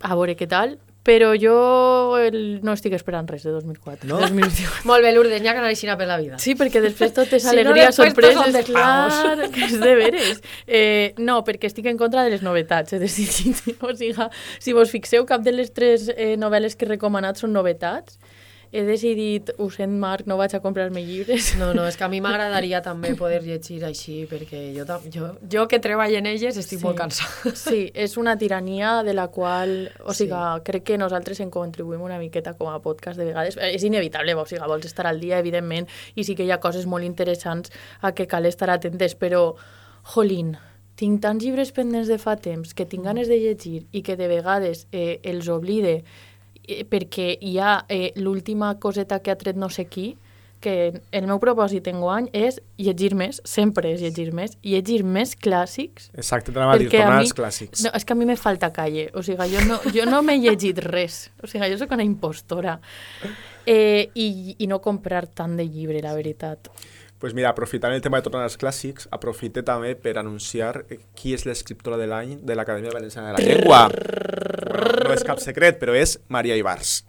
[0.00, 0.78] A veure què tal.
[1.06, 2.58] Però jo el...
[2.66, 4.08] no estic esperant res de 2004.
[4.10, 4.18] No?
[4.24, 4.82] 2024.
[4.90, 6.40] Molt bé, Lourdes, n'hi ha que anar així per la vida.
[6.42, 9.20] Sí, perquè després tot és Si no, alegria, sorpreses, despavos.
[9.22, 10.40] clar, que és de veres.
[10.66, 13.62] Eh, no, perquè estic en contra de les novetats, he decidit.
[13.86, 14.26] O sigui,
[14.58, 18.18] si vos fixeu, cap de les tres eh, novel·les que he recomanat són novetats.
[18.72, 21.54] He decidit, ho sent Marc, no vaig a comprar-me llibres.
[21.58, 25.66] No, no, és que a mi m'agradaria també poder llegir així, perquè jo, jo, jo
[25.68, 26.84] que treballo en elles estic Sí.
[26.84, 27.54] molt cansada.
[27.54, 30.24] Sí, és una tirania de la qual, o Sí.
[30.26, 33.56] sigui, crec que nosaltres en contribuïm una miqueta com a podcast de vegades.
[33.56, 36.86] És inevitable, o sigui, vols estar al dia, evidentment, i sí que hi ha coses
[36.86, 37.70] molt interessants
[38.02, 39.54] a què cal estar atentes, però,
[40.14, 40.56] jolín,
[40.96, 44.28] tinc tants llibres pendents de fa temps que tinc ganes de llegir i que de
[44.28, 46.04] vegades eh, els oblide
[46.66, 50.16] eh, perquè hi ha eh, l'última coseta que ha tret no sé qui,
[50.60, 56.08] que el meu propòsit enguany és llegir més, sempre és llegir més, llegir més clàssics
[56.16, 57.84] Exacte, t'anava a dir, tornar als clàssics.
[57.84, 59.10] No, és que a mi me falta calle.
[59.14, 61.26] O sigui, jo no, jo no m'he llegit res.
[61.42, 62.78] O sigui, jo sóc una impostora.
[63.66, 66.70] Eh, i, I no comprar tant de llibre, la veritat.
[67.18, 71.32] Pues mira, aprofitant el tema de tornar als clàssics, aprofite també per anunciar eh, qui
[71.34, 73.86] és l'escriptora de l'any de l'Acadèmia Valenciana de la Llengua.
[75.06, 77.04] No és cap secret, però és Maria Ibars.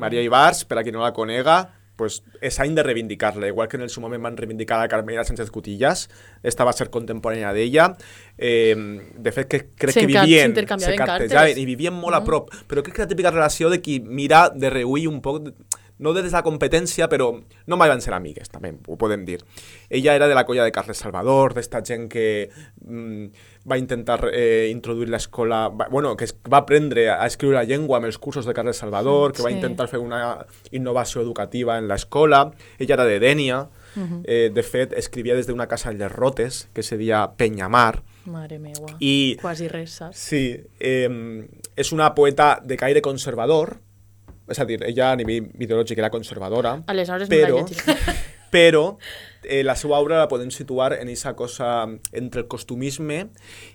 [0.00, 1.60] Maria Ibars, per a qui no la conega,
[2.00, 5.22] pues és any de reivindicar-la, igual que en el seu moment van reivindicar a Carmela
[5.28, 6.06] Sánchez Cutillas,
[6.42, 7.90] esta va ser contemporània d'ella,
[8.38, 8.72] eh,
[9.12, 12.24] de fet que crec que vivien, s'intercanviaven cartejaven i vivien molt a Mm.
[12.24, 15.52] prop, però crec que la típica relació de qui mira de reull un poc,
[16.00, 17.28] no des de la competència, però
[17.68, 19.38] no mai van ser amigues, també ho podem dir.
[19.88, 22.48] Ella era de la colla de Carles Salvador, d'esta gent que
[22.80, 23.26] mm,
[23.70, 28.06] va intentar eh, introduir l'escola, va- bueno, que va aprendre a escriure la llengua amb
[28.08, 29.56] els cursos de Carles Salvador, que va Sí.
[29.56, 32.50] intentar fer una innovació educativa en l'escola.
[32.78, 34.22] Ella era de Dènia, Mhm.
[34.24, 38.58] eh, de fet, escrivia des d'una casa en les Rotes, que se deia Penyamar, Mare
[38.58, 38.96] meua.
[39.00, 40.16] i Quasi res, saps?
[40.16, 41.46] Sí, eh,
[41.76, 43.80] és una poeta de caire conservador,
[44.50, 48.16] és a dir, ella a nivell ideològic era conservadora, Aleshores no però, llegiré.
[48.54, 48.84] però
[49.44, 51.70] eh, la seva obra la podem situar en aquesta cosa
[52.12, 53.28] entre el costumisme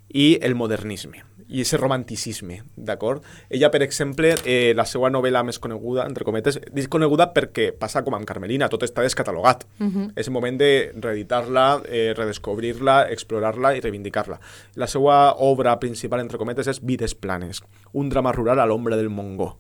[0.10, 3.24] i el modernisme i ese romanticisme, d'acord?
[3.50, 8.02] Ella, per exemple, eh, la seva novel·la més coneguda, entre cometes, dic coneguda perquè passa
[8.06, 9.66] com amb Carmelina, tot està descatalogat.
[9.80, 10.14] Mhm.
[10.16, 14.40] És el moment de reeditar-la, eh, redescobrir-la, explorar-la i reivindicar-la.
[14.76, 17.62] La seva obra principal, entre cometes, és Vides planes,
[17.94, 19.60] un drama rural a l'ombra del Mongó.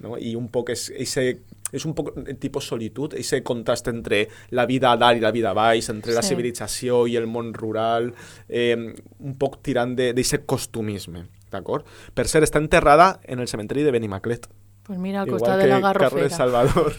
[0.00, 0.16] No?
[0.18, 1.38] I un poc és, ese,
[1.72, 5.30] és un poc el tipus solitud, ese contrast entre la vida a dalt i la
[5.32, 6.34] vida a baix, entre la Sí.
[6.34, 8.12] civilització i el món rural,
[8.48, 11.86] eh, un poc tirant d'aquest costumisme, d'acord?
[12.14, 14.48] Per cert, està enterrada en el cementeri de Benimaclet.
[14.84, 16.10] Pues mira, al costat de la Garrofera.
[16.10, 16.92] Carles Salvador.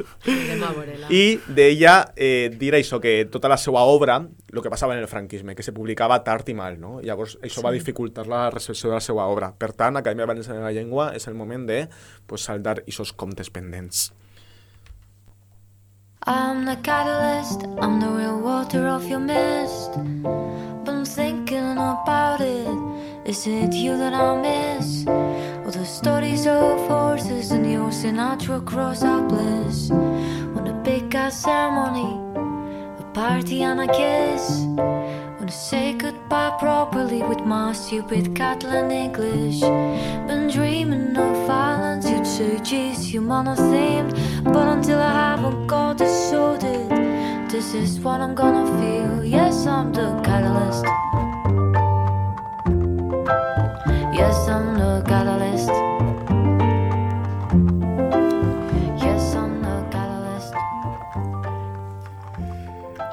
[1.13, 5.07] I d'ella eh, dir això, que tota la seva obra, el que passava en el
[5.07, 6.95] franquisme, que se publicava tard i mal, no?
[7.05, 7.77] Llavors, això va Sí.
[7.77, 9.53] dificultar la recepció de la seva obra.
[9.53, 11.87] Per tant, Acadèmia Valenciana de la Llengua és el moment de
[12.25, 14.13] pues, saldar aquests comptes pendents.
[16.25, 19.91] I'm the catalyst, I'm the real water of your mist.
[20.23, 23.29] But I'm thinking about it.
[23.29, 25.05] Is it you that I miss?
[25.85, 29.91] The stories of horses and your Sinatra cross our bliss.
[29.91, 32.09] On a big ass ceremony,
[32.99, 34.65] a party and a kiss.
[35.37, 39.59] Wanna say goodbye properly with my stupid Catalan English.
[40.27, 44.15] Been dreaming of violence, you'd say, geez, you monothemed.
[44.43, 46.89] But until I haven't got this sorted,
[47.47, 49.23] this is what I'm gonna feel.
[49.23, 50.83] Yes, I'm the catalyst.
[54.17, 55.34] Yes, I'm the catalyst.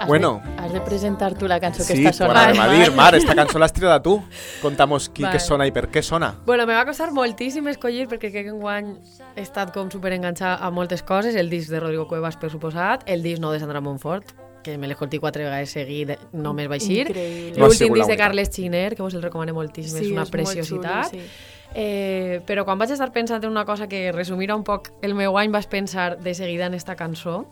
[0.02, 0.40] Has Bueno.
[0.44, 2.58] De, has de presentar tu la cançó que Sí, està por sonant.
[2.58, 4.22] a dir, Mar, esta cançó l'has triada tu.
[4.60, 5.32] Contamos qui Vale.
[5.36, 6.34] que sona i per què sona.
[6.46, 8.96] Bueno, me va costar moltíssim escollir perquè crec que enguany
[9.36, 13.22] he estat com superenganxada a moltes coses, el disc de Rodrigo Cuevas, per suposat, el
[13.22, 16.76] disc no de Sandra Montfort, que me l'escolti quatre vegades seguit, només va.
[16.76, 18.16] No ha L'últim disc de.
[18.16, 21.10] Carles Xiner, que vos el recomano moltíssim, Sí, és una és molt preciositat.
[21.10, 21.30] xulo, sí.
[21.74, 25.38] Eh, però quan vaig estar pensant en una cosa que resumirà un poc el meu
[25.38, 27.46] any, vaig pensar de seguida en esta cançó,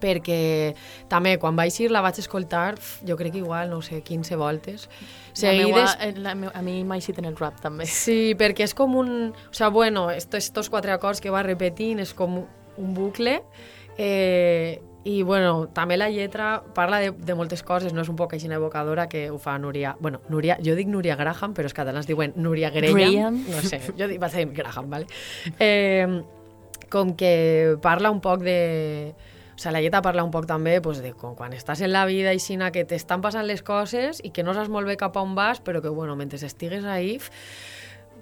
[0.00, 0.74] perquè
[1.10, 2.74] també quan vaig ir la vaig escoltar,
[3.06, 4.88] jo crec que igual, no sé, 15 voltes.
[5.42, 7.86] La meua, Seguides, eh, la meu, a mi m'ha eixit en el rap, també.
[7.90, 9.14] Sí, perquè és com un...
[9.32, 13.40] O sea, bueno, estos, estos quatre acords que va repetint és com un bucle.
[13.98, 18.32] Eh, I, bueno, també la lletra parla de, de moltes coses, no és un poc
[18.32, 19.92] així evocadora que ho fa Núria...
[20.00, 22.96] Bueno, Núria, jo dic Núria Graham, però els catalans diuen Núria Graham.
[22.96, 23.36] Graham.
[23.50, 25.10] No sé, jo dic, va ser Graham, vale?
[25.60, 26.22] Eh,
[26.88, 29.12] com que parla un poc de...
[29.54, 32.04] O sea, la lletra parla un poc també pues, de com quan estàs en la
[32.06, 35.16] vida i xina que t'estan passant les coses i que no saps molt bé cap
[35.16, 37.18] a on vas, però que, bueno, mentre estigues ahí,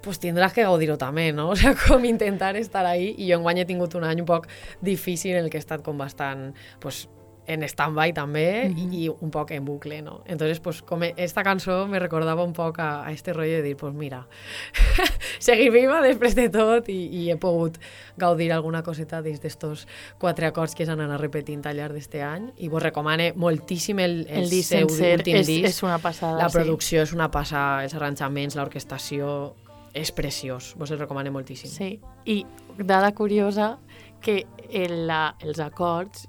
[0.02, 1.48] pues tindràs que gaudir-ho també, no?
[1.54, 3.14] O sea, com intentar estar ahí.
[3.16, 4.48] I jo enguany he tingut un any un poc
[4.80, 6.50] difícil en el que he estat com bastant
[6.82, 7.06] pues,
[7.46, 8.92] en stand-by també Mhm.
[8.92, 10.22] y, y un poco en bucle, ¿no?
[10.26, 13.76] Entonces, pues como esta cançó me recordava un poc a, a este rollo de dir,
[13.76, 14.28] pues mira,
[15.38, 17.78] seguir viva després de tot i, i he pogut
[18.20, 19.86] gaudir alguna coseta des d'estos
[20.18, 24.20] quatre acords que s'han anat repetint al llarg d'este any i vos recomane moltíssim el,
[24.28, 25.64] el, El disc seu sencer últim és- disc.
[25.68, 26.58] és una passada, La sí.
[26.58, 29.54] producció és una passada, els arranjaments, l'orquestació,
[29.94, 31.68] és preciós, vos el recomane moltíssim.
[31.70, 32.46] Sí, i
[32.78, 33.78] dada curiosa
[34.22, 36.28] que el, la, els acords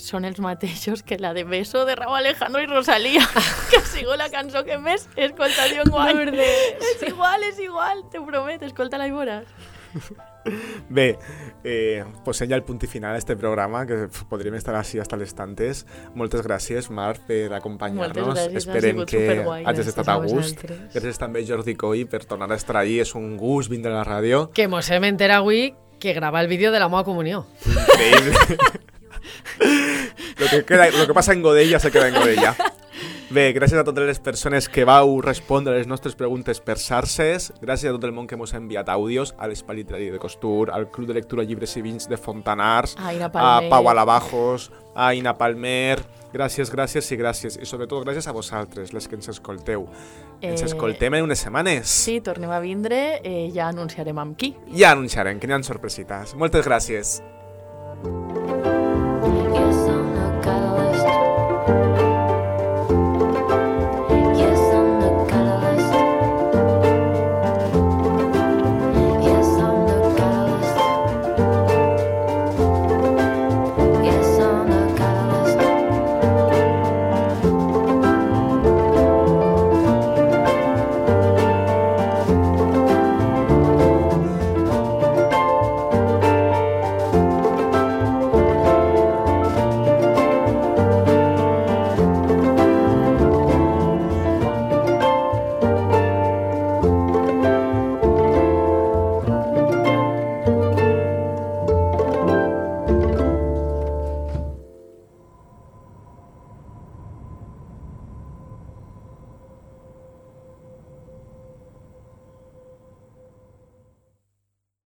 [0.00, 3.22] són els mateixos que la de Beso de Raúl Alejandro i Rosalía,
[3.70, 5.86] que ha sigut la cançó que més he escoltat jo.
[5.90, 6.74] No verdes.
[6.90, 9.46] és igual, és igual, t'ho prometo, escolta-la i veuràs.
[10.90, 11.16] Bé,
[11.64, 15.16] eh, posem ja el punt i final a este programa, que podríem estar així hasta
[15.16, 15.84] les tantes.
[16.18, 18.38] Moltes gràcies, Marc, per acompanyar-nos.
[18.42, 19.24] Ha Esperem que
[19.64, 20.66] hagis estat a gust.
[20.92, 22.98] Gràcies també, Jordi Coy, per tornar a estar allí.
[23.00, 24.48] És un gust vindre a la ràdio.
[24.54, 27.46] Que mos hem enterat avui que grava el vídeo de la meva comunió.
[27.64, 28.58] Increïble.
[30.38, 32.56] lo, que queda, lo que passa en Godella se queda en Godella.
[33.34, 37.48] Bé, gràcies a totes les persones que vau respondre a les nostres preguntes per xarxes,
[37.58, 40.68] gràcies a tot el món que mos ha enviat àudios, a l'Espai Literari de Costur,
[40.70, 43.54] al Club de Lectura Llibres i Vins de Fontanars, A a.
[43.72, 45.98] Pau Alabajos, a Ina Palmer,
[46.32, 47.58] gràcies, gràcies i gràcies.
[47.58, 49.88] I sobretot gràcies a vosaltres, les que ens escolteu.
[50.40, 51.88] Ens Eh, escoltem en unes setmanes.
[51.88, 54.54] Sí, tornem a vindre, eh, ja anunciarem amb qui.
[54.76, 56.36] Ja anunciarem, que n'hi ha sorpresites.
[56.36, 57.22] Moltes gràcies.